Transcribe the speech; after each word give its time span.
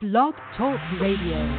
Blog 0.00 0.32
Talk 0.56 0.80
Radio. 0.98 1.58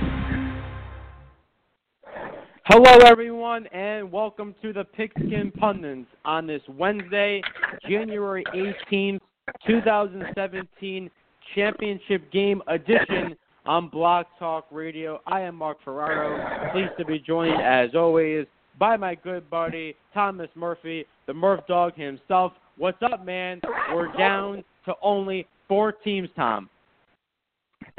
Hello, 2.65 2.97
everyone, 3.05 3.67
and 3.67 4.11
welcome 4.11 4.55
to 4.63 4.73
the 4.73 4.83
Pigskin 4.83 5.51
Pundits 5.51 6.07
on 6.25 6.47
this 6.47 6.63
Wednesday, 6.67 7.43
January 7.87 8.43
18th, 8.91 9.19
2017 9.67 11.11
Championship 11.53 12.31
Game 12.31 12.63
Edition 12.65 13.35
on 13.67 13.89
Blog 13.89 14.25
Talk 14.39 14.65
Radio. 14.71 15.21
I 15.27 15.41
am 15.41 15.55
Mark 15.55 15.77
Ferraro, 15.85 16.71
pleased 16.71 16.97
to 16.97 17.05
be 17.05 17.19
joined, 17.19 17.61
as 17.61 17.91
always, 17.93 18.47
by 18.79 18.97
my 18.97 19.13
good 19.13 19.47
buddy 19.51 19.95
Thomas 20.15 20.49
Murphy, 20.55 21.05
the 21.27 21.33
Murph 21.35 21.67
Dog 21.67 21.93
himself. 21.93 22.53
What's 22.79 23.03
up, 23.03 23.23
man? 23.23 23.61
We're 23.93 24.11
down 24.17 24.63
to 24.85 24.95
only 25.03 25.45
four 25.67 25.91
teams, 25.91 26.29
Tom. 26.35 26.71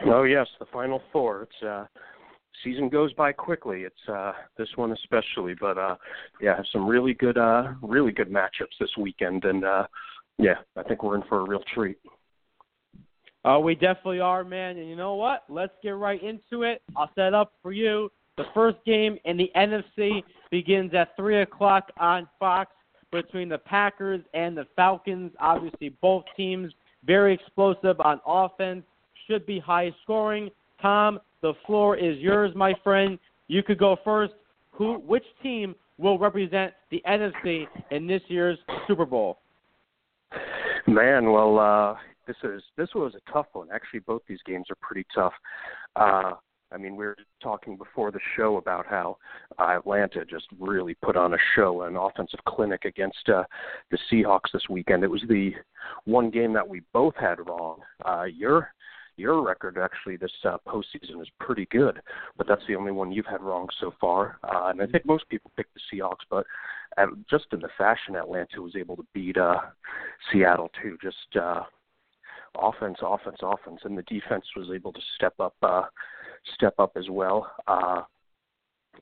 Oh 0.07 0.25
yes, 0.25 0.47
the 0.59 0.67
final 0.73 1.03
four. 1.13 1.43
It's 1.43 1.63
uh 1.67 1.87
season 2.65 2.89
goes 2.89 3.13
by 3.15 3.33
quickly. 3.33 3.83
It's 3.83 4.09
uh 4.09 4.33
this 4.57 4.69
one 4.77 4.93
especially, 4.93 5.55
but 5.61 5.79
uh 5.79 5.97
yeah, 6.41 6.61
some 6.73 6.87
really 6.87 7.15
good 7.15 7.39
uh 7.39 7.69
really 7.83 8.13
good 8.13 8.31
matchups 8.31 8.79
this 8.81 8.91
weekend 8.99 9.45
and 9.45 9.65
uh 9.65 9.87
yeah, 10.39 10.55
I 10.77 10.83
think 10.83 11.03
we're 11.03 11.17
in 11.17 11.23
for 11.29 11.41
a 11.41 11.49
real 11.49 11.63
treat. 11.75 11.99
Uh, 13.45 13.59
we 13.59 13.75
definitely 13.75 14.21
are, 14.21 14.45
man. 14.45 14.79
And 14.79 14.89
you 14.89 14.97
know 14.97 15.15
what? 15.15 15.45
Let's 15.49 15.73
get 15.83 15.91
right 15.91 16.23
into 16.23 16.63
it. 16.63 16.81
I'll 16.97 17.11
set 17.15 17.35
up 17.35 17.53
for 17.61 17.73
you. 17.73 18.11
The 18.37 18.45
first 18.55 18.79
game 18.87 19.19
in 19.25 19.37
the 19.37 19.51
NFC 19.57 20.23
begins 20.51 20.95
at 20.95 21.15
3 21.17 21.43
o'clock 21.43 21.91
on 21.99 22.29
Fox 22.39 22.73
between 23.11 23.49
the 23.49 23.59
Packers 23.59 24.23
and 24.33 24.57
the 24.57 24.67
Falcons. 24.77 25.33
Obviously, 25.39 25.91
both 26.01 26.25
teams 26.37 26.73
very 27.05 27.35
explosive 27.35 28.01
on 28.01 28.21
offense 28.27 28.85
should 29.33 29.47
be 29.47 29.59
high 29.59 29.95
scoring. 30.03 30.51
Tom, 30.81 31.19
the 31.41 31.55
floor 31.67 31.97
is 31.97 32.19
yours, 32.19 32.53
my 32.55 32.75
friend. 32.85 33.19
You 33.49 33.63
could 33.63 33.79
go 33.79 33.97
first. 34.05 34.35
Who, 34.73 34.99
which 34.99 35.25
team 35.43 35.75
will 35.99 36.19
represent 36.19 36.73
the 36.91 37.03
NFC 37.09 37.67
in 37.91 38.07
this 38.07 38.23
year's 38.29 38.59
Super 38.87 39.07
Bowl? 39.07 39.39
Man, 40.87 41.31
well, 41.31 41.59
uh, 41.59 41.95
this 42.27 42.37
is 42.43 42.63
this 42.77 42.89
was 42.95 43.15
a 43.15 43.33
tough 43.33 43.47
one. 43.53 43.69
Actually, 43.73 44.01
both 44.01 44.23
these 44.29 44.41
games 44.47 44.67
are 44.71 44.77
pretty 44.81 45.07
tough. 45.15 45.33
Uh, 45.97 46.33
I 46.73 46.79
mean, 46.79 46.97
we 46.97 47.05
were 47.05 47.17
talking 47.43 47.77
before 47.77 48.11
the 48.11 48.21
show 48.35 48.57
about 48.57 48.87
how 48.87 49.19
uh, 49.59 49.77
Atlanta 49.77 50.25
just 50.25 50.47
really 50.59 50.95
put 50.95 51.17
on 51.17 51.35
a 51.35 51.39
show, 51.55 51.83
an 51.83 51.97
offensive 51.97 52.41
clinic 52.47 52.87
against 52.87 53.29
uh, 53.29 53.45
the 53.91 53.99
Seahawks 54.11 54.53
this 54.53 54.63
weekend. 54.71 55.05
It 55.05 55.11
was 55.11 55.23
the 55.29 55.53
one 56.05 56.31
game 56.31 56.53
that 56.55 56.67
we 56.67 56.83
both 56.95 57.15
had 57.21 57.47
wrong. 57.47 57.81
Uh, 58.05 58.25
your 58.25 58.73
your 59.17 59.43
record 59.43 59.79
actually 59.79 60.17
this 60.17 60.33
uh, 60.45 60.59
postseason 60.67 61.21
is 61.21 61.29
pretty 61.39 61.67
good, 61.71 62.01
but 62.37 62.47
that's 62.47 62.63
the 62.67 62.77
only 62.77 62.93
one 62.93 63.13
you've 63.13 63.27
had 63.27 63.43
wrong 63.43 63.69
so 63.81 63.93
far. 64.01 64.39
Uh, 64.45 64.69
and 64.69 64.81
I 64.81 64.87
think 64.87 65.07
most 65.07 65.29
people 65.29 65.51
picked 65.57 65.75
the 65.75 65.81
Seahawks, 65.93 66.25
but 66.31 66.47
uh, 66.99 67.07
just 67.29 67.47
in 67.53 67.61
the 67.61 67.69
fashion 67.77 68.17
Atlanta 68.17 68.61
was 68.61 68.77
able 68.77 68.97
to 68.97 69.07
beat 69.13 69.37
uh, 69.37 69.61
Seattle 70.31 70.71
too. 70.83 70.97
Just 71.03 71.37
uh, 71.41 71.63
offense, 72.59 72.99
offense, 73.03 73.39
offense, 73.43 73.81
and 73.85 73.97
the 73.97 74.03
defense 74.03 74.45
was 74.57 74.69
able 74.75 74.93
to 74.93 75.01
step 75.17 75.35
up, 75.41 75.55
uh, 75.63 75.83
step 76.55 76.75
up 76.79 76.93
as 76.97 77.09
well. 77.11 77.51
Uh, 77.67 78.03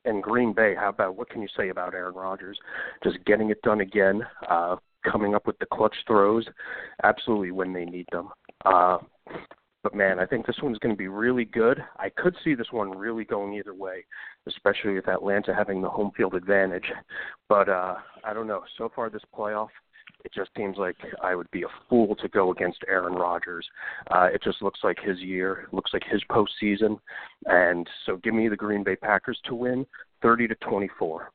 and 0.05 0.23
Green 0.23 0.53
Bay, 0.53 0.73
how 0.75 0.89
about 0.89 1.15
what 1.15 1.29
can 1.29 1.41
you 1.41 1.47
say 1.57 1.69
about 1.69 1.93
Aaron 1.93 2.15
Rodgers? 2.15 2.57
Just 3.03 3.23
getting 3.25 3.49
it 3.49 3.61
done 3.61 3.81
again, 3.81 4.21
uh, 4.49 4.77
coming 5.09 5.35
up 5.35 5.47
with 5.47 5.59
the 5.59 5.65
clutch 5.65 5.95
throws, 6.07 6.45
absolutely 7.03 7.51
when 7.51 7.73
they 7.73 7.85
need 7.85 8.07
them. 8.11 8.29
Uh, 8.65 8.99
but 9.83 9.95
man, 9.95 10.19
I 10.19 10.25
think 10.25 10.45
this 10.45 10.59
one's 10.61 10.77
going 10.79 10.93
to 10.93 10.99
be 10.99 11.07
really 11.07 11.45
good. 11.45 11.83
I 11.97 12.09
could 12.09 12.35
see 12.43 12.53
this 12.53 12.71
one 12.71 12.97
really 12.97 13.23
going 13.23 13.53
either 13.53 13.73
way, 13.73 14.05
especially 14.47 14.93
with 14.93 15.07
Atlanta 15.07 15.53
having 15.53 15.81
the 15.81 15.89
home 15.89 16.11
field 16.15 16.35
advantage. 16.35 16.85
But 17.49 17.69
uh, 17.69 17.95
I 18.23 18.33
don't 18.33 18.47
know. 18.47 18.61
So 18.77 18.91
far 18.95 19.09
this 19.09 19.23
playoff, 19.35 19.69
it 20.23 20.31
just 20.33 20.51
seems 20.55 20.77
like 20.77 20.97
I 21.23 21.33
would 21.35 21.49
be 21.51 21.63
a 21.63 21.67
fool 21.89 22.15
to 22.17 22.27
go 22.29 22.51
against 22.51 22.83
Aaron 22.87 23.13
Rodgers. 23.13 23.67
Uh, 24.11 24.27
it 24.31 24.43
just 24.43 24.61
looks 24.61 24.79
like 24.83 24.99
his 24.99 25.19
year, 25.19 25.67
looks 25.71 25.91
like 25.93 26.03
his 26.09 26.21
postseason, 26.29 26.97
and 27.47 27.87
so 28.05 28.17
give 28.17 28.33
me 28.33 28.47
the 28.47 28.55
Green 28.55 28.83
Bay 28.83 28.95
Packers 28.95 29.39
to 29.45 29.55
win, 29.55 29.85
thirty 30.21 30.47
to 30.47 30.55
twenty-four. 30.55 31.31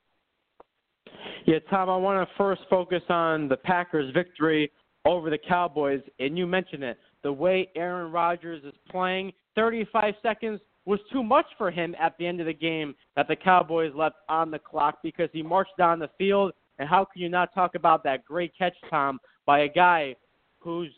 Yeah, 1.47 1.59
Tom, 1.71 1.89
I 1.89 1.97
want 1.97 2.29
to 2.29 2.35
first 2.37 2.63
focus 2.69 3.03
on 3.09 3.49
the 3.49 3.57
Packers' 3.57 4.13
victory 4.13 4.71
over 5.07 5.31
the 5.31 5.39
Cowboys, 5.39 6.01
and 6.19 6.37
you 6.37 6.47
mentioned 6.47 6.83
it 6.83 6.99
the 7.23 7.33
way 7.33 7.71
Aaron 7.77 8.13
Rodgers 8.13 8.63
is 8.65 8.75
playing. 8.91 9.33
35 9.55 10.15
seconds 10.23 10.61
was 10.85 11.01
too 11.13 11.23
much 11.23 11.47
for 11.59 11.71
him 11.71 11.95
at 12.01 12.17
the 12.19 12.27
end 12.27 12.41
of 12.41 12.47
the 12.47 12.55
game 12.55 12.95
that 13.17 13.27
the 13.29 13.37
Cowboys 13.37 13.93
left 13.95 14.17
on 14.29 14.51
the 14.51 14.59
clock 14.59 14.99
because 15.03 15.29
he 15.33 15.43
marched 15.43 15.77
down 15.77 15.99
the 15.99 16.11
field. 16.19 16.53
And 16.79 16.89
how 16.89 17.05
can 17.05 17.23
you 17.23 17.29
not 17.29 17.55
talk 17.55 17.75
about 17.75 18.05
that 18.05 18.25
great 18.25 18.53
catch, 18.57 18.75
Tom, 18.91 19.19
by 19.47 19.61
a 19.61 19.69
guy 19.69 20.15
whose 20.59 20.91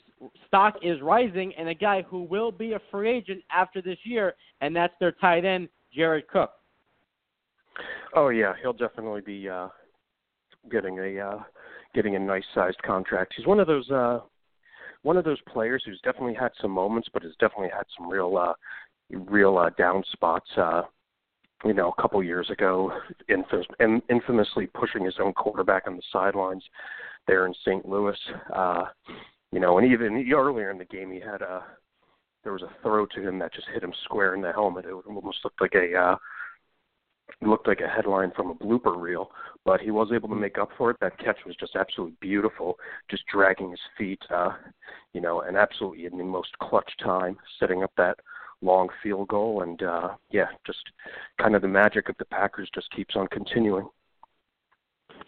stock 0.47 0.75
is 0.83 1.01
rising 1.01 1.53
and 1.57 1.69
a 1.69 1.75
guy 1.75 2.03
who 2.03 2.23
will 2.25 2.51
be 2.51 2.73
a 2.73 2.81
free 2.91 3.11
agent 3.11 3.43
after 3.51 3.81
this 3.81 3.99
year, 4.05 4.35
and 4.61 4.75
that's 4.75 4.95
their 4.99 5.13
tight 5.13 5.45
end, 5.45 5.69
Jared 5.95 6.29
Cook. 6.29 6.51
Oh 8.15 8.31
yeah, 8.31 8.55
he'll 8.61 8.73
definitely 8.73 9.21
be 9.21 9.49
uh, 9.49 9.69
getting 10.71 10.99
a 10.99 11.21
uh, 11.21 11.39
getting 11.95 12.17
a 12.17 12.19
nice 12.19 12.45
sized 12.55 12.81
contract. 12.83 13.35
He's 13.37 13.47
one 13.47 13.61
of 13.61 13.67
those 13.67 13.91
uh, 13.91 14.21
one 15.03 15.17
of 15.17 15.25
those 15.25 15.41
players 15.49 15.83
who's 15.87 16.01
definitely 16.03 16.35
had 16.35 16.51
some 16.61 16.71
moments, 16.71 17.09
but 17.13 17.23
has 17.23 17.33
definitely 17.41 17.71
had 17.73 17.85
some 17.97 18.11
real, 18.11 18.37
uh, 18.37 18.53
real 19.11 19.57
uh, 19.59 19.71
down 19.79 20.03
spots. 20.13 20.49
Uh, 20.57 20.83
you 21.65 21.75
know, 21.75 21.93
a 21.97 22.03
couple 22.03 22.23
years 22.23 22.51
ago, 22.51 22.93
infamous, 23.29 23.67
infamously 24.09 24.67
pushing 24.67 25.05
his 25.05 25.17
own 25.21 25.33
quarterback 25.33 25.89
on 25.89 25.97
the 25.97 26.03
sidelines 26.13 26.63
there 27.27 27.47
in 27.47 27.55
St. 27.65 27.85
Louis. 27.89 28.17
Uh, 28.55 28.85
you 29.51 29.59
know, 29.59 29.79
and 29.79 29.91
even 29.91 30.25
earlier 30.33 30.71
in 30.71 30.79
the 30.79 30.85
game, 30.85 31.11
he 31.11 31.19
had 31.19 31.43
a 31.43 31.65
there 32.45 32.53
was 32.53 32.63
a 32.63 32.71
throw 32.83 33.07
to 33.07 33.21
him 33.21 33.39
that 33.41 33.53
just 33.53 33.67
hit 33.75 33.83
him 33.83 33.93
square 34.05 34.35
in 34.35 34.41
the 34.41 34.53
helmet. 34.53 34.85
It 34.85 34.93
almost 34.93 35.39
looked 35.43 35.61
like 35.61 35.75
a 35.75 35.97
uh, 35.97 36.17
looked 37.41 37.69
like 37.69 37.81
a 37.81 37.89
headline 37.89 38.33
from 38.35 38.51
a 38.51 38.55
blooper 38.55 39.01
reel, 39.01 39.31
but 39.65 39.81
he 39.81 39.91
was 39.91 40.11
able 40.13 40.29
to 40.29 40.35
make 40.35 40.59
up 40.59 40.71
for 40.77 40.91
it. 40.91 40.97
That 41.01 41.19
catch 41.19 41.39
was 41.47 41.57
just 41.57 41.77
absolutely 41.77 42.17
beautiful, 42.21 42.79
just 43.11 43.25
dragging 43.33 43.71
his 43.71 43.81
feet, 43.97 44.21
uh, 44.35 44.53
you 45.13 45.21
know, 45.21 45.43
and 45.43 45.57
absolutely 45.57 46.07
in 46.07 46.19
the 46.19 46.25
most 46.25 46.57
clutch 46.59 46.91
time, 47.03 47.37
setting 47.61 47.83
up 47.83 47.93
that 47.97 48.19
long 48.63 48.89
field 49.03 49.29
goal. 49.29 49.63
And 49.63 49.83
uh, 49.83 50.11
yeah, 50.31 50.47
just 50.67 50.81
kind 51.41 51.55
of 51.55 51.63
the 51.63 51.69
magic 51.69 52.09
of 52.09 52.17
the 52.19 52.25
Packers 52.25 52.71
just 52.75 52.91
keeps 52.93 53.15
on 53.17 53.27
continuing. 53.29 53.89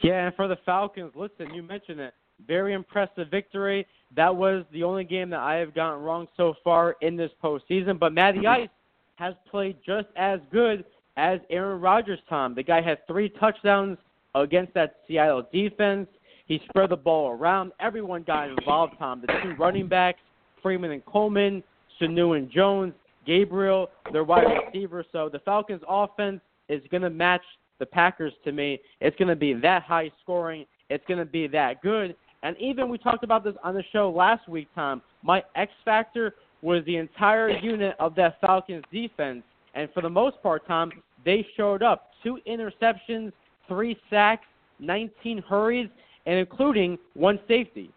Yeah, 0.03 0.27
and 0.27 0.35
for 0.35 0.49
the 0.49 0.59
Falcons, 0.65 1.13
listen, 1.15 1.53
you 1.55 1.63
mentioned 1.63 2.01
it. 2.01 2.15
Very 2.47 2.73
impressive 2.73 3.29
victory. 3.31 3.87
That 4.17 4.35
was 4.35 4.65
the 4.73 4.83
only 4.83 5.05
game 5.05 5.29
that 5.31 5.41
I 5.41 5.57
have 5.57 5.75
gotten 5.75 6.03
wrong 6.03 6.27
so 6.37 6.55
far 6.65 6.97
in 7.03 7.17
this 7.17 7.31
postseason. 7.43 7.99
But 7.99 8.15
Matty 8.15 8.47
Ice 8.47 8.71
has 9.17 9.35
played 9.51 9.77
just 9.85 10.09
as 10.17 10.41
good 10.51 10.85
as 11.17 11.41
Aaron 11.51 11.81
Rodgers, 11.81 12.19
Tom. 12.29 12.55
The 12.55 12.63
guy 12.63 12.81
had 12.81 13.07
three 13.07 13.29
touchdowns 13.29 13.99
against 14.35 14.75
that 14.75 14.97
Seattle 15.07 15.47
defense. 15.53 16.09
He 16.47 16.61
spread 16.69 16.91
the 16.91 16.97
ball 16.97 17.31
around. 17.31 17.73
Everyone 17.81 18.23
got 18.23 18.49
involved, 18.49 18.95
Tom. 18.99 19.21
The 19.21 19.33
two 19.43 19.55
running 19.59 19.89
backs, 19.89 20.19
Freeman 20.63 20.91
and 20.91 21.05
Coleman, 21.05 21.63
Sanu 22.01 22.37
and 22.37 22.51
Jones, 22.51 22.93
Gabriel, 23.27 23.89
their 24.13 24.25
wide 24.25 24.47
receivers. 24.67 25.07
So 25.13 25.29
the 25.29 25.39
Falcons' 25.41 25.83
offense 25.89 26.41
is 26.69 26.83
going 26.91 27.03
to 27.03 27.11
match 27.11 27.43
the 27.79 27.87
Packers 27.87 28.33
to 28.45 28.53
me. 28.53 28.81
It's 29.01 29.17
going 29.17 29.29
to 29.29 29.37
be 29.37 29.55
that 29.55 29.83
high 29.83 30.11
scoring. 30.23 30.67
It's 30.89 31.05
going 31.07 31.19
to 31.19 31.25
be 31.25 31.47
that 31.49 31.83
good. 31.83 32.17
And 32.43 32.57
even 32.59 32.89
we 32.89 32.99
talked 32.99 33.25
about 33.25 33.45
this 33.45 33.55
on 33.63 33.75
the 33.75 33.85
show 33.93 34.11
last 34.11 34.49
week, 34.49 34.69
Tom. 34.75 35.03
My 35.23 35.43
X 35.55 35.73
factor 35.85 36.35
was 36.63 36.85
the 36.85 36.97
entire 36.97 37.51
unit 37.51 37.95
of 37.99 38.15
that 38.17 38.41
Falcons 38.41 38.85
defense. 38.93 39.43
And 39.75 39.89
for 39.93 40.03
the 40.03 40.11
most 40.11 40.43
part, 40.43 40.67
Tom, 40.67 40.91
they 41.25 41.47
showed 41.57 41.83
up. 41.83 42.11
Two 42.23 42.39
interceptions, 42.49 43.33
three 43.69 43.97
sacks, 44.09 44.47
19 44.79 45.43
hurries, 45.49 45.89
and 46.27 46.39
including 46.39 46.99
one 47.15 47.39
safety. 47.49 47.91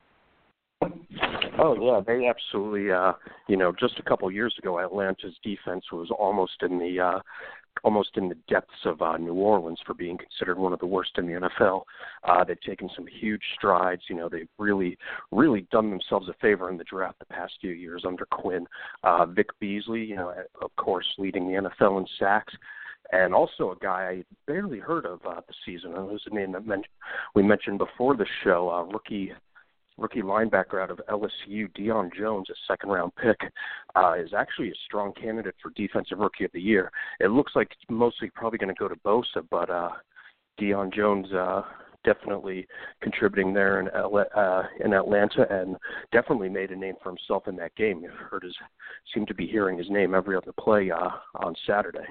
Oh 1.60 1.78
yeah, 1.80 2.02
they 2.06 2.28
absolutely. 2.28 2.92
Uh, 2.92 3.14
you 3.48 3.58
know, 3.58 3.72
just 3.80 4.00
a 4.00 4.04
couple 4.04 4.30
years 4.32 4.54
ago, 4.60 4.80
Atlanta's 4.80 5.36
defense 5.44 5.84
was 5.92 6.10
almost 6.18 6.54
in 6.62 6.80
the 6.80 7.00
uh, 7.00 7.20
almost 7.84 8.12
in 8.16 8.30
the 8.30 8.38
depths 8.48 8.86
of 8.86 9.02
uh, 9.02 9.18
New 9.18 9.34
Orleans 9.34 9.80
for 9.86 9.94
being 9.94 10.18
considered 10.18 10.58
one 10.58 10.74
of 10.74 10.80
the 10.80 10.86
worst 10.86 11.12
in 11.18 11.28
the 11.28 11.50
NFL. 11.60 11.84
Uh, 12.24 12.44
they've 12.44 12.60
taken 12.62 12.90
some 12.96 13.06
huge 13.08 13.42
strides. 13.56 14.04
You 14.10 14.16
know, 14.16 14.30
they've 14.30 14.48
really, 14.58 14.98
really 15.32 15.68
done 15.72 15.90
themselves 15.90 16.30
a 16.30 16.34
favor 16.42 16.70
in 16.70 16.78
the 16.78 16.84
draft 16.84 17.20
the 17.20 17.26
past 17.26 17.54
few 17.60 17.72
years 17.72 18.04
under 18.08 18.26
Quinn. 18.26 18.66
Uh, 19.04 19.26
Vic 19.26 19.48
Beasley, 19.60 20.04
you 20.04 20.16
know, 20.16 20.34
of 20.62 20.76
course, 20.76 21.08
leading 21.18 21.48
the 21.48 21.70
NFL 21.70 22.00
in 22.00 22.08
sacks 22.20 22.54
and 23.12 23.34
also 23.34 23.72
a 23.72 23.76
guy 23.84 24.10
I 24.10 24.24
barely 24.48 24.80
heard 24.80 25.06
of 25.06 25.20
uh, 25.26 25.42
this 25.48 25.56
season. 25.66 25.92
It 25.92 26.00
was 26.00 26.24
a 26.30 26.34
name 26.34 26.54
that 26.54 26.66
men- 26.66 26.84
we 27.36 27.44
mentioned 27.44 27.78
before 27.78 28.16
the 28.16 28.26
show, 28.44 28.70
uh, 28.70 28.84
rookie 28.92 29.34
rookie 29.98 30.22
linebacker 30.22 30.82
out 30.82 30.92
of 30.92 31.00
LSU, 31.10 31.72
Deion 31.78 32.14
Jones, 32.16 32.50
a 32.50 32.54
second 32.68 32.90
round 32.90 33.14
pick, 33.16 33.40
uh, 33.96 34.14
is 34.14 34.34
actually 34.36 34.70
a 34.70 34.76
strong 34.86 35.14
candidate 35.14 35.56
for 35.62 35.72
defensive 35.72 36.20
rookie 36.20 36.46
of 36.46 36.52
the 36.52 36.62
year. 36.62 36.92
It 37.20 37.32
looks 37.32 37.54
like 37.56 37.70
mostly 37.90 38.30
probably 38.34 38.58
going 38.58 38.74
to 38.74 38.80
go 38.80 38.88
to 38.88 38.96
Bosa, 38.98 39.46
but 39.50 39.70
uh, 39.70 39.92
Deion 40.60 40.94
Jones 40.94 41.32
uh, 41.34 41.62
definitely 42.04 42.68
contributing 43.02 43.54
there 43.54 43.80
in 43.80 43.88
uh, 43.90 44.64
in 44.84 44.94
Atlanta, 44.94 45.48
and 45.50 45.78
definitely 46.12 46.50
made 46.50 46.72
a 46.72 46.76
name 46.76 46.96
for 47.02 47.10
himself 47.10 47.48
in 47.48 47.56
that 47.58 47.76
game. 47.76 48.02
You 48.02 48.10
heard 48.10 48.44
his 48.44 48.56
seemed 49.14 49.28
to 49.28 49.34
be 49.34 49.48
hearing 49.48 49.78
his 49.78 49.90
name 49.90 50.14
every 50.14 50.36
other 50.36 50.54
play 50.60 50.92
uh, 50.92 51.10
on 51.36 51.56
Saturday. 51.66 52.06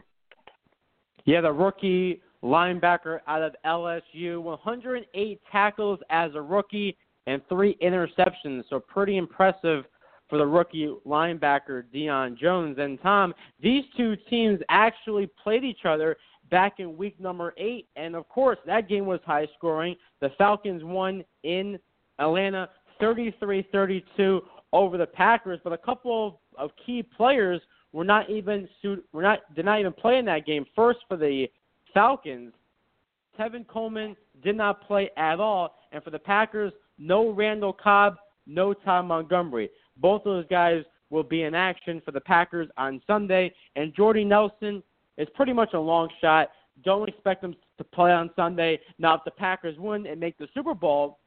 Yeah, 1.24 1.40
the 1.40 1.52
rookie 1.52 2.20
linebacker 2.42 3.20
out 3.28 3.42
of 3.42 3.54
LSU, 3.64 4.42
108 4.42 5.40
tackles 5.50 6.00
as 6.10 6.32
a 6.34 6.42
rookie 6.42 6.96
and 7.26 7.40
three 7.48 7.76
interceptions. 7.82 8.64
So 8.68 8.80
pretty 8.80 9.16
impressive 9.16 9.84
for 10.28 10.38
the 10.38 10.46
rookie 10.46 10.94
linebacker 11.06 11.84
Deion 11.94 12.38
Jones. 12.38 12.78
And 12.78 13.00
Tom, 13.02 13.34
these 13.62 13.84
two 13.96 14.16
teams 14.30 14.60
actually 14.70 15.30
played 15.42 15.62
each 15.62 15.84
other 15.84 16.16
back 16.50 16.74
in 16.78 16.96
week 16.96 17.18
number 17.20 17.54
eight, 17.56 17.88
and 17.96 18.14
of 18.14 18.28
course 18.28 18.58
that 18.66 18.88
game 18.88 19.06
was 19.06 19.20
high 19.26 19.46
scoring. 19.56 19.94
The 20.20 20.30
Falcons 20.38 20.82
won 20.84 21.24
in 21.42 21.78
Atlanta 22.18 22.68
33-32 23.00 24.40
over 24.72 24.96
the 24.96 25.06
Packers, 25.06 25.60
but 25.64 25.72
a 25.72 25.78
couple 25.78 26.40
of, 26.58 26.70
of 26.70 26.70
key 26.84 27.02
players 27.02 27.60
were 27.92 28.04
not 28.04 28.30
even 28.30 28.68
suit, 28.80 29.04
were 29.12 29.22
not 29.22 29.40
did 29.54 29.64
not 29.64 29.80
even 29.80 29.92
play 29.92 30.18
in 30.18 30.24
that 30.24 30.46
game. 30.46 30.64
First 30.74 31.00
for 31.08 31.16
the 31.16 31.46
Falcons, 31.92 32.52
Tevin 33.38 33.66
Coleman 33.66 34.16
did 34.42 34.56
not 34.56 34.86
play 34.86 35.10
at 35.16 35.40
all, 35.40 35.74
and 35.92 36.02
for 36.02 36.10
the 36.10 36.18
Packers, 36.18 36.72
no 37.02 37.30
Randall 37.30 37.72
Cobb, 37.72 38.16
no 38.46 38.72
Tom 38.72 39.08
Montgomery. 39.08 39.70
Both 39.96 40.20
of 40.20 40.36
those 40.36 40.46
guys 40.48 40.84
will 41.10 41.22
be 41.22 41.42
in 41.42 41.54
action 41.54 42.00
for 42.04 42.12
the 42.12 42.20
Packers 42.20 42.68
on 42.76 43.02
Sunday, 43.06 43.52
and 43.76 43.94
Jordy 43.94 44.24
Nelson 44.24 44.82
is 45.18 45.28
pretty 45.34 45.52
much 45.52 45.74
a 45.74 45.78
long 45.78 46.08
shot. 46.20 46.50
Don't 46.84 47.08
expect 47.08 47.44
him 47.44 47.54
to 47.78 47.84
play 47.84 48.12
on 48.12 48.30
Sunday. 48.34 48.80
Now, 48.98 49.14
if 49.14 49.20
the 49.24 49.30
Packers 49.30 49.78
win 49.78 50.06
and 50.06 50.18
make 50.18 50.38
the 50.38 50.48
Super 50.54 50.74
Bowl, 50.74 51.18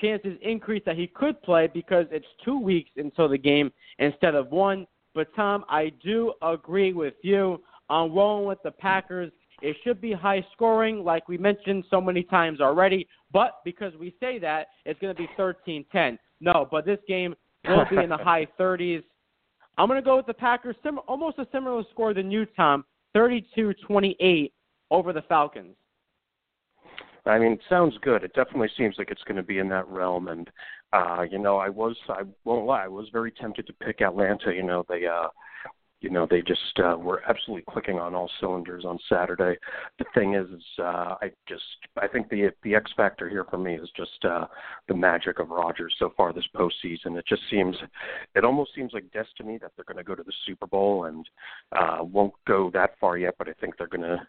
chances 0.00 0.38
increase 0.42 0.82
that 0.86 0.96
he 0.96 1.06
could 1.06 1.40
play 1.42 1.68
because 1.72 2.06
it's 2.10 2.26
two 2.44 2.58
weeks 2.58 2.90
until 2.96 3.28
the 3.28 3.38
game 3.38 3.72
instead 3.98 4.34
of 4.34 4.50
one. 4.50 4.86
But 5.14 5.34
Tom, 5.34 5.64
I 5.68 5.92
do 6.02 6.34
agree 6.42 6.92
with 6.92 7.14
you 7.22 7.62
on 7.88 8.14
rolling 8.14 8.46
with 8.46 8.62
the 8.62 8.70
Packers. 8.70 9.32
It 9.62 9.76
should 9.84 10.00
be 10.00 10.12
high 10.12 10.44
scoring, 10.52 11.04
like 11.04 11.28
we 11.28 11.38
mentioned 11.38 11.84
so 11.90 12.00
many 12.00 12.22
times 12.22 12.60
already. 12.60 13.06
But 13.32 13.60
because 13.64 13.92
we 13.98 14.14
say 14.20 14.38
that, 14.38 14.68
it's 14.84 14.98
going 15.00 15.14
to 15.14 15.20
be 15.20 15.28
13-10. 15.38 16.18
No, 16.40 16.66
but 16.70 16.86
this 16.86 16.98
game 17.06 17.34
will 17.68 17.84
be 17.90 17.96
in 17.98 18.08
the 18.08 18.16
high 18.16 18.46
30s. 18.58 19.02
I'm 19.78 19.88
going 19.88 20.00
to 20.00 20.04
go 20.04 20.16
with 20.16 20.26
the 20.26 20.34
Packers, 20.34 20.76
sim- 20.82 21.00
almost 21.06 21.38
a 21.38 21.46
similar 21.52 21.82
score 21.90 22.12
than 22.12 22.30
you, 22.30 22.46
Tom, 22.56 22.84
32-28 23.16 24.52
over 24.90 25.12
the 25.12 25.22
Falcons. 25.22 25.76
I 27.26 27.38
mean, 27.38 27.52
it 27.52 27.60
sounds 27.68 27.94
good. 28.02 28.24
It 28.24 28.32
definitely 28.34 28.70
seems 28.76 28.96
like 28.98 29.10
it's 29.10 29.22
going 29.24 29.36
to 29.36 29.42
be 29.42 29.58
in 29.58 29.68
that 29.68 29.86
realm. 29.88 30.28
And 30.28 30.50
uh, 30.92 31.22
you 31.30 31.38
know, 31.38 31.58
I 31.58 31.68
was 31.68 31.96
I 32.08 32.22
won't 32.44 32.66
lie, 32.66 32.84
I 32.84 32.88
was 32.88 33.08
very 33.12 33.30
tempted 33.30 33.66
to 33.66 33.72
pick 33.74 34.00
Atlanta. 34.00 34.52
You 34.52 34.62
know, 34.62 34.84
they 34.88 35.06
uh 35.06 35.28
you 36.00 36.08
know 36.10 36.26
they 36.28 36.40
just 36.40 36.78
uh, 36.82 36.96
were 36.96 37.22
absolutely 37.28 37.64
clicking 37.68 37.98
on 37.98 38.14
all 38.14 38.30
cylinders 38.40 38.84
on 38.84 38.98
Saturday. 39.08 39.58
The 39.98 40.04
thing 40.14 40.34
is, 40.34 40.46
uh, 40.78 41.16
I 41.20 41.30
just 41.48 41.62
I 42.00 42.08
think 42.08 42.28
the 42.30 42.50
the 42.62 42.74
X 42.74 42.90
factor 42.96 43.28
here 43.28 43.44
for 43.44 43.58
me 43.58 43.74
is 43.74 43.88
just 43.96 44.24
uh, 44.24 44.46
the 44.88 44.94
magic 44.94 45.38
of 45.38 45.50
Rodgers 45.50 45.94
so 45.98 46.12
far 46.16 46.32
this 46.32 46.48
postseason. 46.56 47.18
It 47.18 47.26
just 47.28 47.42
seems, 47.50 47.76
it 48.34 48.44
almost 48.44 48.74
seems 48.74 48.92
like 48.92 49.10
destiny 49.12 49.58
that 49.58 49.72
they're 49.76 49.84
going 49.84 49.98
to 49.98 50.04
go 50.04 50.14
to 50.14 50.22
the 50.22 50.32
Super 50.46 50.66
Bowl 50.66 51.04
and 51.04 51.28
uh, 51.72 51.98
won't 52.00 52.34
go 52.46 52.70
that 52.72 52.92
far 53.00 53.18
yet, 53.18 53.34
but 53.38 53.48
I 53.48 53.52
think 53.60 53.76
they're 53.76 53.86
going 53.86 54.02
to 54.02 54.20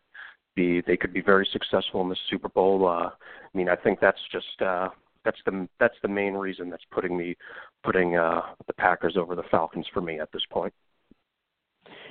be 0.56 0.82
they 0.82 0.98
could 0.98 1.14
be 1.14 1.22
very 1.22 1.48
successful 1.54 2.02
in 2.02 2.10
the 2.10 2.18
Super 2.30 2.50
Bowl. 2.50 2.88
Uh, 2.88 3.10
I 3.10 3.58
mean, 3.58 3.70
I 3.70 3.76
think 3.76 4.00
that's 4.00 4.22
just. 4.32 4.62
Uh, 4.62 4.90
that's 5.24 5.38
the 5.46 5.68
that's 5.80 5.94
the 6.02 6.08
main 6.08 6.34
reason 6.34 6.68
that's 6.68 6.84
putting 6.90 7.16
me 7.16 7.38
putting 7.84 8.16
uh 8.16 8.42
the 8.66 8.74
Packers 8.74 9.16
over 9.18 9.36
the 9.36 9.44
Falcons 9.52 9.86
for 9.94 10.02
me 10.02 10.20
at 10.20 10.32
this 10.32 10.42
point. 10.50 10.74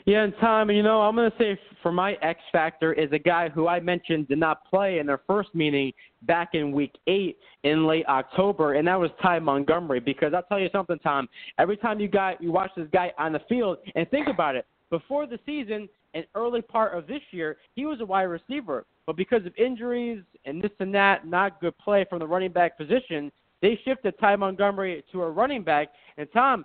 Yeah, 0.06 0.24
and 0.24 0.32
Tom, 0.40 0.70
you 0.70 0.82
know, 0.82 1.02
I'm 1.02 1.14
going 1.14 1.30
to 1.30 1.36
say 1.38 1.58
for 1.82 1.92
my 1.92 2.14
X 2.22 2.40
factor 2.52 2.92
is 2.92 3.10
a 3.12 3.18
guy 3.18 3.48
who 3.48 3.68
I 3.68 3.80
mentioned 3.80 4.28
did 4.28 4.38
not 4.38 4.64
play 4.64 4.98
in 4.98 5.06
their 5.06 5.20
first 5.26 5.54
meeting 5.54 5.92
back 6.22 6.50
in 6.54 6.72
week 6.72 6.94
eight 7.06 7.38
in 7.64 7.86
late 7.86 8.06
October, 8.06 8.74
and 8.74 8.88
that 8.88 8.98
was 8.98 9.10
Ty 9.22 9.40
Montgomery. 9.40 10.00
Because 10.00 10.32
I'll 10.34 10.42
tell 10.44 10.58
you 10.58 10.68
something, 10.72 10.98
Tom. 11.00 11.28
Every 11.58 11.76
time 11.76 12.00
you 12.00 12.08
got 12.08 12.42
you 12.42 12.50
watch 12.50 12.70
this 12.76 12.88
guy 12.92 13.12
on 13.18 13.32
the 13.32 13.40
field, 13.48 13.78
and 13.94 14.08
think 14.10 14.28
about 14.28 14.56
it, 14.56 14.66
before 14.88 15.26
the 15.26 15.38
season 15.44 15.88
and 16.14 16.24
early 16.34 16.62
part 16.62 16.96
of 16.96 17.06
this 17.06 17.22
year, 17.30 17.58
he 17.74 17.86
was 17.86 18.00
a 18.00 18.06
wide 18.06 18.22
receiver. 18.22 18.86
But 19.06 19.16
because 19.16 19.44
of 19.46 19.52
injuries 19.56 20.22
and 20.44 20.62
this 20.62 20.72
and 20.80 20.94
that, 20.94 21.26
not 21.26 21.60
good 21.60 21.76
play 21.78 22.06
from 22.08 22.20
the 22.20 22.26
running 22.26 22.52
back 22.52 22.76
position, 22.76 23.30
they 23.62 23.78
shifted 23.84 24.18
Ty 24.18 24.36
Montgomery 24.36 25.04
to 25.12 25.22
a 25.22 25.30
running 25.30 25.62
back. 25.62 25.88
And 26.16 26.28
Tom, 26.32 26.64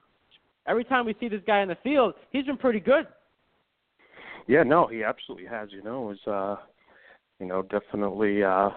every 0.67 0.83
time 0.83 1.05
we 1.05 1.15
see 1.19 1.27
this 1.27 1.41
guy 1.45 1.61
in 1.61 1.67
the 1.69 1.77
field, 1.83 2.13
he's 2.31 2.45
been 2.45 2.57
pretty 2.57 2.79
good. 2.79 3.07
Yeah, 4.47 4.63
no, 4.63 4.87
he 4.87 5.03
absolutely 5.03 5.47
has. 5.47 5.69
You 5.71 5.83
know, 5.83 6.11
is 6.11 6.19
uh, 6.27 6.57
you 7.39 7.45
know, 7.45 7.61
definitely. 7.63 8.43
uh 8.43 8.69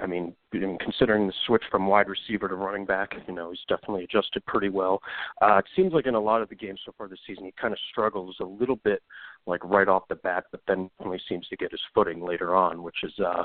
I 0.00 0.06
mean, 0.06 0.34
considering 0.80 1.26
the 1.26 1.32
switch 1.46 1.62
from 1.70 1.86
wide 1.86 2.08
receiver 2.08 2.48
to 2.48 2.54
running 2.54 2.84
back, 2.84 3.10
you 3.26 3.34
know, 3.34 3.50
he's 3.50 3.60
definitely 3.68 4.04
adjusted 4.04 4.44
pretty 4.46 4.68
well. 4.68 5.00
Uh, 5.40 5.58
it 5.58 5.66
seems 5.76 5.92
like 5.92 6.06
in 6.06 6.14
a 6.14 6.20
lot 6.20 6.42
of 6.42 6.48
the 6.48 6.54
games 6.54 6.80
so 6.84 6.92
far 6.96 7.08
this 7.08 7.18
season, 7.26 7.44
he 7.44 7.52
kind 7.60 7.72
of 7.72 7.78
struggles 7.90 8.36
a 8.40 8.44
little 8.44 8.76
bit, 8.76 9.02
like 9.46 9.62
right 9.64 9.88
off 9.88 10.08
the 10.08 10.14
bat, 10.16 10.44
but 10.50 10.60
then 10.66 10.90
only 11.04 11.20
seems 11.28 11.46
to 11.48 11.56
get 11.56 11.70
his 11.70 11.80
footing 11.94 12.24
later 12.24 12.54
on, 12.54 12.82
which 12.82 13.02
is 13.02 13.12
uh, 13.18 13.44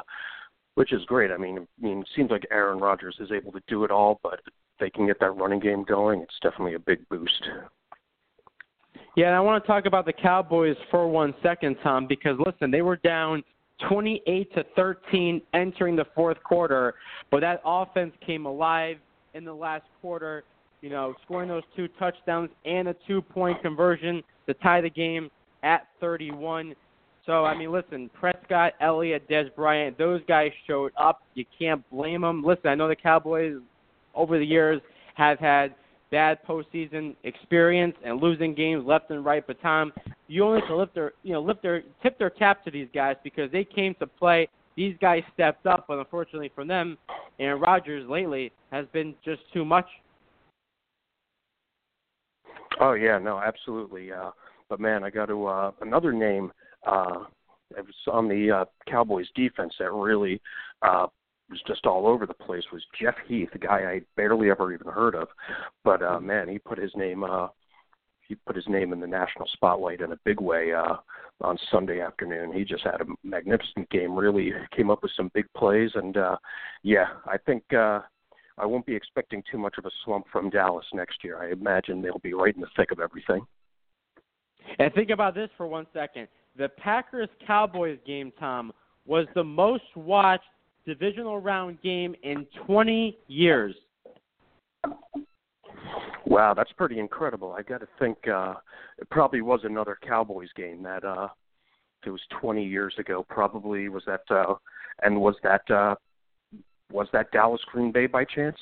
which 0.76 0.94
is 0.94 1.04
great. 1.06 1.32
I 1.32 1.38
mean, 1.38 1.60
I 1.60 1.86
mean, 1.86 2.02
it 2.02 2.10
seems 2.16 2.30
like 2.30 2.46
Aaron 2.52 2.80
Rodgers 2.80 3.18
is 3.20 3.32
able 3.32 3.52
to 3.52 3.62
do 3.68 3.84
it 3.84 3.92
all, 3.92 4.20
but 4.24 4.40
if 4.46 4.54
they 4.80 4.90
can 4.90 5.08
get 5.08 5.20
that 5.20 5.32
running 5.32 5.60
game 5.60 5.84
going, 5.84 6.22
it's 6.22 6.40
definitely 6.42 6.76
a 6.76 6.80
big 6.80 7.08
boost. 7.10 7.44
Yeah, 9.16 9.28
and 9.28 9.36
I 9.36 9.40
want 9.40 9.64
to 9.64 9.68
talk 9.68 9.86
about 9.86 10.06
the 10.06 10.14
Cowboys 10.14 10.76
for 10.92 11.08
one 11.08 11.34
second, 11.42 11.78
Tom, 11.84 12.08
because 12.08 12.38
listen, 12.46 12.72
they 12.72 12.82
were 12.82 12.98
down 12.98 13.44
28 13.88 14.54
to 14.54 14.64
13 14.76 15.42
entering 15.54 15.96
the 15.96 16.06
fourth 16.16 16.42
quarter, 16.44 16.96
but 17.32 17.42
that 17.42 17.62
offense 17.66 18.14
came 18.26 18.46
alive 18.46 18.98
in 19.34 19.46
the 19.46 19.54
last 19.54 19.86
quarter. 20.02 20.44
You 20.82 20.90
know, 20.90 21.16
scoring 21.26 21.50
those 21.50 21.64
two 21.76 21.88
touchdowns 22.00 22.50
and 22.66 22.88
a 22.88 22.96
two-point 23.08 23.62
conversion 23.64 24.22
to 24.48 24.54
tie 24.56 24.82
the 24.82 24.90
game 24.90 25.32
at 25.64 25.88
31. 26.00 26.76
So 27.26 27.46
I 27.46 27.58
mean, 27.58 27.72
listen, 27.72 28.10
Prescott, 28.14 28.74
Elliott, 28.80 29.28
Dez 29.28 29.54
Bryant, 29.56 29.98
those 29.98 30.22
guys 30.28 30.52
showed 30.66 30.92
up. 30.98 31.24
You 31.34 31.46
can't 31.58 31.88
blame 31.90 32.22
them. 32.22 32.44
Listen, 32.44 32.68
I 32.68 32.76
know 32.76 32.88
the 32.88 32.96
Cowboys 32.96 33.58
over 34.16 34.40
the 34.40 34.46
years 34.46 34.82
have 35.16 35.40
had 35.40 35.76
bad 36.12 36.40
postseason 36.48 37.16
experience 37.24 37.96
and 38.04 38.22
losing 38.22 38.54
games 38.54 38.86
left 38.86 39.10
and 39.12 39.26
right. 39.26 39.46
But 39.46 39.62
Tom, 39.62 39.92
you 40.28 40.44
only 40.44 40.62
can 40.62 40.78
lift 40.78 40.96
their, 40.96 41.14
you 41.24 41.34
know, 41.34 41.42
lift 41.42 41.62
their, 41.62 41.84
tip 42.02 42.18
their 42.18 42.30
cap 42.30 42.64
to 42.66 42.72
these 42.72 42.88
guys 42.94 43.16
because 43.24 43.52
they 43.52 43.64
came 43.64 43.96
to 44.00 44.08
play. 44.08 44.48
These 44.76 44.96
guys 45.02 45.24
stepped 45.34 45.66
up, 45.66 45.86
but 45.88 45.98
unfortunately 45.98 46.52
for 46.54 46.64
them, 46.64 46.98
Aaron 47.40 47.62
Rodgers 47.62 48.08
lately 48.10 48.52
has 48.72 48.86
been 48.94 49.16
just 49.26 49.42
too 49.54 49.66
much. 49.66 49.88
Oh 52.80 52.94
yeah, 52.94 53.18
no, 53.18 53.40
absolutely. 53.40 54.12
Uh, 54.12 54.32
but 54.70 54.80
man, 54.80 55.04
I 55.04 55.10
got 55.10 55.28
to 55.28 55.46
uh, 55.48 55.72
another 55.82 56.14
name. 56.14 56.52
Uh, 56.86 57.24
it 57.76 57.86
was 57.86 57.96
on 58.12 58.28
the 58.28 58.52
uh, 58.52 58.66
Cowboys 58.88 59.28
defense 59.36 59.74
that 59.80 59.92
really 59.92 60.40
uh, 60.84 61.08
was 61.50 61.62
just 61.68 61.86
all 61.86 62.08
over 62.08 62.26
the 62.26 62.34
place 62.34 62.64
was 62.72 62.84
Jeff 63.00 63.16
Heath, 63.28 63.50
a 63.54 63.58
guy 63.58 63.80
I 63.80 64.02
barely 64.16 64.50
ever 64.50 64.74
even 64.74 64.88
heard 64.88 65.16
of, 65.16 65.28
but 65.84 66.02
uh, 66.02 66.20
man, 66.20 66.50
he 66.50 66.60
put 66.60 66.78
his 66.78 66.92
name 66.96 67.24
uh, 67.24 67.48
he 68.28 68.36
put 68.36 68.56
his 68.56 68.68
name 68.68 68.92
in 68.92 69.00
the 69.00 69.08
national 69.08 69.48
spotlight 69.54 70.02
in 70.02 70.12
a 70.12 70.20
big 70.26 70.42
way 70.42 70.74
uh, 70.74 70.96
on 71.42 71.58
Sunday 71.72 72.02
afternoon. 72.02 72.52
He 72.52 72.66
just 72.66 72.84
had 72.84 73.02
a 73.02 73.06
magnificent 73.24 73.90
game. 73.90 74.18
Really 74.18 74.52
came 74.76 74.90
up 74.90 75.02
with 75.02 75.12
some 75.16 75.32
big 75.34 75.46
plays, 75.56 75.92
and 75.96 76.18
uh, 76.18 76.36
yeah, 76.84 77.06
I 77.26 77.38
think 77.38 77.64
uh, 77.74 78.02
I 78.58 78.66
won't 78.66 78.86
be 78.86 78.96
expecting 78.96 79.44
too 79.50 79.58
much 79.58 79.76
of 79.78 79.86
a 79.86 79.92
slump 80.04 80.26
from 80.32 80.50
Dallas 80.50 80.86
next 80.94 81.24
year. 81.24 81.42
I 81.42 81.52
imagine 81.52 82.02
they'll 82.02 82.20
be 82.20 82.34
right 82.34 82.54
in 82.54 82.62
the 82.62 82.68
thick 82.76 82.92
of 82.92 83.00
everything. 83.00 83.46
And 84.80 84.94
think 84.94 85.10
about 85.10 85.34
this 85.34 85.50
for 85.56 85.68
one 85.68 85.88
second. 85.94 86.28
The 86.58 86.70
Packers 86.70 87.30
Cowboys 87.46 88.00
game, 88.06 88.34
Tom, 88.38 88.74
was 89.06 89.28
the 89.36 89.44
most 89.44 89.96
watched 89.96 90.44
divisional 90.88 91.40
round 91.40 91.80
game 91.84 92.16
in 92.24 92.48
20 92.66 93.16
years. 93.28 93.76
Wow, 96.26 96.54
that's 96.56 96.72
pretty 96.72 97.00
incredible. 97.00 97.54
I 97.58 97.62
got 97.62 97.82
to 97.82 97.88
think 98.00 98.18
uh 98.28 98.56
it 98.98 99.10
probably 99.12 99.42
was 99.42 99.60
another 99.64 99.98
Cowboys 100.02 100.50
game 100.56 100.82
that 100.84 101.04
uh 101.04 101.28
it 102.06 102.10
was 102.10 102.22
20 102.42 102.66
years 102.66 102.96
ago 102.98 103.26
probably 103.30 103.90
was 103.90 104.04
that 104.08 104.22
uh 104.30 104.56
and 105.04 105.20
was 105.20 105.36
that 105.44 105.70
uh 105.70 105.96
was 106.92 107.08
that 107.12 107.32
Dallas 107.32 107.62
Green 107.72 107.92
Bay 107.92 108.08
by 108.08 108.24
chance? 108.24 108.58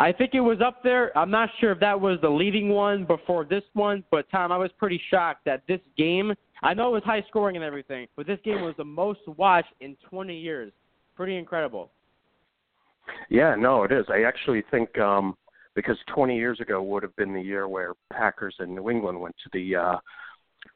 I 0.00 0.10
think 0.10 0.34
it 0.34 0.40
was 0.40 0.58
up 0.60 0.82
there. 0.82 1.16
I'm 1.16 1.30
not 1.30 1.48
sure 1.60 1.70
if 1.70 1.78
that 1.78 2.00
was 2.00 2.18
the 2.22 2.28
leading 2.28 2.70
one 2.70 3.04
before 3.04 3.44
this 3.44 3.62
one, 3.74 4.02
but 4.10 4.28
Tom, 4.32 4.50
I 4.50 4.56
was 4.58 4.70
pretty 4.76 5.00
shocked 5.10 5.44
that 5.44 5.62
this 5.68 5.80
game. 5.96 6.32
I 6.62 6.74
know 6.74 6.88
it 6.88 6.92
was 6.92 7.02
high 7.04 7.24
scoring 7.28 7.56
and 7.56 7.64
everything, 7.64 8.06
but 8.16 8.26
this 8.26 8.38
game 8.44 8.62
was 8.62 8.74
the 8.76 8.84
most 8.84 9.20
watched 9.36 9.72
in 9.80 9.96
20 10.08 10.36
years. 10.38 10.72
Pretty 11.16 11.36
incredible. 11.36 11.90
Yeah, 13.28 13.56
no, 13.56 13.82
it 13.82 13.92
is. 13.92 14.06
I 14.08 14.22
actually 14.22 14.62
think 14.70 14.96
um 14.98 15.36
because 15.74 15.96
20 16.14 16.36
years 16.36 16.60
ago 16.60 16.82
would 16.82 17.02
have 17.02 17.16
been 17.16 17.32
the 17.32 17.40
year 17.40 17.66
where 17.66 17.94
Packers 18.12 18.54
and 18.58 18.74
New 18.74 18.90
England 18.90 19.20
went 19.20 19.34
to 19.42 19.50
the 19.52 19.76
uh 19.76 19.96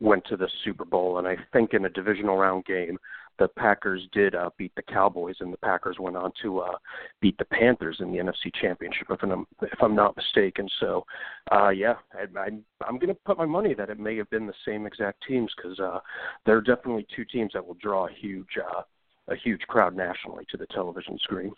went 0.01 0.25
to 0.27 0.37
the 0.37 0.49
Super 0.65 0.85
Bowl 0.85 1.19
and 1.19 1.29
I 1.29 1.37
think 1.53 1.75
in 1.75 1.85
a 1.85 1.91
divisional 1.91 2.37
round 2.37 2.65
game 2.65 2.99
the 3.39 3.49
Packers 3.49 4.03
did 4.13 4.35
uh, 4.35 4.51
beat 4.57 4.73
the 4.77 4.83
Cowboys, 4.83 5.37
and 5.41 5.53
the 5.53 5.59
Packers 5.59 5.97
went 5.99 6.17
on 6.17 6.33
to 6.43 6.61
uh, 6.61 6.77
beat 7.21 7.37
the 7.39 7.45
Panthers 7.47 7.99
in 8.01 8.11
the 8.11 8.19
NFC 8.19 8.55
Championship, 8.61 9.07
if 9.11 9.23
I'm 9.23 9.47
if 9.63 9.83
I'm 9.83 9.95
not 9.95 10.17
mistaken. 10.17 10.69
So, 10.81 11.05
uh, 11.53 11.71
yeah, 11.71 11.95
I, 12.15 12.39
I, 12.39 12.47
I'm 12.87 12.99
going 12.99 13.09
to 13.09 13.15
put 13.15 13.39
my 13.39 13.47
money 13.47 13.75
that 13.75 13.91
it 13.91 13.99
may 13.99 14.17
have 14.17 14.31
been 14.31 14.47
the 14.47 14.55
same 14.67 14.87
exact 14.87 15.23
teams 15.27 15.53
because 15.57 15.79
uh, 15.81 16.01
there 16.45 16.57
are 16.57 16.63
definitely 16.63 17.07
two 17.15 17.25
teams 17.25 17.53
that 17.55 17.67
will 17.67 17.77
draw 17.81 18.07
a 18.07 18.13
huge 18.13 18.59
uh, 18.59 18.83
a 19.29 19.37
huge 19.37 19.63
crowd 19.63 19.97
nationally 19.97 20.45
to 20.51 20.57
the 20.57 20.67
television 20.67 21.19
screen. 21.23 21.53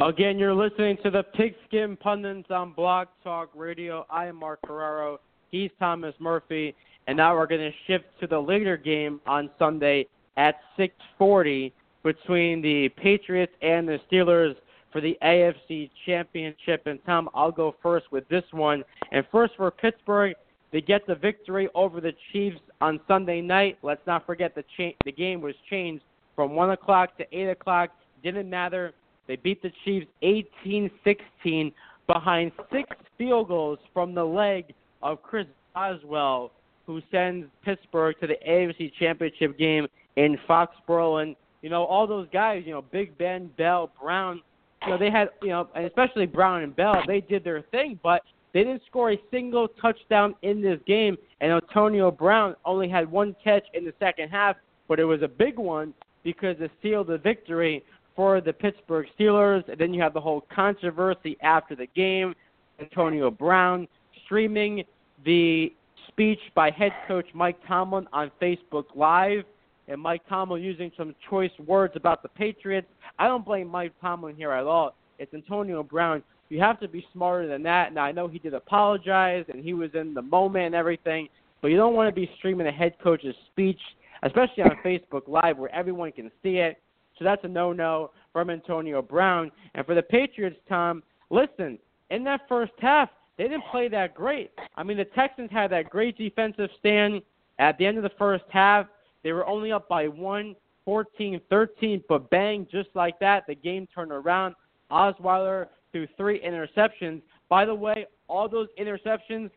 Again, 0.00 0.38
you're 0.38 0.54
listening 0.54 0.96
to 1.04 1.10
the 1.10 1.22
Pigskin 1.22 1.96
Pundits 1.96 2.50
on 2.50 2.72
Blog 2.72 3.08
Talk 3.22 3.50
Radio. 3.54 4.04
I 4.10 4.26
am 4.26 4.36
Mark 4.36 4.58
Ferraro. 4.66 5.20
He's 5.50 5.70
Thomas 5.78 6.14
Murphy. 6.18 6.74
And 7.06 7.16
now 7.16 7.36
we're 7.36 7.46
going 7.46 7.60
to 7.60 7.70
shift 7.86 8.06
to 8.20 8.26
the 8.26 8.38
later 8.38 8.76
game 8.76 9.20
on 9.26 9.50
Sunday 9.58 10.06
at 10.36 10.60
6:40 10.76 11.72
between 12.02 12.62
the 12.62 12.88
Patriots 12.90 13.52
and 13.62 13.88
the 13.88 14.00
Steelers 14.10 14.56
for 14.92 15.00
the 15.00 15.16
AFC 15.22 15.90
Championship. 16.04 16.86
And 16.86 16.98
Tom, 17.06 17.28
I'll 17.34 17.52
go 17.52 17.74
first 17.82 18.10
with 18.12 18.28
this 18.28 18.44
one. 18.52 18.84
And 19.10 19.26
first 19.32 19.54
for 19.56 19.70
Pittsburgh, 19.70 20.34
they 20.72 20.80
get 20.80 21.06
the 21.06 21.14
victory 21.14 21.68
over 21.74 22.00
the 22.00 22.12
Chiefs 22.32 22.60
on 22.80 23.00
Sunday 23.06 23.40
night. 23.40 23.78
Let's 23.82 24.06
not 24.06 24.26
forget 24.26 24.54
the 24.54 24.64
cha- 24.76 24.96
the 25.04 25.12
game 25.12 25.40
was 25.40 25.54
changed 25.68 26.04
from 26.34 26.54
one 26.54 26.70
o'clock 26.70 27.16
to 27.18 27.26
eight 27.36 27.48
o'clock. 27.48 27.90
Didn't 28.22 28.48
matter. 28.48 28.92
They 29.26 29.36
beat 29.36 29.62
the 29.62 29.72
Chiefs 29.84 30.06
18-16 30.22 31.72
behind 32.06 32.52
six 32.72 32.88
field 33.16 33.48
goals 33.48 33.78
from 33.92 34.14
the 34.14 34.24
leg 34.24 34.74
of 35.02 35.22
Chris 35.22 35.46
Boswell, 35.74 36.50
who 36.86 37.00
sends 37.10 37.46
Pittsburgh 37.64 38.16
to 38.20 38.26
the 38.26 38.36
AFC 38.48 38.92
Championship 38.98 39.58
game 39.58 39.86
in 40.16 40.36
Foxborough, 40.48 41.22
and 41.22 41.36
you 41.62 41.70
know 41.70 41.84
all 41.84 42.06
those 42.06 42.28
guys, 42.32 42.62
you 42.66 42.72
know 42.72 42.82
Big 42.82 43.16
Ben, 43.18 43.50
Bell, 43.56 43.90
Brown, 44.00 44.40
you 44.84 44.90
know 44.90 44.98
they 44.98 45.10
had, 45.10 45.28
you 45.42 45.48
know, 45.48 45.68
and 45.74 45.86
especially 45.86 46.26
Brown 46.26 46.62
and 46.62 46.74
Bell, 46.74 47.02
they 47.06 47.20
did 47.20 47.44
their 47.44 47.62
thing, 47.70 47.98
but 48.02 48.22
they 48.52 48.64
didn't 48.64 48.82
score 48.86 49.12
a 49.12 49.20
single 49.30 49.68
touchdown 49.80 50.34
in 50.42 50.60
this 50.60 50.78
game, 50.86 51.16
and 51.40 51.52
Antonio 51.52 52.10
Brown 52.10 52.54
only 52.64 52.88
had 52.88 53.10
one 53.10 53.34
catch 53.42 53.64
in 53.74 53.84
the 53.84 53.94
second 53.98 54.28
half, 54.28 54.56
but 54.88 55.00
it 55.00 55.04
was 55.04 55.22
a 55.22 55.28
big 55.28 55.58
one 55.58 55.94
because 56.22 56.56
it 56.60 56.70
sealed 56.82 57.08
the 57.08 57.18
victory 57.18 57.84
for 58.14 58.40
the 58.40 58.52
Pittsburgh 58.52 59.06
Steelers. 59.18 59.66
And 59.68 59.78
then 59.78 59.94
you 59.94 60.02
have 60.02 60.14
the 60.14 60.20
whole 60.20 60.44
controversy 60.54 61.36
after 61.42 61.74
the 61.74 61.86
game. 61.96 62.34
Antonio 62.80 63.30
Brown 63.30 63.88
streaming 64.24 64.84
the 65.24 65.72
speech 66.08 66.40
by 66.54 66.70
head 66.70 66.92
coach 67.06 67.26
Mike 67.34 67.56
Tomlin 67.66 68.06
on 68.12 68.30
Facebook 68.40 68.84
Live 68.94 69.44
and 69.92 70.00
Mike 70.00 70.22
Tomlin 70.28 70.62
using 70.62 70.90
some 70.96 71.14
choice 71.28 71.50
words 71.66 71.94
about 71.96 72.22
the 72.22 72.28
Patriots. 72.30 72.88
I 73.18 73.28
don't 73.28 73.44
blame 73.44 73.68
Mike 73.68 73.92
Tomlin 74.00 74.34
here 74.34 74.50
at 74.50 74.64
all. 74.64 74.94
It's 75.18 75.32
Antonio 75.34 75.82
Brown. 75.82 76.22
You 76.48 76.60
have 76.60 76.80
to 76.80 76.88
be 76.88 77.06
smarter 77.12 77.46
than 77.46 77.62
that. 77.64 77.92
Now 77.92 78.04
I 78.04 78.12
know 78.12 78.26
he 78.26 78.38
did 78.38 78.54
apologize 78.54 79.44
and 79.52 79.62
he 79.62 79.74
was 79.74 79.90
in 79.94 80.14
the 80.14 80.22
moment 80.22 80.66
and 80.66 80.74
everything, 80.74 81.28
but 81.60 81.68
you 81.68 81.76
don't 81.76 81.94
want 81.94 82.08
to 82.08 82.20
be 82.20 82.30
streaming 82.38 82.66
a 82.66 82.72
head 82.72 82.94
coach's 83.02 83.34
speech, 83.50 83.80
especially 84.22 84.62
on 84.64 84.76
Facebook 84.84 85.28
Live 85.28 85.58
where 85.58 85.74
everyone 85.74 86.10
can 86.12 86.30
see 86.42 86.56
it. 86.56 86.78
So 87.18 87.24
that's 87.24 87.44
a 87.44 87.48
no-no 87.48 88.10
from 88.32 88.50
Antonio 88.50 89.02
Brown. 89.02 89.52
And 89.74 89.84
for 89.84 89.94
the 89.94 90.02
Patriots, 90.02 90.56
Tom, 90.68 91.02
listen, 91.30 91.78
in 92.10 92.24
that 92.24 92.40
first 92.48 92.72
half, 92.78 93.10
they 93.36 93.44
didn't 93.44 93.64
play 93.70 93.88
that 93.88 94.14
great. 94.14 94.50
I 94.76 94.82
mean, 94.82 94.96
the 94.96 95.04
Texans 95.04 95.50
had 95.50 95.70
that 95.72 95.90
great 95.90 96.16
defensive 96.16 96.70
stand 96.78 97.22
at 97.58 97.76
the 97.78 97.86
end 97.86 97.98
of 97.98 98.02
the 98.02 98.12
first 98.18 98.44
half. 98.50 98.86
They 99.22 99.32
were 99.32 99.46
only 99.46 99.72
up 99.72 99.88
by 99.88 100.08
one, 100.08 100.56
14 100.84 101.40
13, 101.48 102.02
but 102.08 102.28
bang, 102.30 102.66
just 102.70 102.88
like 102.94 103.18
that, 103.20 103.44
the 103.46 103.54
game 103.54 103.86
turned 103.94 104.12
around. 104.12 104.54
Osweiler 104.90 105.68
threw 105.92 106.06
three 106.16 106.40
interceptions. 106.40 107.22
By 107.48 107.64
the 107.64 107.74
way, 107.74 108.06
all 108.28 108.48
those 108.48 108.68
interceptions 108.78 109.50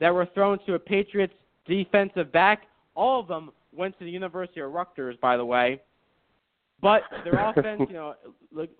that 0.00 0.12
were 0.12 0.26
thrown 0.34 0.58
to 0.66 0.74
a 0.74 0.78
Patriots 0.78 1.34
defensive 1.66 2.32
back, 2.32 2.62
all 2.94 3.20
of 3.20 3.28
them 3.28 3.52
went 3.74 3.98
to 3.98 4.04
the 4.04 4.10
University 4.10 4.60
of 4.60 4.72
Rutgers, 4.72 5.16
by 5.20 5.36
the 5.36 5.44
way. 5.44 5.80
But 6.80 7.02
their 7.24 7.34
offense, 7.48 7.82
you 7.88 7.94
know, 7.94 8.14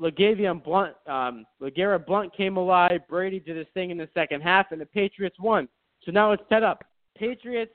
Le'Gavion 0.01 0.63
Blunt, 0.63 0.95
um, 1.07 1.47
LeGarrette 1.63 2.05
Blunt 2.07 2.35
came 2.37 2.57
alive. 2.57 3.01
Brady 3.09 3.41
did 3.41 3.57
his 3.57 3.69
thing 3.75 3.91
in 3.91 3.97
the 3.97 4.09
second 4.13 4.43
half, 4.43 4.73
and 4.73 4.81
the 4.81 4.87
Patriots 4.87 5.37
won. 5.39 5.69
So 6.05 6.11
now 6.11 6.33
it's 6.33 6.43
set 6.49 6.63
up. 6.63 6.85
Patriots 7.17 7.73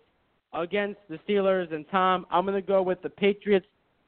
against 0.54 1.00
the 1.10 1.20
Steelers. 1.28 1.74
And 1.74 1.86
Tom, 1.90 2.26
I'm 2.32 2.46
going 2.46 2.62
to 2.62 2.68
go 2.68 2.82
with 2.82 3.02
the 3.02 3.10
Patriots. 3.10 3.66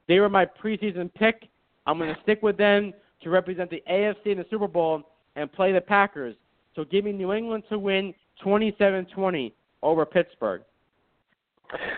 They 0.07 0.19
were 0.19 0.29
my 0.29 0.45
preseason 0.45 1.13
pick. 1.13 1.47
I'm 1.85 1.97
going 1.97 2.13
to 2.13 2.21
stick 2.21 2.41
with 2.41 2.57
them 2.57 2.93
to 3.21 3.29
represent 3.29 3.69
the 3.69 3.83
AFC 3.89 4.27
in 4.27 4.37
the 4.37 4.45
Super 4.49 4.67
Bowl 4.67 5.03
and 5.35 5.51
play 5.51 5.71
the 5.71 5.81
Packers. 5.81 6.35
So 6.75 6.83
give 6.83 7.05
me 7.05 7.11
New 7.11 7.33
England 7.33 7.63
to 7.69 7.79
win 7.79 8.13
27-20 8.43 9.51
over 9.81 10.05
Pittsburgh. 10.05 10.61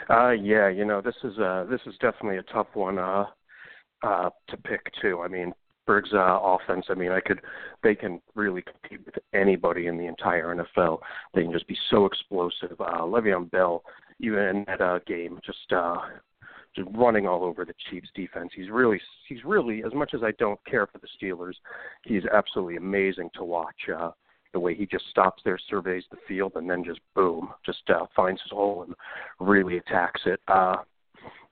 Uh 0.10 0.32
yeah, 0.32 0.68
you 0.68 0.86
know, 0.86 1.02
this 1.02 1.16
is 1.24 1.38
uh 1.40 1.66
this 1.70 1.80
is 1.86 1.96
definitely 2.02 2.38
a 2.38 2.44
tough 2.44 2.68
one 2.74 3.00
uh 3.00 3.26
uh 4.04 4.30
to 4.50 4.58
pick 4.58 4.82
too. 5.02 5.22
I 5.24 5.28
mean, 5.28 5.54
Berg's 5.88 6.14
uh, 6.14 6.40
offense, 6.42 6.86
I 6.90 6.94
mean, 6.94 7.12
I 7.12 7.22
could 7.22 7.40
they 7.82 7.96
can 7.96 8.22
really 8.36 8.64
compete 8.64 9.06
with 9.06 9.16
anybody 9.34 9.88
in 9.88 9.98
the 9.98 10.08
entire 10.08 10.54
NFL. 10.54 11.00
They 11.34 11.44
can 11.44 11.54
just 11.54 11.68
be 11.68 11.78
so 11.90 12.06
explosive. 12.06 12.80
Uh 12.82 13.02
Le'Veon 13.02 13.50
Bell 13.50 13.84
even 14.22 14.40
in 14.40 14.64
that 14.68 14.82
uh, 14.82 15.00
game, 15.06 15.40
just 15.46 15.72
uh, 15.76 15.98
just 16.76 16.88
running 16.94 17.28
all 17.28 17.44
over 17.44 17.66
the 17.66 17.74
Chiefs 17.90 18.10
defense. 18.16 18.52
He's 18.56 18.70
really 18.70 19.00
he's 19.28 19.44
really 19.44 19.84
as 19.84 19.94
much 19.94 20.14
as 20.14 20.24
I 20.24 20.32
don't 20.40 20.64
care 20.66 20.88
for 20.88 21.00
the 21.00 21.08
Steelers, 21.22 21.56
he's 22.06 22.24
absolutely 22.34 22.78
amazing 22.78 23.30
to 23.36 23.44
watch. 23.44 23.90
Uh, 23.94 24.12
the 24.54 24.60
way 24.60 24.76
he 24.76 24.86
just 24.86 25.06
stops 25.10 25.42
there, 25.46 25.58
surveys 25.70 26.04
the 26.12 26.18
field, 26.28 26.54
and 26.56 26.70
then 26.70 26.84
just 26.84 27.00
boom, 27.16 27.50
just 27.66 27.90
uh, 27.90 28.06
finds 28.16 28.42
his 28.42 28.52
hole 28.52 28.84
and 28.84 28.94
really 29.40 29.78
attacks 29.78 30.22
it. 30.26 30.42
Uh, 30.48 30.78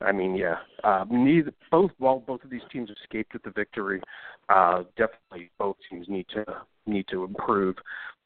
I 0.02 0.12
mean, 0.12 0.36
yeah, 0.36 0.56
uh, 0.84 1.06
neither 1.10 1.54
both 1.72 1.92
while 1.98 2.20
both 2.20 2.44
of 2.44 2.50
these 2.50 2.62
teams 2.72 2.90
escaped 2.90 3.34
with 3.34 3.44
the 3.44 3.52
victory, 3.52 4.02
uh, 4.50 4.84
definitely 4.98 5.52
both 5.58 5.78
teams 5.90 6.08
need 6.10 6.26
to 6.34 6.46
need 6.86 7.06
to 7.10 7.24
improve 7.24 7.76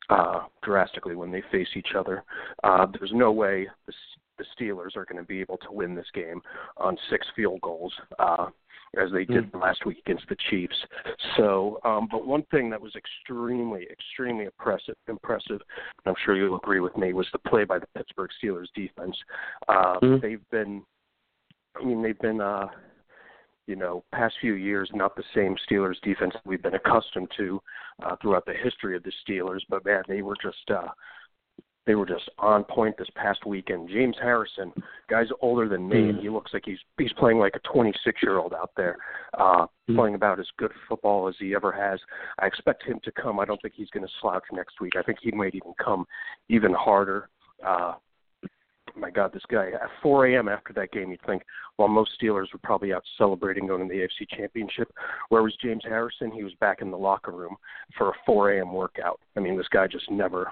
uh, 0.10 0.42
drastically 0.64 1.16
when 1.16 1.32
they 1.32 1.44
face 1.52 1.68
each 1.76 1.90
other. 1.98 2.24
Uh, 2.64 2.86
there's 2.98 3.12
no 3.14 3.32
way 3.32 3.68
the 3.86 3.94
the 4.38 4.46
Steelers 4.58 4.96
are 4.96 5.06
going 5.06 5.22
to 5.22 5.28
be 5.28 5.42
able 5.42 5.58
to 5.58 5.72
win 5.72 5.96
this 5.96 6.08
game 6.14 6.42
on 6.78 6.98
six 7.10 7.26
field 7.36 7.62
goals. 7.62 7.94
Uh, 8.20 8.48
as 9.02 9.10
they 9.12 9.26
did 9.26 9.52
mm. 9.52 9.62
last 9.62 9.86
week 9.86 9.98
against 10.06 10.28
the 10.30 10.38
Chiefs. 10.50 10.76
So, 11.38 11.80
um, 11.84 12.08
but 12.12 12.28
one 12.28 12.44
thing 12.52 12.70
that 12.70 12.82
was 12.82 12.94
extremely, 12.96 13.88
extremely 13.92 14.46
impressive, 14.46 14.96
impressive, 15.08 15.60
and 15.60 16.06
I'm 16.06 16.16
sure 16.24 16.36
you'll 16.36 16.58
agree 16.58 16.80
with 16.80 16.96
me, 16.96 17.14
was 17.14 17.28
the 17.32 17.40
play 17.40 17.64
by 17.64 17.80
the 17.80 17.88
Pittsburgh 17.96 18.30
Steelers 18.42 18.68
defense. 18.76 19.16
Uh, 19.68 20.00
mm. 20.02 20.22
They've 20.22 20.50
been, 20.52 20.84
I 21.80 21.84
mean, 21.84 22.04
they've 22.04 22.20
been, 22.20 22.40
uh, 22.40 22.68
you 23.66 23.76
know, 23.76 24.04
past 24.12 24.36
few 24.42 24.54
years, 24.54 24.90
not 24.94 25.16
the 25.16 25.24
same 25.34 25.56
Steelers 25.70 26.00
defense 26.04 26.34
we've 26.46 26.62
been 26.62 26.76
accustomed 26.76 27.30
to 27.38 27.62
uh, 28.04 28.16
throughout 28.22 28.46
the 28.46 28.54
history 28.54 28.96
of 28.96 29.04
the 29.04 29.12
Steelers. 29.28 29.62
But 29.70 29.86
man, 29.86 30.04
they 30.08 30.22
were 30.22 30.36
just 30.42 30.70
uh, 30.70 30.90
they 31.86 31.96
were 31.96 32.06
just 32.06 32.30
on 32.40 32.64
point 32.64 32.96
this 32.98 33.10
past 33.16 33.46
weekend. 33.46 33.90
James 33.90 34.16
Harrison, 34.22 34.72
guy's 35.10 35.28
older 35.42 35.68
than 35.68 35.88
me, 35.88 36.10
and 36.10 36.16
hmm. 36.18 36.22
he 36.22 36.30
looks 36.30 36.54
like 36.54 36.64
he's 36.66 36.80
he's 36.98 37.14
playing 37.14 37.40
like 37.40 37.56
a 37.56 37.74
26 37.74 38.22
year 38.24 38.38
old 38.38 38.54
out 38.54 38.72
there, 38.78 38.98
uh, 39.38 39.66
mm. 39.90 39.96
playing 39.96 40.16
about 40.16 40.40
as 40.40 40.48
good 40.58 40.72
football 40.88 41.28
as 41.28 41.36
he 41.40 41.54
ever 41.54 41.72
has. 41.72 42.00
I 42.40 42.48
expect 42.48 42.84
him 42.84 43.00
to 43.04 43.12
come. 43.12 43.40
I 43.40 43.46
don't 43.46 43.62
think 43.62 43.74
he's 43.76 43.90
going 43.90 44.06
to 44.06 44.14
slouch 44.22 44.44
next 44.52 44.80
week. 44.80 44.94
I 44.98 45.04
think 45.04 45.20
he 45.22 45.32
might 45.32 45.56
even 45.56 45.74
come 45.84 46.06
even 46.50 46.74
harder. 46.74 47.30
Uh, 47.66 47.94
my 48.96 49.10
God, 49.10 49.34
this 49.34 49.44
guy 49.50 49.70
at 49.70 49.90
4 50.02 50.28
a.m. 50.28 50.48
after 50.48 50.72
that 50.74 50.92
game, 50.92 51.10
you'd 51.10 51.26
think, 51.26 51.42
well, 51.78 51.88
most 51.88 52.12
Steelers 52.22 52.52
were 52.54 52.60
probably 52.64 52.94
out 52.94 53.04
celebrating 53.18 53.68
going 53.68 53.88
to 53.88 53.94
the 53.94 54.02
AFC 54.02 54.38
Championship. 54.38 54.92
Where 55.30 55.42
was 55.42 55.56
James 55.64 55.84
Harrison? 55.84 56.32
He 56.32 56.44
was 56.44 56.54
back 56.60 56.82
in 56.82 56.92
the 56.92 56.98
locker 56.98 57.32
room 57.32 57.56
for 57.98 58.10
a 58.10 58.14
4 58.26 58.54
a.m. 58.54 58.72
workout. 58.72 59.20
I 59.36 59.40
mean, 59.40 59.58
this 59.58 59.68
guy 59.70 59.88
just 59.88 60.10
never 60.12 60.52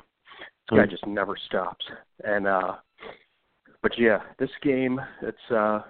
this 0.71 0.79
guy 0.79 0.85
just 0.85 1.05
never 1.05 1.35
stops. 1.47 1.85
And 2.23 2.47
uh 2.47 2.75
but 3.81 3.91
yeah, 3.97 4.19
this 4.39 4.49
game 4.61 4.99
it's 5.21 5.51
uh 5.51 5.81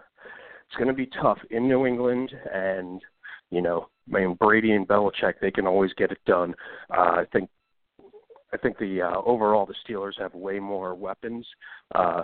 it's 0.67 0.77
going 0.77 0.87
to 0.87 0.93
be 0.93 1.09
tough 1.21 1.37
in 1.49 1.67
New 1.67 1.85
England 1.85 2.31
and 2.53 3.01
you 3.49 3.61
know, 3.61 3.89
I 4.13 4.19
mean 4.19 4.35
Brady 4.35 4.71
and 4.73 4.87
Belichick, 4.87 5.35
they 5.41 5.51
can 5.51 5.67
always 5.67 5.93
get 5.93 6.11
it 6.11 6.19
done. 6.25 6.55
Uh, 6.89 7.21
I 7.21 7.25
think 7.31 7.49
I 8.53 8.57
think 8.57 8.77
the 8.77 9.01
uh, 9.01 9.21
overall 9.25 9.65
the 9.65 9.75
Steelers 9.85 10.19
have 10.19 10.33
way 10.33 10.59
more 10.59 10.95
weapons. 10.95 11.45
Uh, 11.93 12.23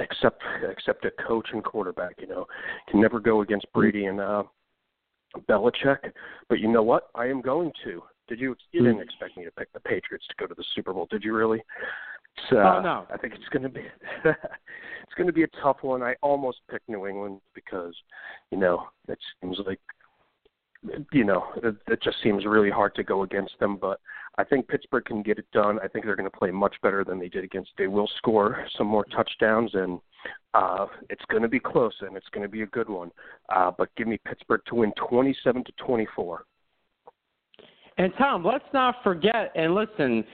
except 0.00 0.42
except 0.68 1.04
a 1.04 1.10
coach 1.26 1.48
and 1.52 1.64
quarterback, 1.64 2.14
you 2.18 2.26
know, 2.26 2.46
can 2.90 3.00
never 3.00 3.20
go 3.20 3.42
against 3.42 3.66
Brady 3.72 4.06
and 4.06 4.20
uh, 4.20 4.42
Belichick. 5.48 6.12
But 6.48 6.60
you 6.60 6.68
know 6.68 6.82
what? 6.82 7.08
I 7.14 7.26
am 7.26 7.40
going 7.40 7.72
to. 7.84 8.02
Did 8.28 8.40
you? 8.40 8.56
You 8.72 8.82
didn't 8.82 9.00
expect 9.00 9.36
me 9.36 9.44
to 9.44 9.50
pick 9.50 9.72
the 9.72 9.80
Patriots 9.80 10.26
to 10.28 10.34
go 10.38 10.46
to 10.46 10.54
the 10.54 10.64
Super 10.74 10.92
Bowl, 10.92 11.06
did 11.10 11.22
you? 11.22 11.34
Really? 11.34 11.62
So 12.50 12.56
oh 12.56 12.80
no. 12.80 13.06
I 13.12 13.16
think 13.16 13.34
it's 13.34 13.48
going 13.50 13.62
to 13.62 13.68
be 13.68 13.82
it's 14.24 15.14
going 15.16 15.26
to 15.26 15.32
be 15.32 15.44
a 15.44 15.48
tough 15.62 15.78
one. 15.82 16.02
I 16.02 16.14
almost 16.22 16.58
picked 16.70 16.88
New 16.88 17.06
England 17.06 17.40
because, 17.54 17.94
you 18.50 18.58
know, 18.58 18.88
it 19.08 19.18
seems 19.40 19.58
like 19.66 19.80
you 21.12 21.24
know, 21.24 21.44
it, 21.62 21.76
it 21.88 22.02
just 22.02 22.16
seems 22.22 22.44
really 22.44 22.70
hard 22.70 22.94
to 22.94 23.02
go 23.02 23.22
against 23.22 23.58
them. 23.58 23.78
But 23.80 24.00
I 24.36 24.44
think 24.44 24.68
Pittsburgh 24.68 25.04
can 25.04 25.22
get 25.22 25.38
it 25.38 25.46
done. 25.52 25.78
I 25.82 25.88
think 25.88 26.04
they're 26.04 26.16
going 26.16 26.30
to 26.30 26.36
play 26.36 26.50
much 26.50 26.74
better 26.82 27.04
than 27.04 27.18
they 27.18 27.28
did 27.28 27.44
against. 27.44 27.70
They 27.78 27.86
will 27.86 28.10
score 28.18 28.66
some 28.76 28.86
more 28.86 29.04
touchdowns, 29.04 29.70
and 29.74 30.00
uh, 30.52 30.86
it's 31.10 31.24
going 31.30 31.42
to 31.42 31.48
be 31.48 31.60
close, 31.60 31.94
and 32.00 32.16
it's 32.16 32.28
going 32.32 32.42
to 32.42 32.48
be 32.48 32.62
a 32.62 32.66
good 32.66 32.88
one. 32.88 33.10
Uh, 33.54 33.70
but 33.76 33.94
give 33.96 34.08
me 34.08 34.18
Pittsburgh 34.26 34.60
to 34.66 34.74
win 34.74 34.92
27 35.08 35.64
to 35.64 35.72
24. 35.84 36.44
And 37.98 38.12
Tom, 38.18 38.44
let's 38.44 38.64
not 38.72 38.96
forget 39.02 39.52
and 39.54 39.74
listen. 39.74 40.24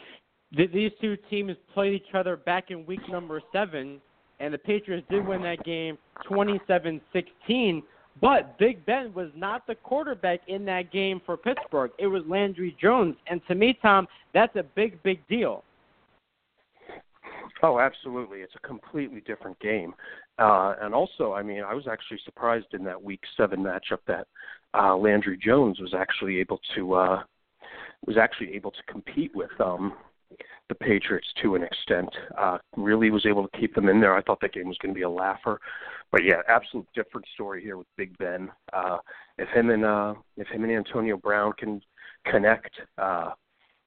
These 0.53 0.93
two 1.01 1.17
teams 1.29 1.53
played 1.75 1.95
each 1.95 2.15
other 2.15 2.37
back 2.37 2.71
in 2.71 2.85
week 2.87 3.07
number 3.09 3.41
seven, 3.53 4.01
and 4.41 4.53
the 4.53 4.59
Patriots 4.59 5.07
did 5.11 5.27
win 5.27 5.43
that 5.43 5.63
game 5.65 5.97
27-16. 6.29 7.83
But 8.21 8.59
Big 8.59 8.85
Ben 8.85 9.15
was 9.15 9.31
not 9.37 9.67
the 9.67 9.75
quarterback 9.77 10.41
in 10.49 10.65
that 10.65 10.91
game 10.91 11.21
for 11.25 11.37
Pittsburgh. 11.37 11.93
It 11.99 12.07
was 12.07 12.23
Landry 12.27 12.77
Jones. 12.81 13.17
And 13.29 13.41
to 13.47 13.55
me, 13.55 13.79
Tom, 13.81 14.09
that's 14.35 14.55
a 14.57 14.63
big, 14.63 15.01
big 15.03 15.27
deal. 15.29 15.63
Oh, 17.63 17.79
absolutely. 17.79 18.41
It's 18.41 18.55
a 18.57 18.67
completely 18.67 19.21
different 19.21 19.59
game. 19.61 19.95
Uh, 20.39 20.75
and 20.81 20.95
also, 20.95 21.35
I 21.35 21.43
mean, 21.43 21.63
I 21.63 21.75
was 21.75 21.87
actually 21.87 22.19
surprised 22.25 22.69
in 22.73 22.83
that 22.85 23.01
Week 23.01 23.21
Seven 23.37 23.61
matchup 23.61 23.99
that 24.07 24.27
uh, 24.75 24.97
Landry 24.97 25.39
Jones 25.43 25.79
was 25.79 25.95
actually 25.95 26.39
able 26.39 26.59
to 26.75 26.95
uh, 26.95 27.23
was 28.07 28.17
actually 28.17 28.55
able 28.55 28.71
to 28.71 28.83
compete 28.89 29.31
with 29.35 29.51
um, 29.61 29.95
the 30.69 30.75
Patriots 30.75 31.29
to 31.43 31.55
an 31.55 31.63
extent. 31.63 32.09
Uh, 32.39 32.59
really 32.77 33.11
was 33.11 33.27
able 33.27 33.47
to 33.47 33.59
keep 33.59 33.75
them 33.75 33.89
in 33.89 34.01
there. 34.01 34.17
I 34.17 34.23
thought 34.23 34.41
that 34.41 34.55
game 34.55 34.69
was 34.69 34.79
going 34.79 34.95
to 34.95 34.99
be 34.99 35.03
a 35.05 35.11
laugher, 35.11 35.61
but 36.13 36.25
yeah, 36.25 36.43
absolute 36.49 36.87
different 36.95 37.27
story 37.35 37.63
here 37.63 37.77
with 37.77 37.87
Big 37.97 38.17
Ben. 38.19 38.51
Uh, 38.73 38.99
if 39.39 39.49
him 39.49 39.71
and 39.71 39.85
uh, 39.85 40.15
if 40.37 40.49
him 40.49 40.65
and 40.65 40.73
Antonio 40.73 41.17
Brown 41.17 41.53
can 41.59 41.81
connect, 42.27 42.75
uh, 42.99 43.31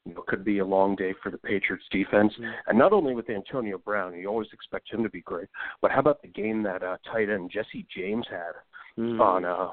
you 0.06 0.14
know, 0.14 0.24
could 0.28 0.44
be 0.44 0.60
a 0.60 0.66
long 0.66 0.96
day 0.96 1.14
for 1.24 1.32
the 1.32 1.38
Patriots 1.38 1.86
defense. 1.92 2.34
Mm-hmm. 2.34 2.52
And 2.68 2.78
not 2.78 2.92
only 2.92 3.16
with 3.16 3.30
Antonio 3.30 3.78
Brown, 3.78 4.14
you 4.16 4.28
always 4.28 4.50
expect 4.52 4.92
him 4.92 5.04
to 5.04 5.10
be 5.10 5.22
great, 5.22 5.48
but 5.82 5.92
how 5.92 6.00
about 6.00 6.22
the 6.22 6.28
game 6.28 6.62
that 6.64 6.84
uh, 6.84 6.98
tight 7.12 7.30
end 7.30 7.52
Jesse 7.54 7.88
James 7.96 8.26
had 8.30 8.54
mm-hmm. 9.02 9.22
on 9.22 9.46
uh, 9.46 9.70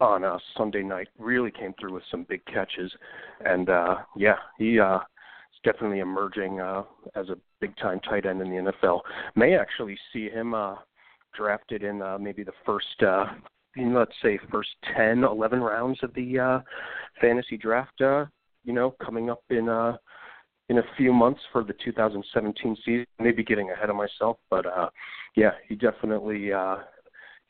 on 0.00 0.24
uh, 0.24 0.38
Sunday 0.56 0.82
night? 0.82 1.08
Really 1.18 1.50
came 1.50 1.74
through 1.78 1.94
with 1.94 2.02
some 2.10 2.26
big 2.28 2.44
catches, 2.46 2.92
and 3.44 3.68
uh, 3.68 3.96
yeah, 4.16 4.36
he 4.58 4.78
uh, 4.78 4.96
is 4.96 5.60
definitely 5.64 6.00
emerging 6.00 6.60
uh, 6.60 6.82
as 7.14 7.28
a 7.28 7.36
big 7.60 7.76
time 7.76 8.00
tight 8.00 8.26
end 8.26 8.40
in 8.40 8.50
the 8.50 8.72
NFL. 8.72 9.00
May 9.36 9.56
actually 9.56 9.98
see 10.12 10.28
him 10.28 10.54
uh, 10.54 10.76
drafted 11.34 11.82
in 11.82 12.02
uh, 12.02 12.18
maybe 12.18 12.42
the 12.42 12.52
first, 12.64 13.02
uh, 13.06 13.26
let's 13.76 14.12
say, 14.22 14.38
first 14.50 14.70
10, 14.96 15.24
11 15.24 15.60
rounds 15.60 15.98
of 16.02 16.12
the 16.14 16.38
uh, 16.38 16.60
fantasy 17.20 17.56
draft. 17.56 18.00
Uh, 18.00 18.26
you 18.64 18.72
know, 18.72 18.94
coming 19.02 19.30
up 19.30 19.42
in 19.50 19.68
uh, 19.68 19.96
in 20.68 20.78
a 20.78 20.82
few 20.96 21.12
months 21.12 21.40
for 21.52 21.64
the 21.64 21.74
2017 21.84 22.76
season. 22.84 23.06
Maybe 23.18 23.42
getting 23.42 23.70
ahead 23.70 23.90
of 23.90 23.96
myself, 23.96 24.38
but 24.48 24.66
uh, 24.66 24.88
yeah, 25.36 25.50
he 25.68 25.74
definitely 25.74 26.52
uh, 26.52 26.76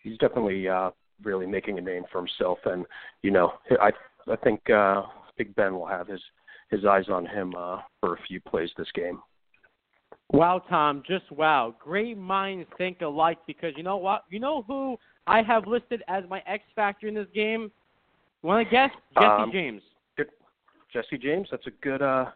he's 0.03 0.17
definitely 0.19 0.69
uh, 0.69 0.91
really 1.23 1.47
making 1.47 1.79
a 1.79 1.81
name 1.81 2.05
for 2.11 2.19
himself, 2.19 2.59
and 2.65 2.85
you 3.23 3.31
know, 3.31 3.55
I 3.81 3.93
I 4.31 4.37
think 4.37 4.69
uh, 4.71 5.03
Big 5.37 5.55
Ben 5.55 5.75
will 5.75 5.87
have 5.87 6.09
his 6.09 6.21
his 6.71 6.85
eyes 6.85 7.09
on 7.09 7.27
him 7.27 7.55
uh, 7.57 7.81
for 8.01 8.15
a 8.15 8.23
few 8.29 8.41
plays 8.41 8.71
this 8.77 8.91
game. 8.95 9.21
Wow, 10.33 10.63
Tom, 10.69 11.03
just 11.07 11.31
wow. 11.33 11.75
Great 11.81 12.17
minds 12.17 12.69
think 12.79 13.01
alike 13.01 13.39
because 13.47 13.73
you 13.77 13.83
know 13.83 13.97
what? 13.97 14.25
You 14.31 14.39
know 14.39 14.63
who 14.63 14.97
I 15.27 15.43
have 15.43 15.67
listed 15.67 16.03
as 16.09 16.25
my 16.29 16.43
X 16.47 16.63
factor 16.77 17.09
in 17.09 17.15
this 17.15 17.27
game? 17.35 17.71
Want 18.43 18.67
to 18.67 18.71
guess? 18.71 18.91
Jesse 19.15 19.27
um, 19.27 19.51
James. 19.53 19.83
Good. 20.17 20.29
Jesse 20.93 21.19
James. 21.19 21.49
That's 21.51 21.67
a 21.67 21.73
good. 21.83 22.01
uh 22.01 22.27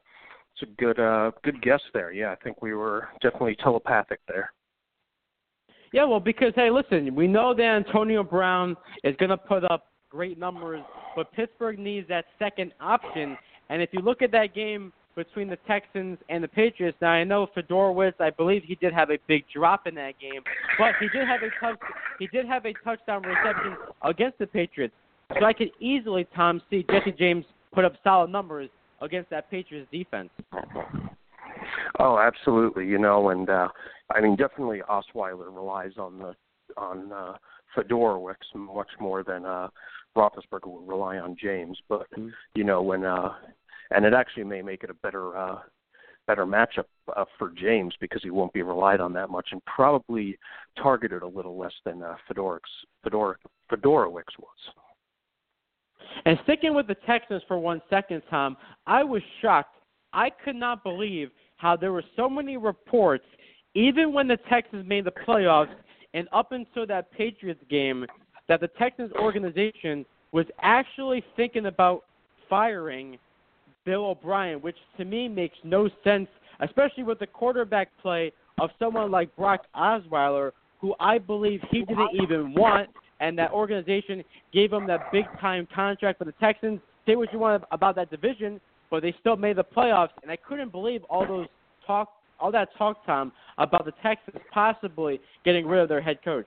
It's 0.54 0.68
a 0.70 0.74
good. 0.80 0.98
uh 0.98 1.30
Good 1.42 1.62
guess 1.62 1.80
there. 1.92 2.12
Yeah, 2.12 2.32
I 2.32 2.36
think 2.36 2.62
we 2.62 2.74
were 2.74 3.08
definitely 3.22 3.56
telepathic 3.56 4.20
there. 4.26 4.52
Yeah, 5.94 6.06
well, 6.06 6.18
because 6.18 6.52
hey, 6.56 6.70
listen, 6.70 7.14
we 7.14 7.28
know 7.28 7.54
that 7.54 7.62
Antonio 7.62 8.24
Brown 8.24 8.76
is 9.04 9.14
going 9.14 9.30
to 9.30 9.36
put 9.36 9.62
up 9.70 9.86
great 10.10 10.36
numbers, 10.40 10.82
but 11.14 11.30
Pittsburgh 11.34 11.78
needs 11.78 12.08
that 12.08 12.24
second 12.36 12.72
option, 12.80 13.38
and 13.70 13.80
if 13.80 13.90
you 13.92 14.00
look 14.00 14.20
at 14.20 14.32
that 14.32 14.56
game 14.56 14.92
between 15.14 15.48
the 15.48 15.56
Texans 15.68 16.18
and 16.28 16.42
the 16.42 16.48
Patriots, 16.48 16.98
now 17.00 17.10
I 17.10 17.22
know 17.22 17.46
Fiedorowicz, 17.56 18.14
I 18.18 18.30
believe 18.30 18.64
he 18.64 18.74
did 18.74 18.92
have 18.92 19.10
a 19.10 19.18
big 19.28 19.44
drop 19.54 19.86
in 19.86 19.94
that 19.94 20.18
game, 20.20 20.42
but 20.80 20.94
he 20.98 21.08
did 21.16 21.28
have 21.28 21.42
a 21.44 21.64
touch, 21.64 21.78
he 22.18 22.26
did 22.26 22.44
have 22.44 22.66
a 22.66 22.72
touchdown 22.82 23.22
reception 23.22 23.76
against 24.02 24.38
the 24.40 24.48
Patriots. 24.48 24.94
So 25.38 25.46
I 25.46 25.52
could 25.52 25.70
easily, 25.78 26.26
Tom, 26.34 26.60
see 26.70 26.84
Jesse 26.90 27.12
James 27.12 27.44
put 27.72 27.84
up 27.84 27.92
solid 28.02 28.30
numbers 28.30 28.68
against 29.00 29.30
that 29.30 29.48
Patriots 29.48 29.86
defense. 29.92 30.30
Oh, 31.98 32.18
absolutely. 32.18 32.86
You 32.86 32.98
know, 32.98 33.30
and 33.30 33.48
uh 33.48 33.68
I 34.14 34.20
mean, 34.20 34.36
definitely 34.36 34.82
Osweiler 34.88 35.54
relies 35.54 35.92
on 35.98 36.18
the 36.18 36.34
on 36.76 37.12
uh 37.12 37.34
Fiedorowicz 37.76 38.54
much 38.54 38.90
more 39.00 39.22
than 39.22 39.44
uh 39.44 39.68
Roethlisberger 40.16 40.66
would 40.66 40.88
rely 40.88 41.18
on 41.18 41.36
James. 41.40 41.78
But 41.88 42.10
mm-hmm. 42.12 42.28
you 42.54 42.64
know 42.64 42.82
when, 42.82 43.04
uh, 43.04 43.30
and 43.90 44.04
it 44.04 44.14
actually 44.14 44.44
may 44.44 44.62
make 44.62 44.84
it 44.84 44.90
a 44.90 44.94
better 44.94 45.36
uh, 45.36 45.58
better 46.26 46.46
matchup 46.46 46.84
uh, 47.16 47.24
for 47.38 47.50
James 47.50 47.94
because 48.00 48.22
he 48.22 48.30
won't 48.30 48.52
be 48.52 48.62
relied 48.62 49.00
on 49.00 49.12
that 49.12 49.28
much 49.28 49.48
and 49.52 49.62
probably 49.66 50.38
targeted 50.80 51.22
a 51.22 51.26
little 51.26 51.58
less 51.58 51.74
than 51.84 52.02
uh, 52.02 52.14
Fedorowicz, 52.30 52.60
Fedor, 53.02 53.38
Fiedorowicz 53.70 54.38
was. 54.38 54.56
And 56.24 56.38
sticking 56.44 56.74
with 56.74 56.86
the 56.86 56.94
Texans 57.06 57.42
for 57.46 57.58
one 57.58 57.82
second, 57.90 58.22
Tom, 58.30 58.56
I 58.86 59.04
was 59.04 59.20
shocked. 59.42 59.76
I 60.12 60.30
could 60.30 60.56
not 60.56 60.82
believe 60.82 61.30
how 61.64 61.74
there 61.74 61.94
were 61.94 62.04
so 62.14 62.28
many 62.28 62.58
reports, 62.58 63.24
even 63.72 64.12
when 64.12 64.28
the 64.28 64.36
Texans 64.50 64.86
made 64.86 65.06
the 65.06 65.10
playoffs 65.26 65.74
and 66.12 66.28
up 66.30 66.52
until 66.52 66.86
that 66.86 67.10
Patriots 67.10 67.64
game, 67.70 68.04
that 68.48 68.60
the 68.60 68.68
Texans 68.78 69.10
organization 69.14 70.04
was 70.30 70.44
actually 70.60 71.24
thinking 71.36 71.64
about 71.64 72.04
firing 72.50 73.16
Bill 73.86 74.04
O'Brien, 74.04 74.60
which 74.60 74.76
to 74.98 75.06
me 75.06 75.26
makes 75.26 75.56
no 75.64 75.88
sense, 76.04 76.28
especially 76.60 77.02
with 77.02 77.18
the 77.18 77.26
quarterback 77.26 77.88
play 78.02 78.30
of 78.60 78.68
someone 78.78 79.10
like 79.10 79.34
Brock 79.34 79.62
Osweiler, 79.74 80.50
who 80.82 80.94
I 81.00 81.16
believe 81.16 81.62
he 81.70 81.78
didn't 81.86 82.10
even 82.22 82.52
want, 82.52 82.90
and 83.20 83.38
that 83.38 83.52
organization 83.52 84.22
gave 84.52 84.70
him 84.70 84.86
that 84.86 85.10
big 85.10 85.24
time 85.40 85.66
contract 85.74 86.18
for 86.18 86.26
the 86.26 86.32
Texans. 86.32 86.78
Say 87.06 87.16
what 87.16 87.32
you 87.32 87.38
want 87.38 87.64
about 87.70 87.96
that 87.96 88.10
division, 88.10 88.60
but 88.90 89.02
they 89.02 89.14
still 89.20 89.36
made 89.36 89.56
the 89.56 89.64
playoffs, 89.64 90.10
and 90.22 90.30
I 90.30 90.36
couldn't 90.36 90.72
believe 90.72 91.02
all 91.10 91.26
those 91.26 91.46
talk, 91.86 92.08
all 92.40 92.52
that 92.52 92.68
talk, 92.76 93.04
Tom, 93.06 93.32
about 93.58 93.84
the 93.84 93.92
Texans 94.02 94.42
possibly 94.52 95.20
getting 95.44 95.66
rid 95.66 95.80
of 95.80 95.88
their 95.88 96.00
head 96.00 96.18
coach. 96.24 96.46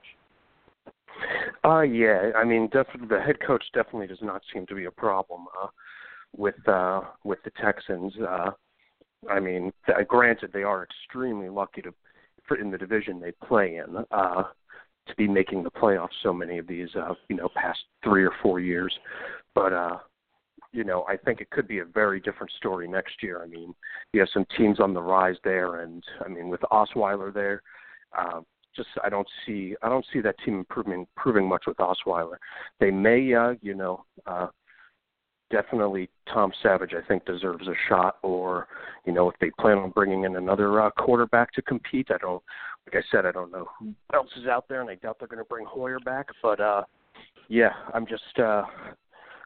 Uh 1.64 1.80
yeah, 1.80 2.30
I 2.36 2.44
mean, 2.44 2.68
definitely 2.68 3.08
the 3.08 3.20
head 3.20 3.36
coach 3.44 3.64
definitely 3.74 4.06
does 4.06 4.22
not 4.22 4.42
seem 4.52 4.66
to 4.66 4.74
be 4.74 4.84
a 4.84 4.90
problem 4.90 5.46
uh, 5.60 5.66
with 6.36 6.68
uh, 6.68 7.00
with 7.24 7.38
the 7.44 7.50
Texans. 7.60 8.12
Uh, 8.16 8.50
I 9.28 9.40
mean, 9.40 9.72
th- 9.86 10.06
granted, 10.06 10.50
they 10.52 10.62
are 10.62 10.84
extremely 10.84 11.48
lucky 11.48 11.82
to 11.82 11.92
for 12.46 12.56
in 12.56 12.70
the 12.70 12.78
division 12.78 13.20
they 13.20 13.32
play 13.46 13.76
in 13.76 14.04
uh, 14.12 14.44
to 15.06 15.14
be 15.16 15.26
making 15.26 15.62
the 15.62 15.70
playoffs 15.70 16.08
so 16.22 16.32
many 16.32 16.58
of 16.58 16.66
these 16.68 16.88
uh, 16.94 17.14
you 17.28 17.36
know 17.36 17.48
past 17.56 17.80
three 18.04 18.24
or 18.24 18.32
four 18.42 18.60
years, 18.60 18.96
but. 19.54 19.72
uh 19.72 19.98
you 20.72 20.84
know, 20.84 21.04
I 21.08 21.16
think 21.16 21.40
it 21.40 21.50
could 21.50 21.66
be 21.66 21.78
a 21.78 21.84
very 21.84 22.20
different 22.20 22.52
story 22.52 22.88
next 22.88 23.22
year. 23.22 23.42
I 23.42 23.46
mean, 23.46 23.74
you 24.12 24.20
have 24.20 24.28
some 24.32 24.46
teams 24.56 24.80
on 24.80 24.94
the 24.94 25.02
rise 25.02 25.36
there, 25.44 25.80
and 25.80 26.02
I 26.24 26.28
mean, 26.28 26.48
with 26.48 26.60
Osweiler 26.72 27.32
there, 27.32 27.62
uh, 28.16 28.40
just 28.76 28.88
I 29.02 29.08
don't 29.08 29.26
see 29.44 29.74
I 29.82 29.88
don't 29.88 30.04
see 30.12 30.20
that 30.20 30.36
team 30.44 30.58
improving 30.58 31.06
improving 31.16 31.48
much 31.48 31.64
with 31.66 31.78
Osweiler. 31.78 32.36
They 32.80 32.90
may, 32.90 33.34
uh, 33.34 33.54
you 33.62 33.74
know, 33.74 34.04
uh, 34.26 34.48
definitely 35.50 36.10
Tom 36.32 36.52
Savage 36.62 36.92
I 36.94 37.06
think 37.06 37.24
deserves 37.24 37.66
a 37.66 37.74
shot. 37.88 38.16
Or 38.22 38.68
you 39.06 39.12
know, 39.12 39.28
if 39.30 39.38
they 39.40 39.50
plan 39.58 39.78
on 39.78 39.90
bringing 39.90 40.24
in 40.24 40.36
another 40.36 40.80
uh, 40.80 40.90
quarterback 40.90 41.52
to 41.54 41.62
compete, 41.62 42.08
I 42.10 42.18
don't. 42.18 42.42
Like 42.86 43.04
I 43.04 43.06
said, 43.10 43.26
I 43.26 43.32
don't 43.32 43.52
know 43.52 43.66
who 43.78 43.92
else 44.14 44.30
is 44.40 44.46
out 44.46 44.66
there, 44.68 44.80
and 44.80 44.88
I 44.88 44.94
doubt 44.94 45.18
they're 45.18 45.28
going 45.28 45.42
to 45.42 45.48
bring 45.48 45.66
Hoyer 45.66 45.98
back. 46.00 46.28
But 46.42 46.60
uh, 46.60 46.84
yeah, 47.48 47.72
I'm 47.92 48.06
just 48.06 48.38
uh, 48.38 48.62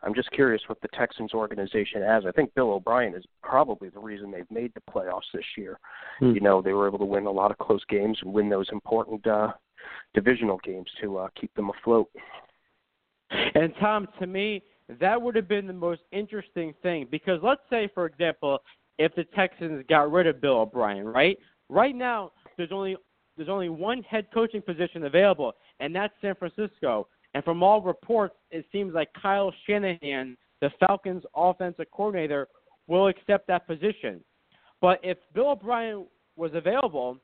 I'm 0.02 0.14
just 0.14 0.30
curious 0.32 0.62
what 0.66 0.80
the 0.80 0.88
Texans 0.88 1.32
organization 1.32 2.02
has. 2.02 2.24
I 2.26 2.32
think 2.32 2.54
Bill 2.54 2.72
O'Brien 2.72 3.14
is 3.14 3.24
probably 3.42 3.88
the 3.88 4.00
reason 4.00 4.30
they've 4.30 4.50
made 4.50 4.72
the 4.74 4.92
playoffs 4.92 5.30
this 5.32 5.44
year. 5.56 5.78
Hmm. 6.18 6.32
You 6.32 6.40
know, 6.40 6.60
they 6.60 6.72
were 6.72 6.88
able 6.88 6.98
to 6.98 7.04
win 7.04 7.26
a 7.26 7.30
lot 7.30 7.50
of 7.50 7.58
close 7.58 7.84
games 7.88 8.18
and 8.22 8.32
win 8.32 8.48
those 8.48 8.68
important 8.72 9.24
uh, 9.26 9.52
divisional 10.14 10.58
games 10.64 10.88
to 11.00 11.18
uh, 11.18 11.28
keep 11.40 11.54
them 11.54 11.70
afloat. 11.70 12.08
And 13.30 13.72
Tom, 13.80 14.08
to 14.20 14.26
me, 14.26 14.62
that 15.00 15.20
would 15.20 15.36
have 15.36 15.48
been 15.48 15.66
the 15.66 15.72
most 15.72 16.02
interesting 16.10 16.74
thing 16.82 17.06
because 17.10 17.40
let's 17.42 17.62
say, 17.70 17.88
for 17.94 18.06
example, 18.06 18.58
if 18.98 19.14
the 19.14 19.24
Texans 19.34 19.84
got 19.88 20.10
rid 20.10 20.26
of 20.26 20.40
Bill 20.40 20.60
O'Brien, 20.60 21.06
right? 21.06 21.38
Right 21.68 21.94
now, 21.94 22.32
there's 22.56 22.72
only 22.72 22.96
there's 23.36 23.48
only 23.48 23.70
one 23.70 24.02
head 24.02 24.26
coaching 24.34 24.60
position 24.60 25.04
available, 25.04 25.52
and 25.80 25.94
that's 25.94 26.12
San 26.20 26.34
Francisco. 26.34 27.08
And 27.34 27.42
from 27.44 27.62
all 27.62 27.80
reports, 27.80 28.34
it 28.50 28.66
seems 28.72 28.94
like 28.94 29.08
Kyle 29.20 29.52
Shanahan, 29.66 30.36
the 30.60 30.70
Falcons' 30.80 31.24
offensive 31.34 31.86
coordinator, 31.92 32.48
will 32.86 33.08
accept 33.08 33.46
that 33.48 33.66
position. 33.66 34.22
But 34.80 35.00
if 35.02 35.16
Bill 35.34 35.50
O'Brien 35.50 36.06
was 36.36 36.50
available, 36.54 37.18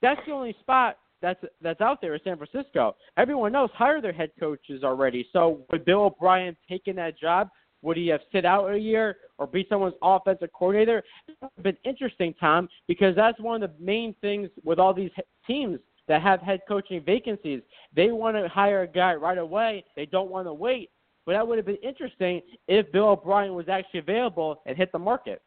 that's 0.00 0.20
the 0.26 0.32
only 0.32 0.54
spot 0.60 0.96
that's 1.20 1.42
that's 1.60 1.80
out 1.80 2.00
there 2.00 2.14
in 2.14 2.20
San 2.24 2.38
Francisco. 2.38 2.96
Everyone 3.18 3.54
else 3.54 3.70
hired 3.74 4.04
their 4.04 4.12
head 4.12 4.30
coaches 4.38 4.82
already. 4.82 5.26
So 5.32 5.66
would 5.70 5.84
Bill 5.84 6.04
O'Brien 6.04 6.56
taking 6.68 6.96
that 6.96 7.18
job? 7.18 7.48
Would 7.82 7.96
he 7.96 8.08
have 8.08 8.20
sit 8.32 8.44
out 8.44 8.70
a 8.70 8.78
year 8.78 9.16
or 9.38 9.46
be 9.46 9.66
someone's 9.68 9.94
offensive 10.02 10.50
coordinator? 10.52 11.02
It 11.28 11.36
would 11.40 11.50
have 11.56 11.64
been 11.64 11.76
interesting, 11.84 12.34
Tom, 12.38 12.68
because 12.88 13.16
that's 13.16 13.40
one 13.40 13.62
of 13.62 13.70
the 13.70 13.84
main 13.84 14.14
things 14.20 14.50
with 14.64 14.78
all 14.78 14.92
these 14.92 15.10
teams 15.46 15.78
that 16.10 16.22
have 16.22 16.40
head 16.40 16.60
coaching 16.66 17.00
vacancies. 17.06 17.62
They 17.94 18.10
want 18.10 18.36
to 18.36 18.48
hire 18.48 18.82
a 18.82 18.86
guy 18.88 19.14
right 19.14 19.38
away. 19.38 19.84
They 19.94 20.06
don't 20.06 20.28
want 20.28 20.48
to 20.48 20.52
wait. 20.52 20.90
But 21.24 21.34
that 21.34 21.46
would 21.46 21.56
have 21.56 21.66
been 21.66 21.76
interesting 21.84 22.40
if 22.66 22.90
Bill 22.90 23.10
O'Brien 23.10 23.54
was 23.54 23.68
actually 23.68 24.00
available 24.00 24.60
and 24.66 24.76
hit 24.76 24.90
the 24.90 24.98
market. 24.98 25.40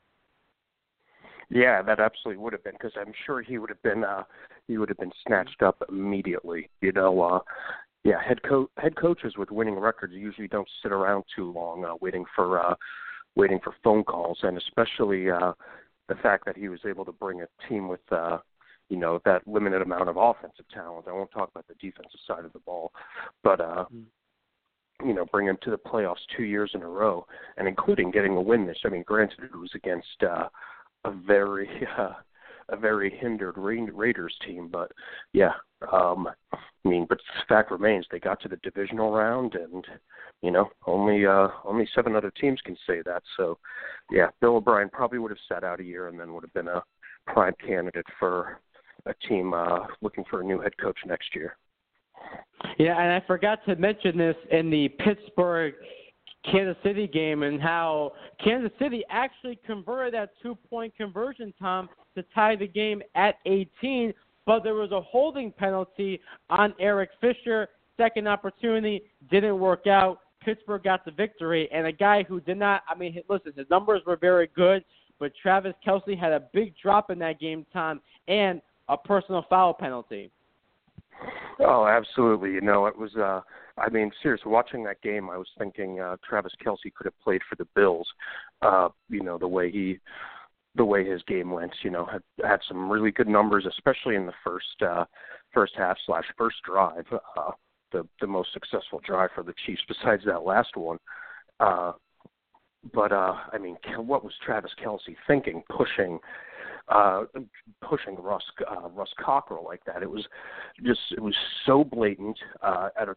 Yeah, 1.49 1.81
that 1.81 1.99
absolutely 1.99 2.41
would 2.41 2.53
have 2.53 2.63
been 2.63 2.75
because 2.79 2.93
I'm 2.95 3.11
sure 3.25 3.41
he 3.41 3.57
would 3.57 3.69
have 3.69 3.81
been 3.83 4.05
uh 4.05 4.23
he 4.69 4.77
would 4.77 4.87
have 4.87 4.97
been 4.97 5.11
snatched 5.27 5.61
up 5.61 5.83
immediately. 5.89 6.69
You 6.79 6.93
know, 6.93 7.21
uh 7.21 7.39
yeah, 8.05 8.23
head 8.25 8.41
coach 8.43 8.69
head 8.77 8.95
coaches 8.95 9.33
with 9.37 9.51
winning 9.51 9.75
records 9.75 10.13
usually 10.13 10.47
don't 10.47 10.67
sit 10.81 10.93
around 10.93 11.25
too 11.35 11.51
long 11.51 11.83
uh 11.83 11.95
waiting 11.99 12.23
for 12.33 12.65
uh 12.65 12.75
waiting 13.35 13.59
for 13.61 13.75
phone 13.83 14.05
calls 14.05 14.39
and 14.43 14.57
especially 14.57 15.29
uh 15.29 15.51
the 16.07 16.15
fact 16.15 16.45
that 16.45 16.55
he 16.55 16.69
was 16.69 16.79
able 16.87 17.03
to 17.03 17.11
bring 17.11 17.41
a 17.41 17.47
team 17.67 17.89
with 17.89 17.99
uh 18.13 18.37
you 18.89 18.97
know 18.97 19.19
that 19.25 19.47
limited 19.47 19.81
amount 19.81 20.09
of 20.09 20.17
offensive 20.17 20.65
talent. 20.73 21.07
I 21.07 21.13
won't 21.13 21.31
talk 21.31 21.49
about 21.49 21.67
the 21.67 21.75
defensive 21.75 22.19
side 22.27 22.45
of 22.45 22.53
the 22.53 22.59
ball, 22.59 22.91
but 23.43 23.59
uh 23.59 23.85
mm-hmm. 23.85 25.07
you 25.07 25.13
know 25.13 25.25
bring 25.31 25.47
him 25.47 25.57
to 25.63 25.71
the 25.71 25.77
playoffs 25.77 26.25
two 26.35 26.43
years 26.43 26.71
in 26.73 26.81
a 26.81 26.87
row 26.87 27.25
and 27.57 27.67
including 27.67 28.11
getting 28.11 28.35
a 28.35 28.41
win 28.41 28.65
this. 28.65 28.79
I 28.85 28.89
mean, 28.89 29.03
granted 29.05 29.43
it 29.43 29.55
was 29.55 29.71
against 29.75 30.23
uh 30.23 30.47
a 31.05 31.11
very 31.11 31.69
uh, 31.97 32.13
a 32.69 32.77
very 32.77 33.15
hindered 33.19 33.57
Raiders 33.57 34.35
team, 34.45 34.69
but 34.71 34.91
yeah, 35.33 35.51
um, 35.91 36.29
I 36.53 36.57
mean, 36.87 37.05
but 37.07 37.17
the 37.17 37.43
fact 37.47 37.71
remains 37.71 38.05
they 38.09 38.19
got 38.19 38.41
to 38.41 38.47
the 38.47 38.57
divisional 38.57 39.11
round, 39.11 39.55
and 39.55 39.85
you 40.41 40.51
know, 40.51 40.69
only 40.87 41.25
uh, 41.25 41.49
only 41.65 41.87
seven 41.93 42.15
other 42.15 42.31
teams 42.31 42.59
can 42.63 42.77
say 42.87 43.01
that. 43.05 43.23
So, 43.37 43.57
yeah, 44.11 44.27
Bill 44.41 44.57
O'Brien 44.57 44.89
probably 44.89 45.19
would 45.19 45.31
have 45.31 45.37
sat 45.47 45.63
out 45.63 45.79
a 45.79 45.83
year 45.83 46.07
and 46.07 46.19
then 46.19 46.33
would 46.33 46.43
have 46.43 46.53
been 46.53 46.67
a 46.67 46.83
prime 47.27 47.55
candidate 47.65 48.05
for 48.19 48.59
a 49.05 49.13
team 49.27 49.53
uh, 49.53 49.79
looking 50.01 50.23
for 50.29 50.41
a 50.41 50.43
new 50.43 50.59
head 50.59 50.77
coach 50.77 50.97
next 51.05 51.35
year. 51.35 51.57
Yeah, 52.77 52.99
and 52.99 53.11
I 53.11 53.25
forgot 53.25 53.59
to 53.65 53.75
mention 53.75 54.17
this 54.17 54.35
in 54.51 54.69
the 54.69 54.89
Pittsburgh 55.03 55.73
Kansas 56.49 56.77
City 56.83 57.07
game 57.07 57.43
and 57.43 57.61
how 57.61 58.13
Kansas 58.43 58.71
City 58.79 59.03
actually 59.09 59.59
converted 59.65 60.13
that 60.13 60.31
two 60.41 60.55
point 60.69 60.95
conversion, 60.95 61.53
Tom, 61.59 61.89
to 62.15 62.23
tie 62.35 62.55
the 62.55 62.67
game 62.67 63.01
at 63.15 63.35
18. 63.45 64.13
But 64.45 64.63
there 64.63 64.73
was 64.73 64.91
a 64.91 65.01
holding 65.01 65.51
penalty 65.51 66.19
on 66.49 66.73
Eric 66.79 67.11
Fisher. 67.21 67.69
Second 67.97 68.27
opportunity 68.27 69.03
didn't 69.31 69.59
work 69.59 69.87
out. 69.87 70.19
Pittsburgh 70.43 70.83
got 70.83 71.05
the 71.05 71.11
victory, 71.11 71.69
and 71.71 71.87
a 71.87 71.91
guy 71.91 72.23
who 72.23 72.41
did 72.41 72.57
not, 72.57 72.83
I 72.89 72.95
mean, 72.95 73.21
listen, 73.29 73.53
his 73.55 73.69
numbers 73.69 74.01
were 74.05 74.17
very 74.17 74.49
good, 74.53 74.83
but 75.17 75.31
Travis 75.41 75.73
Kelce 75.87 76.19
had 76.19 76.33
a 76.33 76.41
big 76.53 76.73
drop 76.81 77.09
in 77.09 77.19
that 77.19 77.39
game, 77.39 77.65
Tom, 77.71 78.01
and 78.27 78.61
a 78.89 78.97
personal 78.97 79.45
foul 79.49 79.73
penalty. 79.73 80.31
Oh, 81.59 81.87
absolutely. 81.87 82.51
You 82.51 82.61
know, 82.61 82.85
it 82.87 82.97
was 82.97 83.15
uh 83.15 83.41
I 83.77 83.89
mean, 83.89 84.11
seriously, 84.21 84.51
watching 84.51 84.83
that 84.83 85.01
game, 85.01 85.29
I 85.29 85.37
was 85.37 85.47
thinking 85.57 85.99
uh, 85.99 86.17
Travis 86.27 86.53
Kelce 86.63 86.93
could 86.95 87.05
have 87.05 87.19
played 87.23 87.41
for 87.49 87.55
the 87.55 87.67
Bills. 87.75 88.07
Uh, 88.61 88.89
you 89.09 89.23
know, 89.23 89.37
the 89.37 89.47
way 89.47 89.71
he, 89.71 89.99
the 90.75 90.85
way 90.85 91.03
his 91.09 91.23
game 91.23 91.49
went. 91.49 91.73
You 91.81 91.89
know, 91.89 92.05
had 92.05 92.21
had 92.43 92.59
some 92.67 92.91
really 92.91 93.11
good 93.11 93.27
numbers, 93.27 93.65
especially 93.65 94.15
in 94.15 94.25
the 94.25 94.33
first 94.43 94.81
uh, 94.87 95.05
first 95.53 95.73
half 95.75 95.97
slash 96.05 96.25
first 96.37 96.57
drive. 96.63 97.05
Uh, 97.35 97.51
the 97.91 98.07
the 98.21 98.27
most 98.27 98.53
successful 98.53 99.01
drive 99.03 99.31
for 99.33 99.43
the 99.43 99.53
Chiefs 99.65 99.81
besides 99.87 100.23
that 100.25 100.43
last 100.43 100.75
one. 100.75 100.99
Uh, 101.59 101.93
but 102.93 103.11
uh, 103.11 103.35
I 103.51 103.57
mean, 103.57 103.77
what 103.97 104.23
was 104.23 104.33
Travis 104.45 104.71
Kelce 104.83 105.15
thinking, 105.25 105.63
pushing? 105.75 106.19
Uh 106.89 107.23
pushing 107.81 108.15
Russ 108.15 108.43
uh, 108.69 108.89
Russ 108.89 109.11
Cockrell 109.19 109.63
like 109.65 109.83
that. 109.85 110.03
It 110.03 110.09
was 110.09 110.25
just 110.85 110.99
it 111.11 111.21
was 111.21 111.35
so 111.65 111.83
blatant 111.83 112.37
uh, 112.61 112.89
at 112.99 113.09
a 113.09 113.15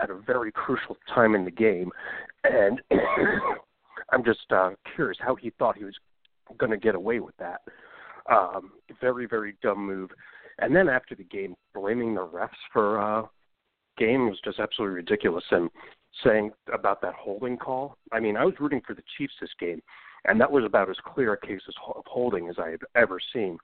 at 0.00 0.10
a 0.10 0.14
very 0.14 0.52
crucial 0.52 0.96
time 1.14 1.34
in 1.34 1.44
the 1.44 1.50
game, 1.50 1.90
and 2.44 2.80
I'm 4.10 4.24
just 4.24 4.50
uh, 4.50 4.70
curious 4.94 5.18
how 5.20 5.34
he 5.34 5.50
thought 5.58 5.76
he 5.76 5.84
was 5.84 5.96
going 6.56 6.70
to 6.70 6.78
get 6.78 6.94
away 6.94 7.20
with 7.20 7.36
that. 7.38 7.60
Um, 8.30 8.72
very, 9.00 9.26
very 9.26 9.56
dumb 9.62 9.84
move. 9.86 10.10
And 10.58 10.74
then 10.74 10.88
after 10.88 11.14
the 11.14 11.24
game, 11.24 11.54
blaming 11.74 12.14
the 12.14 12.26
refs 12.26 12.48
for 12.72 13.00
uh, 13.00 13.26
game 13.96 14.28
was 14.28 14.38
just 14.44 14.58
absolutely 14.58 14.96
ridiculous. 14.96 15.44
And 15.50 15.70
saying 16.24 16.50
about 16.72 17.00
that 17.02 17.14
holding 17.14 17.56
call, 17.56 17.96
I 18.12 18.20
mean, 18.20 18.36
I 18.36 18.44
was 18.44 18.54
rooting 18.58 18.82
for 18.86 18.94
the 18.94 19.02
Chiefs 19.16 19.34
this 19.40 19.50
game, 19.60 19.80
and 20.28 20.40
that 20.40 20.50
was 20.50 20.64
about 20.64 20.90
as 20.90 20.96
clear 21.04 21.32
a 21.32 21.46
case 21.46 21.62
of 21.68 22.04
holding 22.06 22.48
as 22.48 22.56
I 22.58 22.70
have 22.70 22.82
ever 22.94 23.18
seen. 23.32 23.58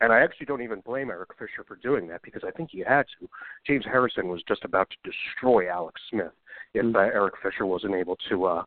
And 0.00 0.12
I 0.12 0.20
actually 0.20 0.46
don't 0.46 0.62
even 0.62 0.80
blame 0.80 1.10
Eric 1.10 1.30
Fisher 1.38 1.64
for 1.66 1.76
doing 1.76 2.06
that 2.08 2.22
because 2.22 2.42
I 2.46 2.50
think 2.52 2.70
he 2.70 2.80
had 2.80 3.04
to. 3.18 3.28
James 3.66 3.84
Harrison 3.84 4.28
was 4.28 4.42
just 4.46 4.64
about 4.64 4.88
to 4.90 5.10
destroy 5.10 5.68
Alex 5.68 6.00
Smith 6.10 6.32
if 6.74 6.84
mm-hmm. 6.84 6.96
uh, 6.96 7.00
Eric 7.00 7.34
Fisher 7.42 7.66
wasn't 7.66 7.94
able 7.94 8.16
to, 8.28 8.44
uh, 8.44 8.62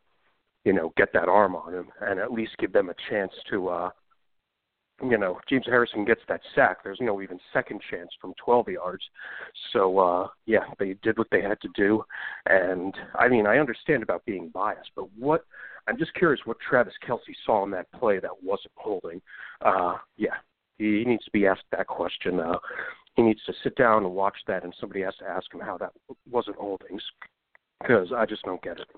you 0.64 0.72
know, 0.72 0.92
get 0.96 1.12
that 1.12 1.28
arm 1.28 1.56
on 1.56 1.74
him 1.74 1.88
and 2.00 2.20
at 2.20 2.32
least 2.32 2.56
give 2.58 2.72
them 2.72 2.90
a 2.90 2.94
chance 3.10 3.32
to, 3.50 3.68
uh, 3.68 3.90
you 5.02 5.18
know, 5.18 5.40
James 5.48 5.64
Harrison 5.66 6.04
gets 6.04 6.20
that 6.28 6.40
sack. 6.54 6.84
There's 6.84 7.00
no 7.00 7.20
even 7.20 7.40
second 7.52 7.80
chance 7.90 8.10
from 8.20 8.32
12 8.44 8.68
yards. 8.68 9.02
So, 9.72 9.98
uh, 9.98 10.28
yeah, 10.46 10.64
they 10.78 10.94
did 11.02 11.18
what 11.18 11.26
they 11.32 11.42
had 11.42 11.60
to 11.62 11.68
do. 11.74 12.04
And 12.46 12.94
I 13.18 13.28
mean, 13.28 13.46
I 13.46 13.58
understand 13.58 14.02
about 14.02 14.24
being 14.24 14.50
biased, 14.50 14.90
but 14.94 15.06
what 15.18 15.44
I'm 15.86 15.98
just 15.98 16.14
curious 16.14 16.40
what 16.44 16.56
Travis 16.60 16.94
Kelce 17.06 17.20
saw 17.44 17.64
in 17.64 17.70
that 17.72 17.90
play 17.92 18.18
that 18.18 18.42
wasn't 18.42 18.72
holding. 18.76 19.20
Uh, 19.64 19.96
yeah, 20.16 20.34
he, 20.78 21.00
he 21.00 21.04
needs 21.04 21.24
to 21.24 21.30
be 21.30 21.46
asked 21.46 21.64
that 21.72 21.86
question. 21.86 22.40
Uh, 22.40 22.58
he 23.16 23.22
needs 23.22 23.40
to 23.44 23.52
sit 23.62 23.76
down 23.76 24.04
and 24.04 24.14
watch 24.14 24.36
that, 24.46 24.64
and 24.64 24.74
somebody 24.80 25.02
has 25.02 25.14
to 25.16 25.28
ask 25.28 25.52
him 25.52 25.60
how 25.60 25.78
that 25.78 25.92
wasn't 26.30 26.56
holdings, 26.56 27.02
because 27.80 28.08
I 28.16 28.26
just 28.26 28.42
don't 28.42 28.62
get 28.62 28.78
it. 28.80 28.88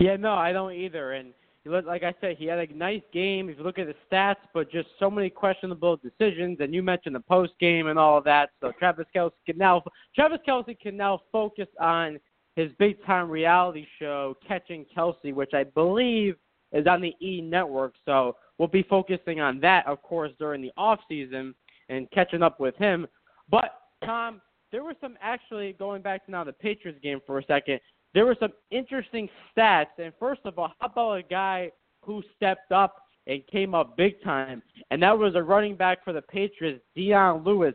Yeah, 0.00 0.16
no, 0.16 0.32
I 0.32 0.52
don't 0.52 0.72
either. 0.72 1.12
And 1.12 1.34
like 1.66 2.02
I 2.02 2.14
said, 2.20 2.36
he 2.38 2.46
had 2.46 2.58
a 2.58 2.74
nice 2.74 3.02
game. 3.12 3.48
If 3.48 3.58
you 3.58 3.64
look 3.64 3.78
at 3.78 3.86
the 3.86 3.94
stats, 4.10 4.36
but 4.52 4.70
just 4.70 4.88
so 4.98 5.10
many 5.10 5.30
questionable 5.30 5.98
decisions. 5.98 6.58
And 6.60 6.74
you 6.74 6.82
mentioned 6.82 7.14
the 7.14 7.20
post 7.20 7.52
game 7.60 7.86
and 7.88 7.98
all 7.98 8.18
of 8.18 8.24
that. 8.24 8.50
So 8.60 8.72
Travis 8.78 9.06
Kelce 9.14 9.32
can 9.46 9.58
now 9.58 9.82
Travis 10.14 10.40
Kelce 10.46 10.78
can 10.80 10.96
now 10.96 11.20
focus 11.30 11.68
on 11.80 12.18
his 12.56 12.70
big 12.78 13.04
time 13.04 13.30
reality 13.30 13.86
show, 13.98 14.36
Catching 14.46 14.86
Kelce, 14.96 15.34
which 15.34 15.54
I 15.54 15.64
believe 15.64 16.36
is 16.72 16.86
on 16.86 17.00
the 17.00 17.14
E 17.20 17.40
Network. 17.40 17.94
So 18.04 18.36
we'll 18.58 18.68
be 18.68 18.82
focusing 18.82 19.40
on 19.40 19.60
that, 19.60 19.86
of 19.86 20.02
course, 20.02 20.32
during 20.38 20.62
the 20.62 20.72
off 20.76 21.00
season 21.08 21.54
and 21.88 22.10
catching 22.10 22.42
up 22.42 22.60
with 22.60 22.76
him. 22.76 23.06
But 23.50 23.80
Tom, 24.04 24.40
there 24.72 24.84
were 24.84 24.94
some 25.00 25.16
actually 25.20 25.74
going 25.74 26.02
back 26.02 26.24
to 26.26 26.30
now 26.30 26.44
the 26.44 26.52
Patriots 26.52 26.98
game 27.02 27.20
for 27.26 27.38
a 27.38 27.44
second. 27.44 27.80
There 28.12 28.26
were 28.26 28.36
some 28.38 28.52
interesting 28.70 29.28
stats. 29.56 29.86
And 29.98 30.12
first 30.18 30.40
of 30.44 30.58
all, 30.58 30.72
how 30.78 30.86
about 30.86 31.18
a 31.18 31.22
guy 31.22 31.70
who 32.02 32.22
stepped 32.36 32.72
up 32.72 32.96
and 33.26 33.46
came 33.46 33.74
up 33.74 33.96
big 33.96 34.22
time? 34.22 34.62
And 34.90 35.02
that 35.02 35.18
was 35.18 35.34
a 35.34 35.42
running 35.42 35.76
back 35.76 36.04
for 36.04 36.12
the 36.12 36.22
Patriots, 36.22 36.82
Dion 36.94 37.44
Lewis, 37.44 37.74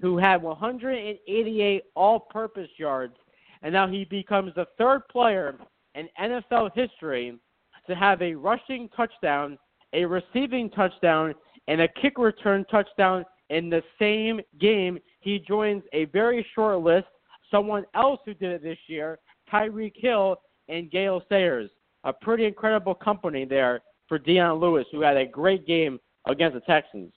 who 0.00 0.16
had 0.16 0.42
188 0.42 1.82
all-purpose 1.94 2.70
yards, 2.78 3.14
and 3.62 3.72
now 3.72 3.86
he 3.86 4.04
becomes 4.04 4.52
the 4.54 4.66
third 4.78 5.02
player 5.10 5.56
in 5.94 6.08
NFL 6.20 6.70
history 6.74 7.38
to 7.86 7.94
have 7.94 8.22
a 8.22 8.34
rushing 8.34 8.88
touchdown 8.96 9.58
a 9.92 10.04
receiving 10.04 10.70
touchdown, 10.70 11.34
and 11.68 11.80
a 11.80 11.88
kick 12.00 12.18
return 12.18 12.64
touchdown 12.70 13.24
in 13.50 13.68
the 13.70 13.82
same 13.98 14.40
game. 14.60 14.98
He 15.20 15.38
joins 15.38 15.82
a 15.92 16.06
very 16.06 16.46
short 16.54 16.80
list. 16.80 17.06
Someone 17.50 17.84
else 17.94 18.20
who 18.24 18.34
did 18.34 18.52
it 18.52 18.62
this 18.62 18.78
year, 18.86 19.18
Tyreek 19.52 19.94
Hill 19.96 20.36
and 20.68 20.90
Gale 20.90 21.22
Sayers. 21.28 21.70
A 22.04 22.12
pretty 22.12 22.46
incredible 22.46 22.94
company 22.94 23.44
there 23.44 23.80
for 24.08 24.18
Dion 24.18 24.58
Lewis, 24.58 24.86
who 24.92 25.00
had 25.02 25.16
a 25.16 25.26
great 25.26 25.66
game 25.66 25.98
against 26.28 26.54
the 26.54 26.60
Texans. 26.60 27.12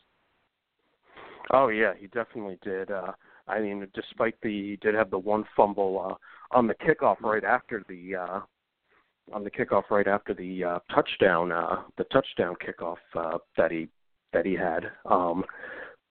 Oh 1.51 1.67
yeah, 1.67 1.93
he 1.97 2.07
definitely 2.07 2.57
did. 2.63 2.89
Uh, 2.91 3.11
I 3.47 3.59
mean, 3.59 3.87
despite 3.93 4.35
the 4.41 4.49
he 4.49 4.75
did 4.81 4.95
have 4.95 5.09
the 5.09 5.19
one 5.19 5.43
fumble 5.55 6.17
uh, 6.51 6.55
on 6.57 6.67
the 6.67 6.75
kickoff 6.75 7.21
right 7.21 7.43
after 7.43 7.83
the 7.87 8.15
uh, 8.15 8.39
on 9.31 9.43
the 9.43 9.51
kickoff 9.51 9.83
right 9.89 10.07
after 10.07 10.33
the 10.33 10.63
uh, 10.63 10.79
touchdown 10.93 11.51
uh, 11.51 11.81
the 11.97 12.05
touchdown 12.05 12.55
kickoff 12.65 12.97
uh, 13.15 13.37
that 13.57 13.71
he 13.71 13.87
that 14.31 14.45
he 14.45 14.53
had. 14.53 14.85
Um, 15.05 15.43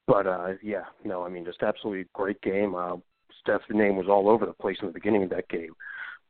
but 0.07 0.27
uh, 0.27 0.49
yeah, 0.63 0.85
no, 1.05 1.25
I 1.25 1.29
mean, 1.29 1.45
just 1.45 1.63
absolutely 1.63 2.07
great 2.13 2.41
game. 2.43 2.75
Uh, 2.75 2.97
Steph's 3.41 3.65
name 3.71 3.97
was 3.97 4.09
all 4.09 4.29
over 4.29 4.47
the 4.47 4.53
place 4.53 4.77
in 4.81 4.87
the 4.87 4.93
beginning 4.93 5.25
of 5.25 5.31
that 5.31 5.49
game. 5.49 5.75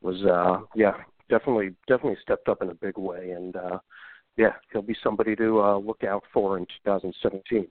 Was 0.01 0.23
uh, 0.25 0.65
yeah, 0.75 0.93
definitely 1.29 1.75
definitely 1.87 2.17
stepped 2.21 2.49
up 2.49 2.61
in 2.61 2.69
a 2.69 2.75
big 2.75 2.97
way, 2.97 3.31
and 3.31 3.55
uh, 3.55 3.79
yeah, 4.37 4.53
he'll 4.71 4.81
be 4.81 4.95
somebody 5.03 5.35
to 5.35 5.61
uh, 5.61 5.77
look 5.77 6.03
out 6.03 6.23
for 6.33 6.57
in 6.57 6.65
2017. 6.83 7.67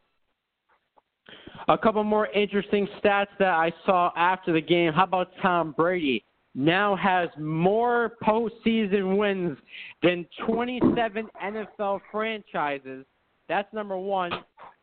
A 1.68 1.78
couple 1.78 2.02
more 2.04 2.26
interesting 2.28 2.88
stats 3.02 3.28
that 3.38 3.54
I 3.54 3.72
saw 3.86 4.10
after 4.16 4.52
the 4.52 4.60
game. 4.60 4.92
How 4.92 5.04
about 5.04 5.30
Tom 5.40 5.72
Brady? 5.76 6.24
Now 6.54 6.96
has 6.96 7.28
more 7.38 8.12
postseason 8.22 9.16
wins 9.16 9.56
than 10.02 10.26
27 10.46 11.28
NFL 11.42 12.00
franchises. 12.10 13.06
That's 13.48 13.72
number 13.72 13.96
one. 13.96 14.32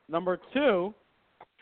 Number 0.08 0.40
two, 0.54 0.94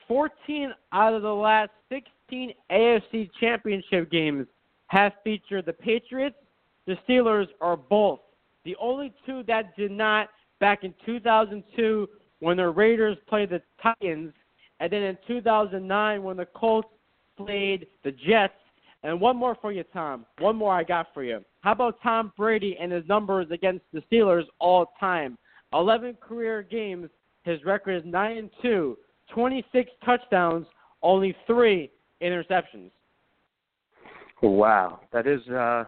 14 0.07 0.73
out 0.93 1.13
of 1.13 1.21
the 1.21 1.33
last 1.33 1.71
16 1.89 2.53
AFC 2.71 3.29
championship 3.39 4.09
games 4.09 4.47
have 4.87 5.11
featured 5.23 5.65
the 5.65 5.73
Patriots, 5.73 6.37
the 6.85 6.97
Steelers, 7.07 7.47
or 7.59 7.75
both. 7.75 8.19
The 8.63 8.75
only 8.79 9.13
two 9.25 9.43
that 9.47 9.75
did 9.75 9.91
not 9.91 10.29
back 10.59 10.83
in 10.83 10.93
2002 11.05 12.07
when 12.39 12.57
the 12.57 12.69
Raiders 12.69 13.17
played 13.27 13.49
the 13.49 13.61
Titans 13.81 14.33
and 14.79 14.91
then 14.91 15.03
in 15.03 15.17
2009 15.27 16.23
when 16.23 16.37
the 16.37 16.45
Colts 16.45 16.89
played 17.35 17.87
the 18.03 18.11
Jets. 18.11 18.53
And 19.03 19.21
one 19.21 19.37
more 19.37 19.55
for 19.61 19.71
you, 19.71 19.83
Tom. 19.93 20.25
One 20.39 20.55
more 20.55 20.73
I 20.73 20.83
got 20.83 21.07
for 21.13 21.23
you. 21.23 21.43
How 21.61 21.71
about 21.71 22.01
Tom 22.01 22.33
Brady 22.35 22.77
and 22.79 22.91
his 22.91 23.07
numbers 23.07 23.47
against 23.51 23.85
the 23.93 24.01
Steelers 24.11 24.43
all 24.59 24.91
time? 24.99 25.37
11 25.73 26.17
career 26.19 26.63
games. 26.63 27.09
His 27.43 27.63
record 27.63 27.97
is 27.97 28.03
9 28.05 28.37
and 28.37 28.49
2, 28.61 28.97
26 29.33 29.91
touchdowns, 30.03 30.65
only 31.01 31.35
3 31.45 31.89
interceptions. 32.21 32.89
Wow, 34.41 34.99
that 35.13 35.25
is 35.25 35.47
uh 35.49 35.85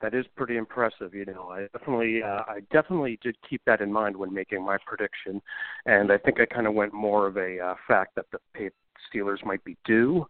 that 0.00 0.14
is 0.14 0.24
pretty 0.36 0.56
impressive. 0.56 1.14
You 1.14 1.26
know, 1.26 1.48
I 1.50 1.66
definitely, 1.76 2.22
uh, 2.22 2.42
I 2.48 2.60
definitely 2.72 3.18
did 3.22 3.36
keep 3.48 3.62
that 3.66 3.80
in 3.80 3.92
mind 3.92 4.16
when 4.16 4.32
making 4.32 4.64
my 4.64 4.78
prediction, 4.86 5.40
and 5.86 6.10
I 6.10 6.18
think 6.18 6.40
I 6.40 6.46
kind 6.46 6.66
of 6.66 6.74
went 6.74 6.92
more 6.92 7.26
of 7.26 7.36
a 7.36 7.58
uh, 7.58 7.74
fact 7.86 8.14
that 8.16 8.26
the 8.32 8.70
Steelers 9.12 9.44
might 9.44 9.62
be 9.64 9.76
due. 9.84 10.26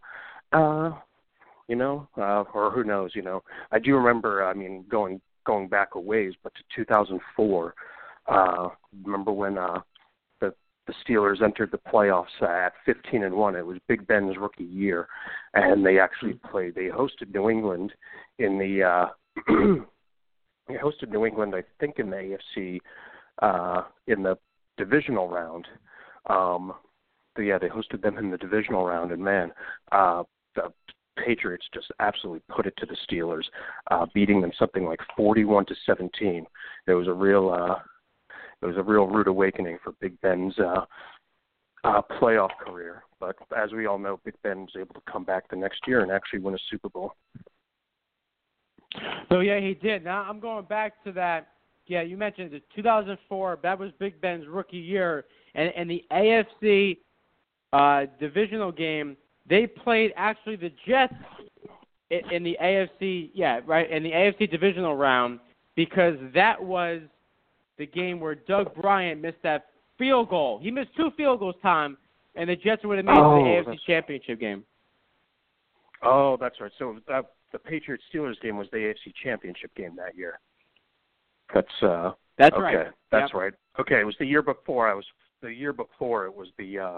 Uh, 0.51 0.91
you 1.67 1.75
know, 1.75 2.07
uh, 2.17 2.43
or 2.53 2.71
who 2.71 2.83
knows? 2.83 3.11
You 3.15 3.21
know, 3.21 3.43
I 3.71 3.79
do 3.79 3.95
remember. 3.95 4.45
I 4.45 4.53
mean, 4.53 4.83
going 4.89 5.21
going 5.45 5.67
back 5.67 5.95
a 5.95 5.99
ways, 5.99 6.33
but 6.43 6.53
to 6.55 6.63
2004. 6.75 7.73
Uh, 8.27 8.69
remember 9.03 9.31
when 9.31 9.57
uh, 9.57 9.79
the 10.39 10.53
the 10.87 10.93
Steelers 11.03 11.41
entered 11.41 11.71
the 11.71 11.77
playoffs 11.77 12.41
at 12.41 12.73
15 12.85 13.23
and 13.23 13.35
one? 13.35 13.55
It 13.55 13.65
was 13.65 13.77
Big 13.87 14.05
Ben's 14.05 14.37
rookie 14.37 14.65
year, 14.65 15.07
and 15.53 15.85
they 15.85 15.97
actually 15.97 16.33
played. 16.51 16.75
They 16.75 16.87
hosted 16.87 17.33
New 17.33 17.49
England 17.49 17.93
in 18.37 18.59
the 18.59 18.83
uh, 18.83 19.05
he 19.47 20.75
hosted 20.75 21.09
New 21.09 21.25
England, 21.25 21.53
I 21.55 21.63
think, 21.79 21.99
in 21.99 22.09
the 22.09 22.37
AFC 22.57 22.79
uh, 23.41 23.83
in 24.07 24.23
the 24.23 24.37
divisional 24.77 25.29
round. 25.29 25.67
Um, 26.29 26.73
but 27.35 27.43
yeah, 27.43 27.57
they 27.57 27.67
hosted 27.67 28.01
them 28.01 28.17
in 28.17 28.29
the 28.29 28.37
divisional 28.37 28.85
round, 28.85 29.11
and 29.11 29.23
man, 29.23 29.51
uh, 29.91 30.23
the 30.55 30.71
Patriots 31.17 31.65
just 31.73 31.87
absolutely 31.99 32.41
put 32.53 32.65
it 32.65 32.73
to 32.77 32.85
the 32.85 32.97
Steelers, 33.07 33.43
uh, 33.89 34.05
beating 34.13 34.41
them 34.41 34.51
something 34.57 34.85
like 34.85 34.99
41 35.15 35.65
to 35.67 35.75
17. 35.85 36.45
It 36.87 36.93
was 36.93 37.07
a 37.07 37.13
real, 37.13 37.49
uh, 37.49 37.75
it 38.61 38.65
was 38.65 38.77
a 38.77 38.83
real 38.83 39.07
rude 39.07 39.27
awakening 39.27 39.77
for 39.83 39.93
Big 39.99 40.19
Ben's 40.21 40.57
uh, 40.59 40.85
uh, 41.83 42.01
playoff 42.19 42.51
career. 42.65 43.03
But 43.19 43.35
as 43.55 43.71
we 43.71 43.85
all 43.85 43.99
know, 43.99 44.19
Big 44.23 44.35
Ben 44.43 44.61
was 44.61 44.75
able 44.77 44.93
to 44.95 45.11
come 45.11 45.23
back 45.23 45.49
the 45.49 45.55
next 45.55 45.81
year 45.87 46.01
and 46.01 46.11
actually 46.11 46.39
win 46.39 46.55
a 46.55 46.59
Super 46.69 46.89
Bowl. 46.89 47.15
So 49.29 49.39
yeah, 49.39 49.59
he 49.59 49.73
did. 49.73 50.03
Now 50.03 50.25
I'm 50.27 50.39
going 50.39 50.65
back 50.65 51.03
to 51.05 51.11
that. 51.13 51.49
Yeah, 51.87 52.01
you 52.01 52.17
mentioned 52.17 52.51
the 52.51 52.61
2004. 52.75 53.59
That 53.63 53.79
was 53.79 53.91
Big 53.99 54.19
Ben's 54.21 54.47
rookie 54.47 54.77
year, 54.77 55.25
and 55.55 55.71
and 55.75 55.89
the 55.89 56.03
AFC 56.11 56.97
uh, 57.73 58.05
divisional 58.19 58.71
game. 58.71 59.17
They 59.49 59.67
played 59.67 60.13
actually 60.15 60.55
the 60.55 60.71
Jets 60.87 61.13
in, 62.09 62.19
in 62.31 62.43
the 62.43 62.57
AFC. 62.61 63.31
Yeah, 63.33 63.61
right 63.65 63.89
in 63.89 64.03
the 64.03 64.11
AFC 64.11 64.49
divisional 64.49 64.95
round 64.95 65.39
because 65.75 66.15
that 66.33 66.61
was 66.61 67.01
the 67.77 67.85
game 67.85 68.19
where 68.19 68.35
Doug 68.35 68.75
Brien 68.75 69.19
missed 69.21 69.41
that 69.43 69.67
field 69.97 70.29
goal. 70.29 70.59
He 70.61 70.71
missed 70.71 70.89
two 70.95 71.11
field 71.17 71.39
goals, 71.39 71.55
time, 71.61 71.97
and 72.35 72.49
the 72.49 72.55
Jets 72.55 72.83
would 72.83 72.97
have 72.97 73.05
made 73.05 73.17
oh, 73.17 73.43
the 73.43 73.71
AFC 73.71 73.77
championship 73.85 74.39
game. 74.39 74.63
Oh, 76.03 76.37
that's 76.39 76.59
right. 76.59 76.71
So 76.77 76.97
that 77.07 77.25
the 77.51 77.59
Patriots 77.59 78.03
Steelers 78.13 78.39
game 78.41 78.57
was 78.57 78.67
the 78.71 78.77
AFC 78.77 79.13
Championship 79.23 79.73
game 79.75 79.95
that 79.97 80.15
year. 80.15 80.39
That's 81.53 81.83
uh 81.83 82.11
That's 82.37 82.53
okay. 82.53 82.61
right. 82.61 82.87
That's 83.11 83.31
yep. 83.33 83.41
right. 83.41 83.53
Okay, 83.79 83.99
it 83.99 84.05
was 84.05 84.15
the 84.19 84.25
year 84.25 84.41
before 84.41 84.89
I 84.89 84.93
was 84.93 85.05
the 85.41 85.53
year 85.53 85.73
before 85.73 86.25
it 86.25 86.33
was 86.33 86.47
the 86.57 86.79
uh 86.79 86.97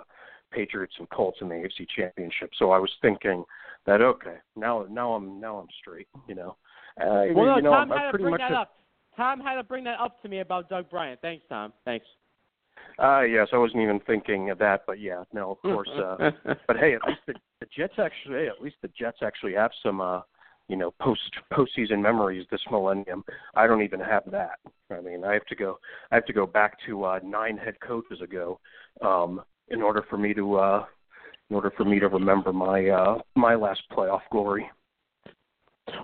Patriots 0.51 0.93
and 0.99 1.09
Colts 1.09 1.39
in 1.41 1.49
the 1.49 1.55
AFC 1.55 1.87
Championship. 1.95 2.51
So 2.57 2.71
I 2.71 2.79
was 2.79 2.91
thinking 3.01 3.43
that 3.85 4.01
okay, 4.01 4.37
now 4.55 4.85
now 4.89 5.13
I'm 5.13 5.39
now 5.39 5.57
I'm 5.57 5.67
straight, 5.79 6.07
you 6.27 6.35
know. 6.35 6.55
Uh, 7.01 7.33
well, 7.33 7.45
no, 7.45 7.55
you 7.55 7.61
know, 7.63 7.71
Tom 7.71 7.91
I'm, 7.91 7.97
had 7.97 8.05
I'm 8.05 8.11
to 8.11 8.17
bring 8.19 8.37
that 8.37 8.51
a, 8.51 8.55
up. 8.55 8.73
Tom 9.17 9.39
had 9.39 9.55
to 9.55 9.63
bring 9.63 9.83
that 9.85 9.99
up 9.99 10.21
to 10.21 10.29
me 10.29 10.39
about 10.39 10.69
Doug 10.69 10.89
Brien. 10.89 11.17
Thanks, 11.21 11.43
Tom. 11.49 11.73
Thanks. 11.85 12.05
Uh 13.01 13.21
yes, 13.21 13.47
I 13.53 13.57
wasn't 13.57 13.81
even 13.81 13.99
thinking 14.01 14.49
of 14.49 14.57
that, 14.59 14.83
but 14.85 14.99
yeah, 14.99 15.23
no, 15.33 15.51
of 15.51 15.61
course. 15.61 15.89
Uh 15.95 16.31
but 16.67 16.77
hey, 16.77 16.95
at 16.95 17.01
least 17.07 17.21
the, 17.27 17.33
the 17.59 17.67
Jets 17.75 17.93
actually 17.97 18.35
hey, 18.35 18.47
at 18.47 18.61
least 18.61 18.75
the 18.81 18.89
Jets 18.89 19.17
actually 19.23 19.53
have 19.53 19.71
some 19.81 20.01
uh 20.01 20.21
you 20.67 20.75
know 20.75 20.91
post 21.01 21.21
postseason 21.51 22.01
memories 22.01 22.45
this 22.51 22.61
millennium. 22.71 23.23
I 23.55 23.67
don't 23.67 23.83
even 23.83 23.99
have 23.99 24.23
that. 24.31 24.59
I 24.89 25.01
mean, 25.01 25.23
I 25.23 25.33
have 25.33 25.45
to 25.47 25.55
go 25.55 25.79
I 26.11 26.15
have 26.15 26.25
to 26.25 26.33
go 26.33 26.45
back 26.45 26.77
to 26.87 27.03
uh, 27.03 27.19
nine 27.23 27.57
head 27.57 27.79
coaches 27.79 28.21
ago 28.21 28.59
um, 29.01 29.41
in 29.69 29.81
order 29.81 30.05
for 30.09 30.17
me 30.17 30.33
to 30.33 30.55
uh, 30.55 30.85
in 31.49 31.55
order 31.55 31.71
for 31.75 31.85
me 31.85 31.99
to 31.99 32.07
remember 32.07 32.53
my 32.53 32.87
uh, 32.89 33.19
my 33.35 33.55
last 33.55 33.81
playoff 33.91 34.21
glory. 34.31 34.69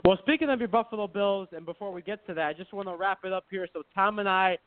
Well, 0.05 0.17
speaking 0.21 0.49
of 0.49 0.59
your 0.59 0.67
Buffalo 0.67 1.07
Bills, 1.07 1.47
and 1.51 1.65
before 1.65 1.91
we 1.91 2.01
get 2.01 2.25
to 2.27 2.33
that, 2.33 2.47
I 2.47 2.53
just 2.53 2.73
want 2.73 2.87
to 2.89 2.95
wrap 2.95 3.19
it 3.23 3.33
up 3.33 3.45
here. 3.49 3.67
So 3.73 3.83
Tom 3.95 4.19
and 4.19 4.27
I 4.27 4.57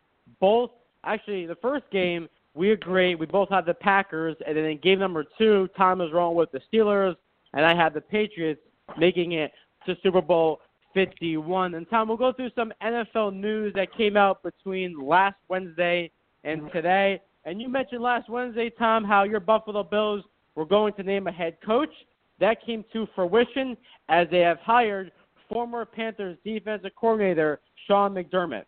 both 0.41 0.71
actually 1.05 1.47
the 1.47 1.57
first 1.57 1.85
game 1.91 2.29
we 2.55 2.73
agree 2.73 3.15
we 3.15 3.27
both 3.27 3.49
had 3.49 3.67
the 3.67 3.75
Packers, 3.75 4.37
and 4.47 4.57
then 4.57 4.65
in 4.65 4.79
game 4.79 4.99
number 4.99 5.25
two, 5.39 5.69
Tom 5.77 5.99
was 5.99 6.13
wrong 6.13 6.35
with 6.35 6.51
the 6.53 6.61
Steelers, 6.73 7.17
and 7.55 7.65
I 7.65 7.75
had 7.75 7.95
the 7.95 8.01
Patriots, 8.01 8.61
making 8.99 9.33
it 9.33 9.53
to 9.87 9.97
Super 10.03 10.21
Bowl 10.21 10.61
51. 10.95 11.75
And 11.75 11.89
Tom, 11.89 12.09
we'll 12.09 12.17
go 12.17 12.33
through 12.33 12.51
some 12.55 12.73
NFL 12.83 13.35
news 13.35 13.73
that 13.75 13.95
came 13.97 14.17
out 14.17 14.43
between 14.43 14.99
last 15.01 15.37
Wednesday 15.49 16.11
and 16.45 16.71
today. 16.73 17.21
And 17.45 17.61
you 17.61 17.69
mentioned 17.69 18.03
last 18.03 18.29
Wednesday, 18.29 18.71
Tom, 18.71 19.05
how 19.05 19.25
your 19.25 19.41
Buffalo 19.41 19.83
Bills 19.83 20.25
were 20.55 20.67
going 20.67 20.95
to 20.95 21.03
name 21.03 21.27
a 21.27 21.33
head 21.33 21.57
coach. 21.65 21.93
That 22.41 22.65
came 22.65 22.85
to 22.93 23.07
fruition 23.15 23.77
as 24.09 24.27
they 24.31 24.41
have 24.41 24.59
hired 24.59 25.13
former 25.49 25.85
Panthers 25.85 26.37
defensive 26.45 26.93
coordinator 26.99 27.61
Sean 27.87 28.15
McDermott. 28.15 28.65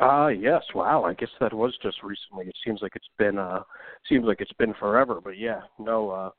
Ah, 0.00 0.24
uh, 0.24 0.28
yes. 0.28 0.62
Wow. 0.74 1.04
I 1.04 1.14
guess 1.14 1.28
that 1.40 1.52
was 1.52 1.76
just 1.82 2.02
recently. 2.02 2.46
It 2.46 2.56
seems 2.64 2.80
like 2.82 2.92
it's 2.96 3.08
been 3.18 3.38
uh 3.38 3.62
seems 4.08 4.24
like 4.24 4.40
it's 4.40 4.52
been 4.54 4.74
forever, 4.74 5.20
but 5.22 5.38
yeah, 5.38 5.60
no 5.78 6.10
uh 6.10 6.30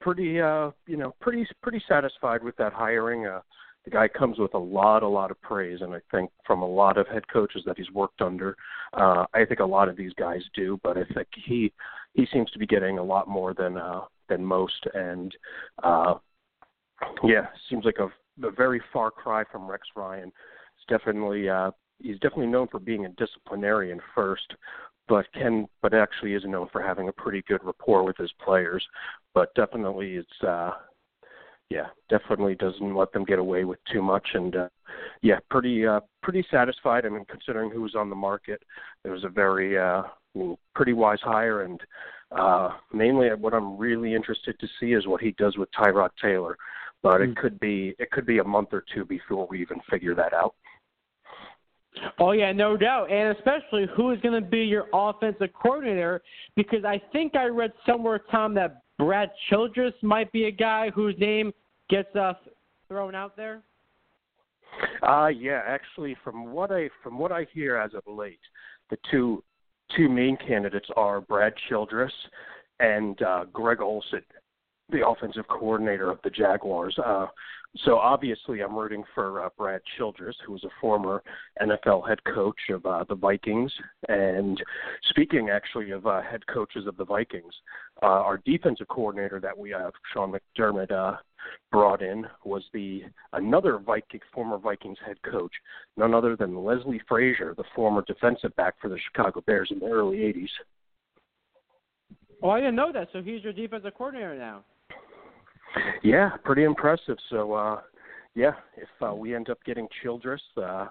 pretty 0.00 0.40
uh 0.40 0.70
you 0.86 0.96
know 0.96 1.14
pretty 1.20 1.46
pretty 1.62 1.82
satisfied 1.88 2.42
with 2.42 2.56
that 2.56 2.72
hiring. 2.72 3.26
Uh 3.26 3.40
the 3.84 3.90
guy 3.90 4.08
comes 4.08 4.36
with 4.38 4.52
a 4.54 4.58
lot 4.58 5.04
a 5.04 5.08
lot 5.08 5.30
of 5.30 5.40
praise 5.42 5.80
and 5.80 5.94
i 5.94 6.00
think 6.10 6.28
from 6.44 6.60
a 6.60 6.68
lot 6.68 6.98
of 6.98 7.06
head 7.06 7.22
coaches 7.32 7.62
that 7.64 7.78
he's 7.78 7.88
worked 7.92 8.20
under 8.20 8.56
uh 8.94 9.24
i 9.32 9.44
think 9.44 9.60
a 9.60 9.64
lot 9.64 9.88
of 9.88 9.96
these 9.96 10.12
guys 10.14 10.40
do 10.56 10.76
but 10.82 10.98
i 10.98 11.04
think 11.14 11.28
he 11.44 11.72
he 12.16 12.26
seems 12.32 12.50
to 12.50 12.58
be 12.58 12.66
getting 12.66 12.98
a 12.98 13.02
lot 13.02 13.28
more 13.28 13.54
than 13.54 13.76
uh 13.76 14.00
than 14.28 14.44
most. 14.44 14.86
And 14.94 15.32
uh 15.82 16.14
yeah 17.22 17.46
seems 17.70 17.84
like 17.84 17.98
a, 17.98 18.46
a 18.46 18.50
very 18.50 18.80
far 18.92 19.10
cry 19.10 19.44
from 19.50 19.70
rex 19.70 19.86
ryan. 19.94 20.32
It's 20.76 20.86
definitely 20.88 21.48
uh 21.48 21.70
he's 21.98 22.18
definitely 22.18 22.48
known 22.48 22.68
for 22.68 22.80
being 22.80 23.06
a 23.06 23.10
disciplinarian 23.10 24.00
first 24.14 24.54
but 25.08 25.26
can 25.32 25.68
but 25.82 25.94
actually 25.94 26.34
is 26.34 26.42
known 26.44 26.68
for 26.72 26.82
having 26.82 27.08
a 27.08 27.12
pretty 27.12 27.42
good 27.46 27.60
rapport 27.62 28.02
with 28.02 28.16
his 28.16 28.32
players. 28.44 28.84
But 29.36 29.54
definitely, 29.54 30.14
it's 30.14 30.42
uh, 30.42 30.70
yeah, 31.68 31.88
definitely 32.08 32.54
doesn't 32.54 32.94
let 32.94 33.12
them 33.12 33.22
get 33.22 33.38
away 33.38 33.64
with 33.64 33.78
too 33.92 34.00
much, 34.00 34.26
and 34.32 34.56
uh, 34.56 34.68
yeah, 35.20 35.40
pretty 35.50 35.86
uh, 35.86 36.00
pretty 36.22 36.42
satisfied. 36.50 37.04
I 37.04 37.10
mean, 37.10 37.26
considering 37.28 37.70
who 37.70 37.82
was 37.82 37.94
on 37.94 38.08
the 38.08 38.16
market, 38.16 38.62
it 39.04 39.10
was 39.10 39.24
a 39.24 39.28
very 39.28 39.78
uh, 39.78 40.04
I 40.04 40.08
mean, 40.34 40.56
pretty 40.74 40.94
wise 40.94 41.18
hire, 41.20 41.64
and 41.64 41.78
uh, 42.32 42.70
mainly 42.94 43.28
what 43.38 43.52
I'm 43.52 43.76
really 43.76 44.14
interested 44.14 44.58
to 44.58 44.66
see 44.80 44.94
is 44.94 45.06
what 45.06 45.20
he 45.20 45.32
does 45.32 45.58
with 45.58 45.68
Tyrod 45.78 46.12
Taylor. 46.20 46.56
But 47.02 47.20
it 47.20 47.36
could 47.36 47.60
be 47.60 47.94
it 47.98 48.10
could 48.12 48.24
be 48.24 48.38
a 48.38 48.44
month 48.44 48.70
or 48.72 48.84
two 48.94 49.04
before 49.04 49.46
we 49.50 49.60
even 49.60 49.80
figure 49.90 50.14
that 50.14 50.32
out. 50.32 50.54
Oh 52.18 52.32
yeah, 52.32 52.52
no 52.52 52.78
doubt, 52.78 53.10
and 53.10 53.36
especially 53.36 53.86
who 53.94 54.12
is 54.12 54.20
going 54.22 54.42
to 54.42 54.48
be 54.48 54.60
your 54.60 54.86
offensive 54.94 55.50
coordinator? 55.52 56.22
Because 56.54 56.86
I 56.86 57.02
think 57.12 57.36
I 57.36 57.46
read 57.46 57.74
somewhere, 57.86 58.20
Tom, 58.30 58.54
that 58.54 58.82
Brad 58.98 59.30
Childress 59.50 59.94
might 60.02 60.30
be 60.32 60.46
a 60.46 60.50
guy 60.50 60.90
whose 60.90 61.14
name 61.18 61.52
gets 61.88 62.14
uh, 62.16 62.34
thrown 62.88 63.14
out 63.14 63.36
there. 63.36 63.62
Uh 65.02 65.28
yeah, 65.28 65.62
actually, 65.66 66.16
from 66.22 66.52
what 66.52 66.70
I 66.70 66.90
from 67.02 67.18
what 67.18 67.32
I 67.32 67.46
hear 67.54 67.76
as 67.76 67.92
of 67.94 68.02
late, 68.06 68.40
the 68.90 68.98
two 69.10 69.42
two 69.96 70.08
main 70.08 70.36
candidates 70.36 70.88
are 70.96 71.20
Brad 71.20 71.54
Childress 71.68 72.12
and 72.80 73.20
uh, 73.22 73.44
Greg 73.52 73.80
Olson, 73.80 74.22
the 74.90 75.06
offensive 75.06 75.46
coordinator 75.48 76.10
of 76.10 76.18
the 76.22 76.30
Jaguars. 76.30 76.96
Uh, 77.04 77.26
so 77.84 77.98
obviously, 77.98 78.60
I'm 78.62 78.76
rooting 78.76 79.04
for 79.14 79.44
uh, 79.44 79.48
Brad 79.58 79.82
Childress, 79.96 80.36
who 80.46 80.52
was 80.52 80.64
a 80.64 80.70
former 80.80 81.22
NFL 81.60 82.08
head 82.08 82.22
coach 82.24 82.58
of 82.70 82.86
uh, 82.86 83.04
the 83.08 83.14
Vikings. 83.14 83.72
And 84.08 84.62
speaking 85.10 85.50
actually 85.50 85.90
of 85.90 86.06
uh, 86.06 86.22
head 86.22 86.46
coaches 86.46 86.86
of 86.86 86.96
the 86.96 87.04
Vikings, 87.04 87.52
uh, 88.02 88.06
our 88.06 88.38
defensive 88.38 88.88
coordinator 88.88 89.40
that 89.40 89.56
we 89.56 89.70
have, 89.70 89.92
Sean 90.12 90.32
McDermott, 90.32 90.90
uh, 90.90 91.16
brought 91.70 92.02
in 92.02 92.26
was 92.44 92.64
the 92.72 93.02
another 93.34 93.78
Viking 93.78 94.20
former 94.32 94.58
Vikings 94.58 94.98
head 95.04 95.20
coach, 95.22 95.52
none 95.96 96.14
other 96.14 96.34
than 96.34 96.64
Leslie 96.64 97.02
Frazier, 97.08 97.54
the 97.56 97.64
former 97.74 98.02
defensive 98.06 98.54
back 98.56 98.74
for 98.80 98.88
the 98.88 98.98
Chicago 98.98 99.42
Bears 99.46 99.68
in 99.70 99.78
the 99.78 99.86
early 99.86 100.18
'80s. 100.18 100.48
Oh, 102.42 102.50
I 102.50 102.60
didn't 102.60 102.76
know 102.76 102.92
that. 102.92 103.08
So 103.12 103.22
he's 103.22 103.42
your 103.42 103.52
defensive 103.52 103.94
coordinator 103.94 104.36
now. 104.36 104.64
Yeah, 106.02 106.30
pretty 106.44 106.64
impressive. 106.64 107.16
So, 107.30 107.52
uh, 107.52 107.80
yeah, 108.34 108.52
if 108.76 108.88
uh, 109.02 109.14
we 109.14 109.34
end 109.34 109.50
up 109.50 109.58
getting 109.64 109.88
Childress, 110.02 110.42
uh, 110.56 110.86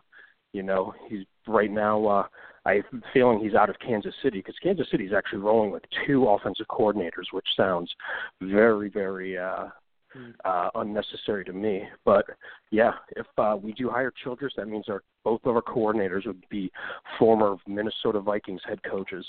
you 0.53 0.63
know, 0.63 0.93
he's 1.07 1.25
right 1.47 1.71
now. 1.71 2.05
Uh, 2.05 2.23
I 2.65 2.75
have 2.75 2.85
a 2.93 3.01
feeling 3.13 3.39
he's 3.39 3.53
out 3.53 3.69
of 3.69 3.75
Kansas 3.79 4.13
City 4.23 4.39
because 4.39 4.55
Kansas 4.63 4.87
City 4.89 5.05
is 5.05 5.13
actually 5.13 5.39
rolling 5.39 5.71
with 5.71 5.83
two 6.07 6.27
offensive 6.27 6.65
coordinators, 6.67 7.31
which 7.31 7.45
sounds 7.55 7.93
very, 8.41 8.89
very 8.89 9.37
uh, 9.37 9.65
hmm. 10.11 10.31
uh, 10.43 10.69
unnecessary 10.75 11.45
to 11.45 11.53
me. 11.53 11.83
But 12.05 12.25
yeah, 12.71 12.93
if 13.15 13.27
uh, 13.37 13.57
we 13.61 13.73
do 13.73 13.89
hire 13.89 14.11
Childress, 14.23 14.53
that 14.57 14.67
means 14.67 14.85
our 14.89 15.03
both 15.23 15.41
of 15.45 15.55
our 15.55 15.61
coordinators 15.61 16.25
would 16.25 16.43
be 16.49 16.71
former 17.19 17.57
Minnesota 17.67 18.19
Vikings 18.19 18.61
head 18.67 18.79
coaches. 18.89 19.25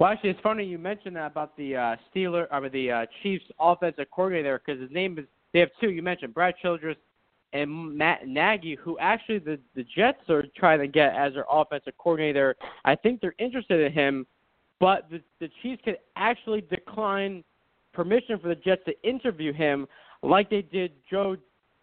Well, 0.00 0.10
actually, 0.10 0.30
it's 0.30 0.40
funny 0.40 0.64
you 0.64 0.78
mentioned 0.78 1.14
that 1.16 1.26
about 1.26 1.54
the 1.58 1.76
uh, 1.76 1.96
Steeler, 2.08 2.46
or 2.50 2.70
the 2.70 2.90
uh, 2.90 3.06
Chiefs 3.22 3.44
offensive 3.60 4.06
coordinator 4.10 4.60
because 4.64 4.80
his 4.80 4.90
name 4.90 5.18
is. 5.18 5.26
They 5.52 5.60
have 5.60 5.68
two. 5.78 5.90
You 5.90 6.00
mentioned 6.00 6.32
Brad 6.32 6.54
Childress 6.62 6.96
and 7.52 7.98
Matt 7.98 8.26
Nagy, 8.26 8.76
who 8.76 8.98
actually 8.98 9.40
the 9.40 9.58
the 9.76 9.84
Jets 9.94 10.20
are 10.30 10.44
trying 10.56 10.78
to 10.78 10.86
get 10.86 11.14
as 11.14 11.34
their 11.34 11.44
offensive 11.50 11.92
coordinator. 11.98 12.56
I 12.86 12.96
think 12.96 13.20
they're 13.20 13.34
interested 13.38 13.78
in 13.78 13.92
him, 13.92 14.26
but 14.78 15.06
the 15.10 15.20
the 15.38 15.50
Chiefs 15.60 15.82
could 15.84 15.98
actually 16.16 16.62
decline 16.62 17.44
permission 17.92 18.38
for 18.38 18.48
the 18.48 18.54
Jets 18.54 18.80
to 18.86 18.94
interview 19.06 19.52
him, 19.52 19.86
like 20.22 20.48
they 20.48 20.62
did 20.62 20.92
Joe 21.10 21.36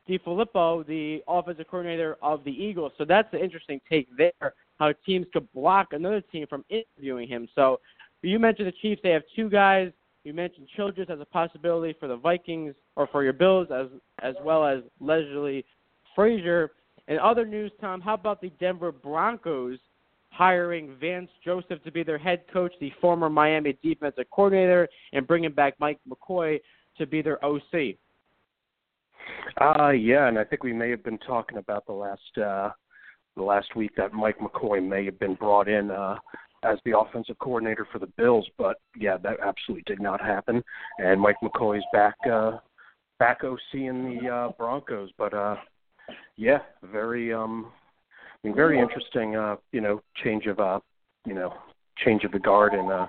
DeFilippo, 0.10 0.88
the 0.88 1.22
offensive 1.28 1.68
coordinator 1.70 2.18
of 2.24 2.44
the 2.46 2.52
Eagles. 2.52 2.94
So 2.98 3.06
that's 3.06 3.32
an 3.34 3.42
interesting 3.42 3.80
take 3.88 4.08
there. 4.18 4.54
How 4.80 4.94
teams 5.06 5.28
could 5.34 5.52
block 5.54 5.90
another 5.92 6.22
team 6.22 6.48
from 6.48 6.64
interviewing 6.70 7.28
him. 7.28 7.48
So 7.54 7.80
you 8.22 8.40
mentioned 8.40 8.68
the 8.68 8.74
Chiefs; 8.82 9.02
they 9.04 9.12
have 9.12 9.24
two 9.36 9.50
guys. 9.50 9.92
You 10.24 10.34
mentioned 10.34 10.68
Childress 10.76 11.08
as 11.10 11.20
a 11.20 11.26
possibility 11.26 11.96
for 12.00 12.08
the 12.08 12.18
Vikings 12.18 12.76
or 12.96 13.08
for 13.08 13.24
your 13.24 13.34
Bills, 13.34 13.68
as 13.74 13.88
as 14.22 14.36
well 14.44 14.66
as 14.66 14.80
Leslie 15.00 15.66
Frazier. 16.16 16.72
In 17.08 17.20
other 17.20 17.46
news, 17.46 17.72
Tom, 17.80 18.02
how 18.02 18.16
about 18.16 18.42
the 18.42 18.50
Denver 18.60 18.92
Broncos 18.92 19.80
hiring 20.30 20.96
Vance 21.00 21.30
Joseph 21.44 21.82
to 21.84 21.92
be 21.92 22.04
their 22.04 22.18
head 22.18 22.44
coach, 22.52 22.74
the 22.80 22.92
former 23.00 23.30
Miami 23.30 23.78
defensive 23.82 24.26
coordinator, 24.30 24.88
and 25.14 25.26
bringing 25.26 25.52
back 25.52 25.76
Mike 25.80 26.00
McCoy 26.08 26.60
to 26.98 27.06
be 27.06 27.22
their 27.22 27.44
OC? 27.46 27.96
Uh 29.60 29.92
yeah, 29.92 30.28
and 30.28 30.38
I 30.38 30.44
think 30.44 30.64
we 30.64 30.74
may 30.74 30.90
have 30.90 31.04
been 31.04 31.18
talking 31.20 31.58
about 31.58 31.86
the 31.86 31.94
last 31.94 32.38
uh 32.38 32.70
the 33.36 33.44
last 33.44 33.76
week 33.76 33.92
that 33.98 34.14
Mike 34.14 34.40
McCoy 34.40 34.86
may 34.86 35.06
have 35.06 35.20
been 35.20 35.36
brought 35.36 35.68
in 35.68 35.92
uh 35.92 36.18
as 36.64 36.78
the 36.86 36.98
offensive 36.98 37.38
coordinator 37.40 37.88
for 37.92 38.00
the 38.00 38.08
Bills, 38.18 38.48
but 38.58 38.78
yeah, 38.96 39.18
that 39.18 39.40
absolutely 39.40 39.84
did 39.86 40.02
not 40.02 40.22
happen. 40.22 40.64
And 40.98 41.20
Mike 41.22 41.38
McCoy's 41.44 41.84
back 41.94 42.16
uh 42.32 42.58
back 43.20 43.44
OC 43.44 43.60
in 43.74 44.20
the 44.20 44.30
uh 44.30 44.50
Broncos, 44.58 45.10
but 45.18 45.34
uh 45.34 45.56
yeah, 46.36 46.60
very 46.84 47.34
um 47.34 47.72
I 48.44 48.48
mean 48.48 48.56
very 48.56 48.80
interesting 48.80 49.36
uh, 49.36 49.58
you 49.72 49.82
know, 49.82 50.02
change 50.24 50.46
of 50.46 50.60
uh 50.60 50.80
you 51.26 51.34
know, 51.34 51.54
change 52.04 52.24
of 52.24 52.32
the 52.32 52.40
guard 52.40 52.74
in 52.74 52.92
uh 52.92 53.06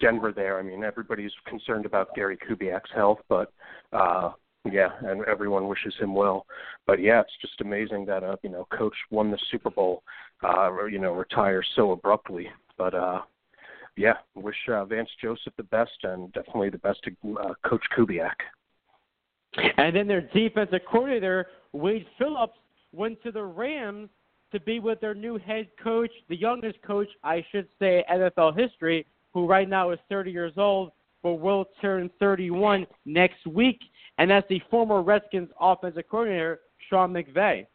Denver 0.00 0.32
there. 0.32 0.58
I 0.58 0.62
mean, 0.62 0.84
everybody's 0.84 1.32
concerned 1.46 1.86
about 1.86 2.14
Gary 2.14 2.36
Kubiak's 2.36 2.90
health, 2.94 3.20
but 3.28 3.52
uh 3.92 4.32
yeah, 4.70 4.90
and 5.00 5.24
everyone 5.24 5.66
wishes 5.66 5.94
him 5.98 6.14
well. 6.14 6.46
But 6.86 7.00
yeah, 7.00 7.20
it's 7.20 7.32
just 7.40 7.60
amazing 7.60 8.04
that 8.06 8.22
uh, 8.22 8.36
you 8.42 8.50
know, 8.50 8.66
coach 8.76 8.94
won 9.10 9.30
the 9.30 9.38
Super 9.50 9.70
Bowl, 9.70 10.02
uh, 10.44 10.86
you 10.86 10.98
know, 10.98 11.12
retires 11.12 11.66
so 11.74 11.90
abruptly. 11.90 12.48
But 12.78 12.94
uh, 12.94 13.20
yeah, 13.96 14.14
wish 14.34 14.56
uh, 14.68 14.84
Vance 14.84 15.10
Joseph 15.20 15.52
the 15.56 15.64
best, 15.64 15.92
and 16.02 16.32
definitely 16.32 16.70
the 16.70 16.78
best 16.78 17.00
to 17.04 17.38
uh, 17.38 17.54
Coach 17.68 17.82
Kubiak. 17.96 18.34
And 19.76 19.94
then 19.94 20.08
their 20.08 20.22
defensive 20.22 20.80
coordinator 20.90 21.46
Wade 21.72 22.06
Phillips 22.18 22.58
went 22.92 23.22
to 23.22 23.30
the 23.30 23.42
Rams 23.42 24.08
to 24.50 24.60
be 24.60 24.80
with 24.80 25.00
their 25.00 25.14
new 25.14 25.38
head 25.38 25.68
coach, 25.82 26.10
the 26.28 26.36
youngest 26.36 26.80
coach, 26.82 27.08
I 27.24 27.44
should 27.50 27.68
say, 27.78 28.04
NFL 28.10 28.58
history, 28.58 29.06
who 29.32 29.46
right 29.46 29.68
now 29.68 29.90
is 29.90 29.98
30 30.08 30.30
years 30.30 30.52
old, 30.56 30.92
but 31.22 31.34
will 31.34 31.66
turn 31.80 32.10
31 32.18 32.86
next 33.06 33.46
week, 33.46 33.80
and 34.18 34.30
that's 34.30 34.46
the 34.48 34.60
former 34.70 35.02
Redskins 35.02 35.48
offensive 35.60 36.04
coordinator 36.10 36.60
Sean 36.88 37.12
McVay. 37.12 37.66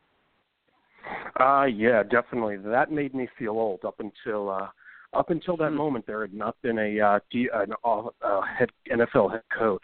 Uh 1.40 1.64
yeah, 1.64 2.04
definitely. 2.04 2.58
That 2.58 2.92
made 2.92 3.16
me 3.16 3.30
feel 3.40 3.52
old 3.52 3.86
up 3.86 4.00
until 4.00 4.50
uh 4.50 4.68
up 5.18 5.30
until 5.30 5.58
that 5.58 5.72
hmm. 5.72 5.78
moment, 5.78 6.06
there 6.06 6.22
had 6.22 6.34
not 6.34 6.56
been 6.62 6.80
a 6.80 7.00
uh, 7.00 7.20
D, 7.32 7.50
an 7.54 7.74
uh, 7.84 8.42
head 8.42 8.70
NFL 8.92 9.32
head 9.32 9.44
coach 9.58 9.84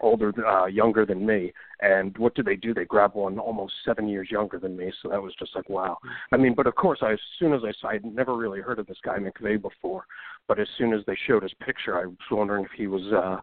older, 0.00 0.32
uh, 0.46 0.66
younger 0.66 1.04
than 1.04 1.26
me. 1.26 1.52
And 1.80 2.16
what 2.18 2.34
did 2.34 2.46
they 2.46 2.56
do? 2.56 2.72
They 2.72 2.84
grabbed 2.84 3.14
one 3.14 3.38
almost 3.38 3.74
seven 3.84 4.08
years 4.08 4.30
younger 4.30 4.58
than 4.58 4.76
me. 4.76 4.92
So 5.02 5.08
that 5.08 5.22
was 5.22 5.34
just 5.38 5.54
like 5.54 5.68
wow. 5.68 5.98
I 6.32 6.36
mean, 6.36 6.54
but 6.54 6.66
of 6.66 6.74
course, 6.74 7.00
I, 7.02 7.12
as 7.12 7.18
soon 7.38 7.52
as 7.52 7.62
I 7.64 7.72
saw, 7.80 7.88
I'd 7.88 8.04
never 8.04 8.36
really 8.36 8.60
heard 8.60 8.78
of 8.78 8.86
this 8.86 8.98
guy 9.04 9.18
McVay 9.18 9.60
before. 9.60 10.04
But 10.46 10.58
as 10.58 10.68
soon 10.76 10.92
as 10.92 11.00
they 11.06 11.16
showed 11.26 11.42
his 11.42 11.54
picture, 11.64 11.98
I 11.98 12.06
was 12.06 12.16
wondering 12.30 12.64
if 12.64 12.70
he 12.76 12.86
was 12.86 13.02
uh, 13.12 13.40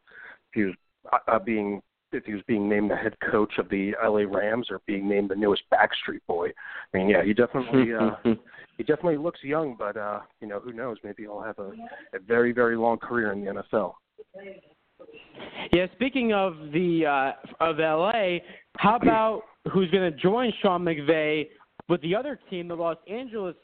if 0.52 0.54
he 0.54 0.64
was 0.64 0.76
uh, 1.12 1.32
uh 1.32 1.40
being 1.40 1.82
if 2.12 2.26
he 2.26 2.34
was 2.34 2.44
being 2.48 2.70
named 2.70 2.92
the 2.92 2.96
head 2.96 3.16
coach 3.30 3.54
of 3.58 3.68
the 3.70 3.94
LA 4.02 4.22
Rams 4.22 4.68
or 4.70 4.80
being 4.86 5.08
named 5.08 5.30
the 5.30 5.36
newest 5.36 5.64
Backstreet 5.74 6.22
Boy. 6.28 6.50
I 6.94 6.98
mean, 6.98 7.10
yeah, 7.10 7.24
he 7.24 7.34
definitely 7.34 7.94
uh, 7.94 8.12
he 8.78 8.84
definitely 8.84 9.18
looks 9.18 9.40
young, 9.44 9.76
but 9.78 9.98
uh, 9.98 10.20
you 10.42 10.48
know, 10.48 10.60
who 10.60 10.74
knows? 10.74 10.98
Maybe 11.04 11.24
he'll 11.24 11.42
have 11.42 11.60
a, 11.60 11.72
a 12.14 12.20
very 12.26 12.52
very 12.52 12.76
long 12.78 12.98
career 12.98 13.32
in 13.32 13.44
the 13.44 13.64
NFL. 13.64 13.94
Yeah, 15.72 15.88
speaking 15.94 16.34
of 16.34 16.56
the 16.74 17.06
uh, 17.06 17.64
of 17.64 17.78
LA, 17.80 18.40
how 18.78 18.98
about 18.98 19.44
who's 19.72 19.90
going 19.92 20.12
to 20.12 20.18
join 20.18 20.52
Sean 20.62 20.84
McVay 20.84 21.48
with 21.90 22.02
the 22.02 22.16
other 22.16 22.40
team, 22.50 22.68
the 22.68 22.76
Los 22.76 22.98
Angeles 23.10 23.56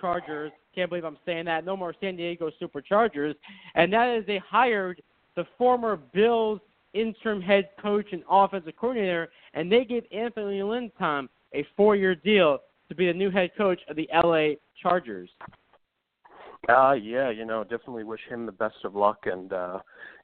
Chargers? 0.00 0.52
Can't 0.74 0.88
believe 0.88 1.04
I'm 1.04 1.18
saying 1.26 1.46
that. 1.46 1.64
No 1.64 1.76
more 1.76 1.94
San 2.00 2.16
Diego 2.16 2.50
Superchargers, 2.60 3.34
and 3.74 3.92
that 3.92 4.16
is 4.16 4.26
they 4.26 4.40
hired 4.48 5.02
the 5.36 5.44
former 5.58 5.96
Bills 5.96 6.60
interim 6.92 7.40
head 7.40 7.70
coach 7.80 8.06
and 8.12 8.22
offensive 8.30 8.74
coordinator, 8.76 9.30
and 9.54 9.70
they 9.70 9.84
gave 9.84 10.04
Anthony 10.12 10.62
Lynn 10.62 10.90
Tom 10.98 11.28
a 11.54 11.64
four-year 11.76 12.14
deal 12.14 12.58
to 12.90 12.94
be 12.94 13.06
the 13.06 13.14
new 13.14 13.30
head 13.30 13.50
coach 13.56 13.80
of 13.88 13.96
the 13.96 14.08
LA 14.12 14.56
Chargers. 14.82 15.30
Uh 16.68 16.92
yeah, 16.92 17.30
you 17.30 17.46
know, 17.46 17.62
definitely 17.62 18.04
wish 18.04 18.20
him 18.28 18.44
the 18.44 18.52
best 18.52 18.76
of 18.84 18.94
luck 18.94 19.20
and 19.24 19.52
uh 19.54 19.78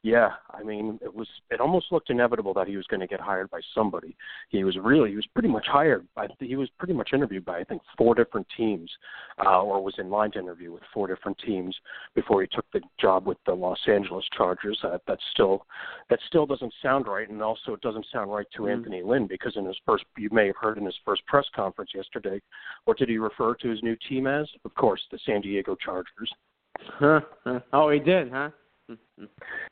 yeah, 0.07 0.35
I 0.53 0.63
mean, 0.63 1.01
it 1.03 1.13
was 1.13 1.27
it 1.51 1.61
almost 1.61 1.91
looked 1.91 2.11
inevitable 2.11 2.55
that 2.55 2.69
he 2.69 2.77
was 2.77 2.87
going 2.87 3.01
to 3.01 3.09
get 3.09 3.19
hired 3.19 3.51
by 3.51 3.59
somebody. 3.75 4.17
He 4.51 4.63
was 4.63 4.79
really 4.81 5.11
he 5.11 5.17
was 5.17 5.27
pretty 5.35 5.49
much 5.49 5.67
hired 5.67 6.07
by 6.15 6.29
he 6.39 6.55
was 6.55 6.71
pretty 6.79 6.95
much 6.95 7.11
interviewed 7.13 7.45
by 7.45 7.59
I 7.59 7.65
think 7.65 7.83
four 7.99 8.15
different 8.15 8.47
teams, 8.57 8.89
uh, 9.45 9.61
or 9.63 9.83
was 9.83 9.97
in 9.99 10.09
line 10.09 10.31
to 10.33 10.39
interview 10.39 10.73
with 10.73 10.85
four 10.95 11.09
different 11.09 11.37
teams 11.45 11.75
before 12.15 12.41
he 12.41 12.47
took 12.47 12.65
the 12.73 12.83
job 13.01 13.27
with 13.27 13.39
the 13.47 13.53
Los 13.53 13.81
Angeles 13.89 14.25
Chargers. 14.37 14.79
Uh, 14.85 14.99
that 15.09 15.19
still 15.33 15.67
that 16.09 16.21
still 16.29 16.47
doesn't 16.47 16.73
sound 16.81 17.09
right, 17.09 17.29
and 17.29 17.43
also 17.43 17.73
it 17.73 17.81
doesn't 17.81 18.07
sound 18.13 18.31
right 18.31 18.47
to 18.55 18.63
mm. 18.63 18.73
Anthony 18.73 19.03
Lynn 19.03 19.27
because 19.27 19.57
in 19.57 19.65
his 19.65 19.79
first 19.85 20.05
you 20.17 20.29
may 20.31 20.47
have 20.47 20.57
heard 20.61 20.79
in 20.79 20.85
his 20.85 20.95
first 21.05 21.27
press 21.27 21.47
conference 21.53 21.91
yesterday, 21.93 22.41
what 22.85 22.97
did 22.97 23.09
he 23.09 23.19
refer 23.19 23.57
to 23.57 23.69
his 23.69 23.83
new 23.83 23.97
team 24.09 24.29
as? 24.29 24.47
Of 24.65 24.73
course, 24.77 25.01
the 25.11 25.19
San 25.27 25.41
Diego 25.41 25.75
Chargers. 25.85 26.33
Huh. 27.01 27.21
Oh, 27.73 27.91
he 27.91 27.99
did, 27.99 28.31
huh? 28.31 28.51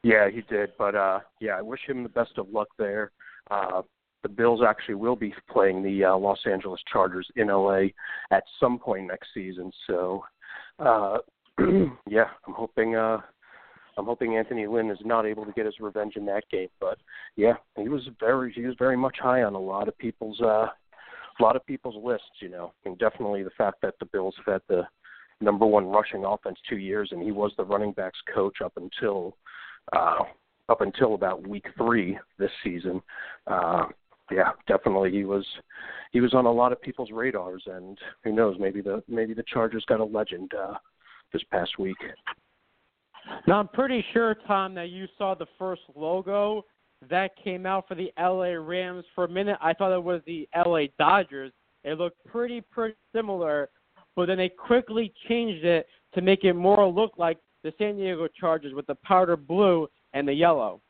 Yeah, 0.02 0.28
he 0.30 0.42
did. 0.42 0.72
But 0.78 0.94
uh 0.94 1.20
yeah, 1.40 1.52
I 1.52 1.62
wish 1.62 1.80
him 1.86 2.02
the 2.02 2.08
best 2.08 2.32
of 2.36 2.48
luck 2.50 2.68
there. 2.78 3.12
Uh 3.50 3.82
the 4.22 4.28
Bills 4.28 4.62
actually 4.66 4.94
will 4.94 5.16
be 5.16 5.34
playing 5.50 5.82
the 5.82 6.04
uh, 6.04 6.16
Los 6.16 6.38
Angeles 6.50 6.80
Chargers 6.90 7.28
in 7.36 7.48
LA 7.48 7.88
at 8.30 8.42
some 8.58 8.78
point 8.78 9.06
next 9.06 9.28
season. 9.34 9.70
So 9.86 10.24
uh 10.78 11.18
yeah, 12.08 12.28
I'm 12.46 12.54
hoping 12.54 12.96
uh 12.96 13.18
I'm 13.96 14.06
hoping 14.06 14.36
Anthony 14.36 14.66
Lynn 14.66 14.90
is 14.90 14.98
not 15.04 15.24
able 15.24 15.44
to 15.44 15.52
get 15.52 15.66
his 15.66 15.78
revenge 15.78 16.16
in 16.16 16.26
that 16.26 16.42
game, 16.50 16.68
but 16.80 16.98
yeah, 17.36 17.54
he 17.76 17.88
was 17.88 18.08
very 18.18 18.52
he 18.52 18.62
was 18.62 18.74
very 18.78 18.96
much 18.96 19.16
high 19.20 19.42
on 19.42 19.54
a 19.54 19.60
lot 19.60 19.88
of 19.88 19.96
people's 19.98 20.40
uh 20.40 20.66
a 21.38 21.42
lot 21.42 21.56
of 21.56 21.66
people's 21.66 22.02
lists, 22.02 22.40
you 22.40 22.48
know. 22.48 22.72
And 22.84 22.98
definitely 22.98 23.42
the 23.42 23.50
fact 23.50 23.78
that 23.82 23.94
the 23.98 24.06
Bills 24.06 24.34
had 24.46 24.62
the 24.68 24.82
number 25.40 25.66
one 25.66 25.86
rushing 25.86 26.24
offense 26.24 26.58
two 26.68 26.78
years, 26.78 27.10
and 27.12 27.22
he 27.22 27.32
was 27.32 27.52
the 27.56 27.64
running 27.64 27.92
backs 27.92 28.18
coach 28.32 28.58
up 28.64 28.72
until 28.76 29.36
uh, 29.92 30.20
up 30.68 30.80
until 30.80 31.14
about 31.14 31.46
week 31.46 31.66
three 31.76 32.18
this 32.38 32.50
season. 32.62 33.02
Uh, 33.46 33.84
yeah, 34.30 34.52
definitely 34.66 35.10
he 35.10 35.24
was 35.24 35.44
he 36.12 36.20
was 36.20 36.32
on 36.34 36.46
a 36.46 36.52
lot 36.52 36.72
of 36.72 36.80
people's 36.80 37.10
radars, 37.10 37.62
and 37.66 37.98
who 38.22 38.32
knows, 38.32 38.56
maybe 38.58 38.80
the 38.80 39.02
maybe 39.08 39.34
the 39.34 39.44
Chargers 39.52 39.84
got 39.86 40.00
a 40.00 40.04
legend 40.04 40.52
uh, 40.54 40.74
this 41.32 41.42
past 41.50 41.78
week. 41.78 41.96
Now 43.46 43.58
I'm 43.58 43.68
pretty 43.68 44.04
sure, 44.12 44.34
Tom, 44.46 44.74
that 44.74 44.90
you 44.90 45.06
saw 45.18 45.34
the 45.34 45.46
first 45.58 45.82
logo 45.94 46.64
that 47.10 47.32
came 47.42 47.66
out 47.66 47.86
for 47.86 47.94
the 47.94 48.10
LA 48.18 48.54
Rams. 48.54 49.04
For 49.14 49.24
a 49.24 49.28
minute, 49.28 49.58
I 49.60 49.74
thought 49.74 49.94
it 49.94 50.02
was 50.02 50.22
the 50.26 50.48
LA 50.66 50.84
Dodgers. 50.98 51.52
It 51.82 51.98
looked 51.98 52.24
pretty 52.24 52.62
pretty 52.62 52.96
similar 53.14 53.68
but 54.16 54.26
then 54.26 54.38
they 54.38 54.48
quickly 54.48 55.12
changed 55.28 55.64
it 55.64 55.86
to 56.14 56.22
make 56.22 56.44
it 56.44 56.54
more 56.54 56.86
look 56.86 57.12
like 57.16 57.38
the 57.62 57.72
San 57.78 57.96
Diego 57.96 58.28
Chargers 58.28 58.74
with 58.74 58.86
the 58.86 58.94
powder 58.96 59.36
blue 59.36 59.88
and 60.12 60.28
the 60.28 60.32
yellow. 60.32 60.80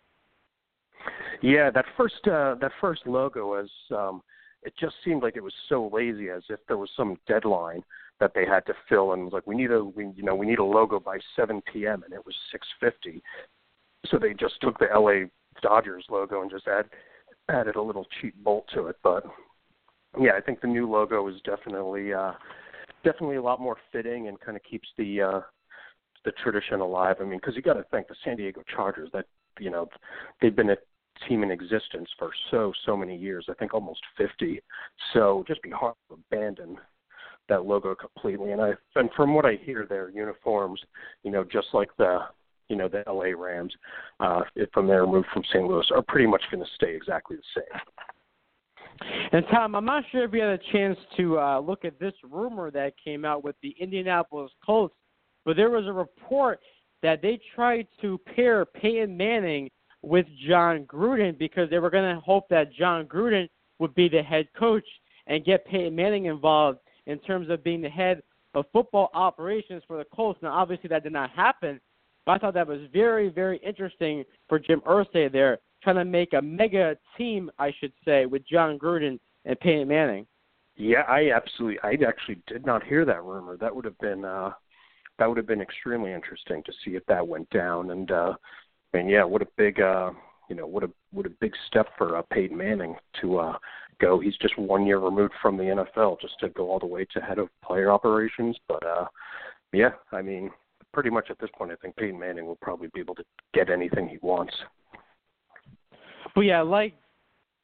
Yeah, 1.43 1.71
that 1.71 1.85
first 1.97 2.27
uh, 2.27 2.57
that 2.61 2.73
first 2.81 3.07
logo 3.07 3.49
was 3.49 3.71
um, 3.91 4.23
it 4.63 4.73
just 4.81 4.95
seemed 5.05 5.23
like 5.23 5.37
it 5.37 5.43
was 5.43 5.53
so 5.69 5.91
lazy, 5.93 6.31
as 6.31 6.43
if 6.49 6.59
there 6.67 6.79
was 6.79 6.91
some 6.97 7.19
deadline 7.29 7.83
that 8.21 8.33
they 8.35 8.47
had 8.47 8.65
to 8.67 8.75
fill, 8.89 9.13
and 9.13 9.25
was 9.25 9.33
like, 9.33 9.47
we 9.47 9.55
need 9.55 9.71
a 9.71 9.85
we, 9.85 10.07
you 10.17 10.23
know 10.23 10.35
we 10.35 10.47
need 10.47 10.59
a 10.59 10.65
logo 10.65 10.99
by 10.99 11.19
7 11.37 11.63
p.m. 11.73 12.03
and 12.05 12.15
it 12.15 12.25
was 12.25 12.35
6:50, 12.83 13.21
so 14.07 14.19
they 14.19 14.33
just 14.35 14.55
took 14.61 14.79
the 14.79 14.87
LA 14.95 15.29
Dodgers 15.63 16.07
logo 16.09 16.43
and 16.43 16.51
just 16.51 16.67
add 16.67 16.87
added 17.51 17.77
a 17.77 17.83
little 17.83 18.07
cheap 18.21 18.35
bolt 18.43 18.65
to 18.75 18.87
it. 18.87 18.97
But 19.03 19.25
yeah, 20.19 20.33
I 20.37 20.41
think 20.41 20.61
the 20.61 20.67
new 20.67 20.91
logo 20.91 21.27
is 21.29 21.41
definitely 21.45 22.15
uh, 22.15 22.33
definitely 23.05 23.37
a 23.37 23.43
lot 23.43 23.61
more 23.61 23.77
fitting 23.93 24.29
and 24.29 24.41
kind 24.41 24.57
of 24.57 24.63
keeps 24.65 24.89
the 24.99 25.23
uh, 25.23 25.41
the 26.25 26.33
tradition 26.43 26.81
alive. 26.81 27.17
I 27.21 27.25
mean, 27.25 27.39
because 27.39 27.55
you 27.55 27.63
got 27.63 27.75
to 27.75 27.85
think 27.91 28.09
the 28.09 28.17
San 28.25 28.37
Diego 28.37 28.63
Chargers 28.75 29.11
that 29.13 29.27
you 29.59 29.71
know 29.71 29.89
they've 30.41 30.57
been 30.57 30.71
a 30.71 30.77
team 31.29 31.43
in 31.43 31.51
existence 31.51 32.09
for 32.19 32.31
so 32.51 32.73
so 32.85 32.97
many 32.97 33.17
years. 33.17 33.47
I 33.49 33.55
think 33.55 33.75
almost 33.75 34.01
fifty. 34.17 34.61
So 35.13 35.45
just 35.47 35.63
be 35.63 35.71
hard 35.71 35.95
to 36.09 36.15
abandon 36.15 36.79
that 37.49 37.67
logo 37.67 37.95
completely. 37.95 38.53
And 38.53 38.61
I 38.61 38.73
and 38.97 39.11
from 39.17 39.35
what 39.35 39.45
I 39.45 39.59
hear, 39.63 39.87
their 39.87 40.11
uniforms, 40.11 40.81
you 41.23 41.31
know, 41.31 41.45
just 41.45 41.69
like 41.73 41.91
the 41.99 42.21
you 42.69 42.77
know 42.77 42.89
the 42.89 43.05
LA 43.07 43.39
Rams, 43.39 43.73
uh, 44.21 44.43
from 44.73 44.87
their 44.87 45.07
move 45.07 45.25
from 45.33 45.43
St. 45.51 45.65
Louis, 45.65 45.87
are 45.95 46.03
pretty 46.03 46.27
much 46.27 46.43
going 46.51 46.65
to 46.65 46.71
stay 46.75 46.95
exactly 46.95 47.37
the 47.37 47.61
same. 47.61 47.81
And 49.33 49.45
Tom, 49.51 49.75
I'm 49.75 49.85
not 49.85 50.05
sure 50.13 50.25
if 50.25 50.33
you 50.33 50.41
had 50.41 50.51
a 50.51 50.73
chance 50.73 50.99
to 51.17 51.39
uh, 51.39 51.61
look 51.61 51.85
at 51.85 51.99
this 51.99 52.13
rumor 52.23 52.71
that 52.71 52.95
came 53.03 53.25
out 53.25 53.43
with 53.43 53.57
the 53.63 53.75
Indianapolis 53.81 54.53
Colts, 54.65 54.95
but 55.45 55.57
there 55.57 55.71
was 55.71 55.87
a 55.87 55.93
report 55.93 56.61
that 57.03 57.21
they 57.21 57.39
tried 57.55 57.87
to 58.01 58.19
pair 58.35 58.65
Peyton 58.65 59.17
Manning 59.17 59.71
with 60.03 60.27
Jon 60.49 60.85
Gruden 60.85 61.37
because 61.39 61.69
they 61.71 61.79
were 61.79 61.91
going 61.91 62.15
to 62.15 62.21
hope 62.21 62.49
that 62.51 62.73
Jon 62.73 63.07
Gruden 63.07 63.49
would 63.79 63.95
be 63.95 64.09
the 64.09 64.23
head 64.23 64.49
coach 64.57 64.85
and 65.27 65.45
get 65.45 65.67
Peyton 65.67 65.95
Manning 65.95 66.27
involved 66.27 66.79
in 67.07 67.19
terms 67.21 67.51
of 67.51 67.65
being 67.65 67.83
the 67.83 67.89
head 67.89 68.23
of 68.55 68.67
football 68.73 69.11
operations 69.15 69.83
for 69.87 69.99
the 69.99 70.05
Colts. 70.05 70.39
Now, 70.43 70.53
obviously, 70.53 70.89
that 70.89 71.03
did 71.03 71.13
not 71.13 71.31
happen, 71.31 71.81
but 72.25 72.33
I 72.33 72.39
thought 72.39 72.55
that 72.55 72.69
was 72.69 72.81
very, 72.93 73.29
very 73.29 73.59
interesting 73.59 74.25
for 74.49 74.59
Jim 74.59 74.81
Irsay 74.87 75.31
there 75.31 75.59
trying 75.85 75.97
to 75.97 76.05
make 76.05 76.33
a 76.33 76.43
mega 76.43 76.97
team, 77.17 77.51
I 77.59 77.73
should 77.79 77.93
say, 78.05 78.27
with 78.27 78.47
Jon 78.47 78.79
Gruden 78.79 79.21
and 79.45 79.61
Peyton 79.61 79.87
Manning. 79.87 80.27
Yeah, 80.77 81.03
I 81.03 81.31
absolutely, 81.31 81.79
I 81.85 81.97
actually 82.07 82.43
did 82.49 82.67
not 82.67 82.83
hear 82.83 83.05
that 83.05 83.23
rumor. 83.23 83.57
That 83.57 83.75
would 83.75 83.85
have 83.85 83.99
been, 83.99 84.25
uh, 84.25 84.51
that 85.19 85.29
would 85.29 85.37
have 85.37 85.47
been 85.47 85.61
extremely 85.61 86.13
interesting 86.13 86.63
to 86.65 86.73
see 86.85 86.97
if 86.97 87.07
that 87.07 87.27
went 87.27 87.49
down. 87.51 87.91
And, 87.91 88.11
uh, 88.11 88.35
and 88.93 89.09
yeah, 89.09 89.23
what 89.23 89.43
a 89.43 89.49
big, 89.57 89.81
uh, 89.81 90.11
you 90.49 90.57
know, 90.57 90.67
what 90.67 90.85
a 90.85 90.91
what 91.11 91.27
a 91.27 91.31
big 91.41 91.53
step 91.69 91.89
for 91.97 92.17
uh, 92.17 92.23
Peyton 92.33 92.57
Manning 92.57 92.97
to 93.21 93.39
uh, 93.39 93.59
go. 94.01 94.21
He's 94.21 94.37
just 94.37 94.59
one 94.59 94.87
year 94.87 94.99
removed 94.99 95.33
from 95.41 95.57
the 95.57 95.65
NFL, 95.65 96.21
just 96.21 96.39
to 96.41 96.49
go 96.51 96.71
all 96.71 96.79
the 96.79 96.87
way 96.87 97.07
to 97.13 97.21
head 97.21 97.39
of 97.39 97.49
player 97.65 97.91
operations. 97.91 98.57
But 98.69 98.85
uh, 98.85 99.07
yeah, 99.73 99.91
I 100.13 100.23
mean, 100.23 100.51
pretty 100.93 101.11
much 101.11 101.31
at 101.31 101.39
this 101.39 101.51
point, 101.57 101.73
I 101.73 101.77
think 101.77 101.97
Peyton 101.97 102.19
Manning 102.19 102.47
will 102.47 102.59
probably 102.61 102.89
be 102.95 103.01
able 103.01 103.15
to 103.17 103.25
get 103.53 103.71
anything 103.71 104.09
he 104.09 104.19
wants. 104.23 104.55
But 106.35 106.43
yeah, 106.43 106.63
like 106.63 106.95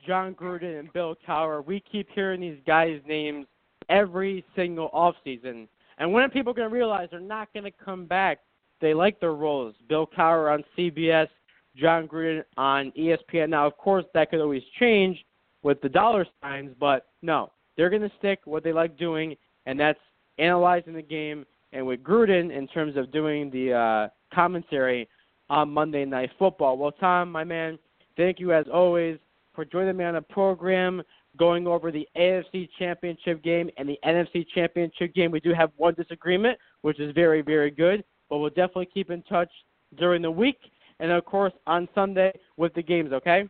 Jon 0.06 0.34
Gruden 0.34 0.78
and 0.78 0.92
Bill 0.92 1.16
Cowher, 1.26 1.64
we 1.64 1.82
keep 1.90 2.08
hearing 2.14 2.40
these 2.40 2.58
guys' 2.66 3.00
names 3.06 3.46
every 3.88 4.44
single 4.54 4.88
off 4.92 5.14
season. 5.24 5.68
And 5.98 6.12
when 6.12 6.22
are 6.22 6.28
people 6.28 6.54
going 6.54 6.68
to 6.68 6.74
realize 6.74 7.08
they're 7.10 7.20
not 7.20 7.52
going 7.52 7.64
to 7.64 7.84
come 7.84 8.06
back? 8.06 8.38
They 8.80 8.94
like 8.94 9.20
their 9.20 9.34
roles. 9.34 9.74
Bill 9.88 10.06
Cowher 10.06 10.52
on 10.54 10.64
CBS, 10.76 11.28
Jon 11.76 12.08
Gruden 12.08 12.42
on 12.56 12.92
ESPN. 12.98 13.50
Now, 13.50 13.66
of 13.66 13.76
course, 13.76 14.04
that 14.14 14.30
could 14.30 14.40
always 14.40 14.62
change 14.78 15.22
with 15.62 15.80
the 15.82 15.88
dollar 15.88 16.26
signs, 16.40 16.74
but 16.80 17.08
no, 17.20 17.52
they're 17.76 17.90
going 17.90 18.02
to 18.02 18.12
stick 18.18 18.40
what 18.44 18.64
they 18.64 18.72
like 18.72 18.96
doing, 18.96 19.36
and 19.66 19.78
that's 19.78 19.98
analyzing 20.38 20.94
the 20.94 21.02
game. 21.02 21.44
And 21.72 21.86
with 21.86 22.02
Gruden, 22.02 22.56
in 22.56 22.66
terms 22.68 22.96
of 22.96 23.12
doing 23.12 23.50
the 23.50 23.72
uh, 23.72 24.34
commentary 24.34 25.08
on 25.50 25.70
Monday 25.70 26.04
Night 26.04 26.30
Football. 26.38 26.78
Well, 26.78 26.92
Tom, 26.92 27.30
my 27.30 27.44
man, 27.44 27.78
Thank 28.20 28.38
you, 28.38 28.52
as 28.52 28.66
always, 28.70 29.18
for 29.54 29.64
joining 29.64 29.96
me 29.96 30.04
on 30.04 30.12
the 30.12 30.20
program, 30.20 31.00
going 31.38 31.66
over 31.66 31.90
the 31.90 32.06
AFC 32.18 32.68
Championship 32.78 33.42
game 33.42 33.70
and 33.78 33.88
the 33.88 33.98
NFC 34.04 34.46
Championship 34.54 35.14
game. 35.14 35.30
We 35.30 35.40
do 35.40 35.54
have 35.54 35.70
one 35.78 35.94
disagreement, 35.94 36.58
which 36.82 37.00
is 37.00 37.14
very, 37.14 37.40
very 37.40 37.70
good, 37.70 38.04
but 38.28 38.36
we'll 38.36 38.50
definitely 38.50 38.90
keep 38.92 39.10
in 39.10 39.22
touch 39.22 39.48
during 39.96 40.20
the 40.20 40.30
week 40.30 40.58
and, 40.98 41.10
of 41.10 41.24
course, 41.24 41.54
on 41.66 41.88
Sunday 41.94 42.30
with 42.58 42.74
the 42.74 42.82
games, 42.82 43.10
okay? 43.10 43.48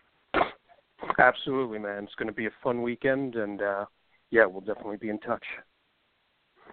Absolutely, 1.18 1.80
man. 1.80 2.04
It's 2.04 2.14
going 2.14 2.28
to 2.28 2.32
be 2.32 2.46
a 2.46 2.52
fun 2.62 2.80
weekend, 2.80 3.34
and 3.34 3.60
uh, 3.60 3.86
yeah, 4.30 4.46
we'll 4.46 4.60
definitely 4.60 4.98
be 4.98 5.08
in 5.08 5.18
touch. 5.18 5.44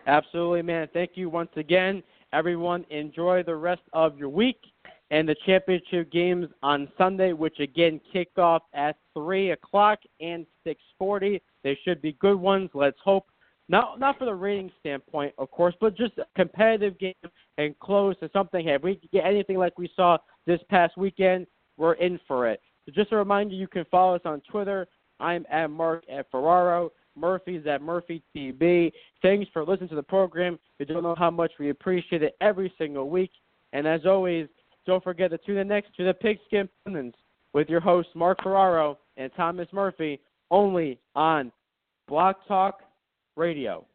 Absolutely, 0.06 0.62
man. 0.62 0.88
Thank 0.94 1.14
you 1.16 1.32
once 1.32 1.50
again. 1.56 2.04
Everyone, 2.32 2.86
enjoy 2.92 3.42
the 3.42 3.56
rest 3.56 3.82
of 3.94 4.20
your 4.20 4.30
week 4.30 4.60
and 5.10 5.28
the 5.28 5.36
championship 5.46 6.12
games 6.12 6.48
on 6.64 6.90
Sunday, 6.98 7.34
which 7.34 7.60
again 7.60 8.00
kick 8.12 8.30
off 8.38 8.64
at 8.74 8.98
three 9.14 9.52
o'clock 9.52 10.00
and 10.20 10.46
six 10.64 10.82
forty. 10.98 11.42
They 11.64 11.78
should 11.84 12.02
be 12.02 12.14
good 12.14 12.36
ones. 12.36 12.70
Let's 12.74 12.98
hope. 13.04 13.28
Not 13.70 14.00
not 14.00 14.18
for 14.18 14.26
the 14.26 14.34
rating 14.34 14.72
standpoint, 14.80 15.34
of 15.38 15.52
course, 15.52 15.76
but 15.80 15.96
just 15.96 16.18
a 16.18 16.26
competitive 16.36 16.98
game 17.00 17.14
and 17.58 17.78
close 17.80 18.18
to 18.20 18.30
something. 18.32 18.68
If 18.68 18.84
we 18.84 19.00
get 19.12 19.26
anything 19.26 19.58
like 19.58 19.78
we 19.78 19.90
saw 19.96 20.18
this 20.46 20.60
past 20.70 20.98
weekend, 20.98 21.48
we're 21.78 21.94
in 21.94 22.20
for 22.28 22.48
it. 22.48 22.62
So 22.86 22.92
just 22.94 23.12
a 23.12 23.18
reminder, 23.18 23.54
you 23.56 23.68
can 23.68 23.86
follow 23.92 24.16
us 24.16 24.22
on 24.26 24.42
Twitter. 24.50 24.88
I'm 25.20 25.46
at 25.52 25.70
Mark 25.70 26.04
at 26.10 26.30
Ferraro. 26.32 26.92
Murphy's 27.18 27.66
at 27.66 27.82
Murphy 27.82 28.22
TB. 28.36 28.92
Thanks 29.22 29.50
for 29.52 29.66
listening 29.66 29.90
to 29.90 29.96
the 29.96 30.04
program. 30.04 30.60
You 30.80 30.86
don't 30.86 31.04
know 31.04 31.16
how 31.18 31.32
much 31.32 31.52
we 31.60 31.70
appreciate 31.70 32.24
it 32.24 32.36
every 32.42 32.72
single 32.78 33.10
week. 33.10 33.32
And 33.74 33.88
as 33.88 34.06
always, 34.06 34.48
don't 34.88 35.04
forget 35.04 35.30
to 35.30 35.38
tune 35.38 35.58
in 35.58 35.68
next 35.68 35.96
to 35.98 36.04
the 36.04 36.14
Pigskin 36.14 36.68
Pundits 36.84 37.18
with 37.54 37.70
your 37.70 37.82
hosts 37.82 38.12
Mark 38.16 38.40
Ferraro 38.42 38.98
and 39.18 39.32
Thomas 39.38 39.68
Murphy 39.72 40.20
only 40.50 40.98
on 41.14 41.52
Blog 42.08 42.36
Talk 42.48 42.80
Radio. 43.36 43.86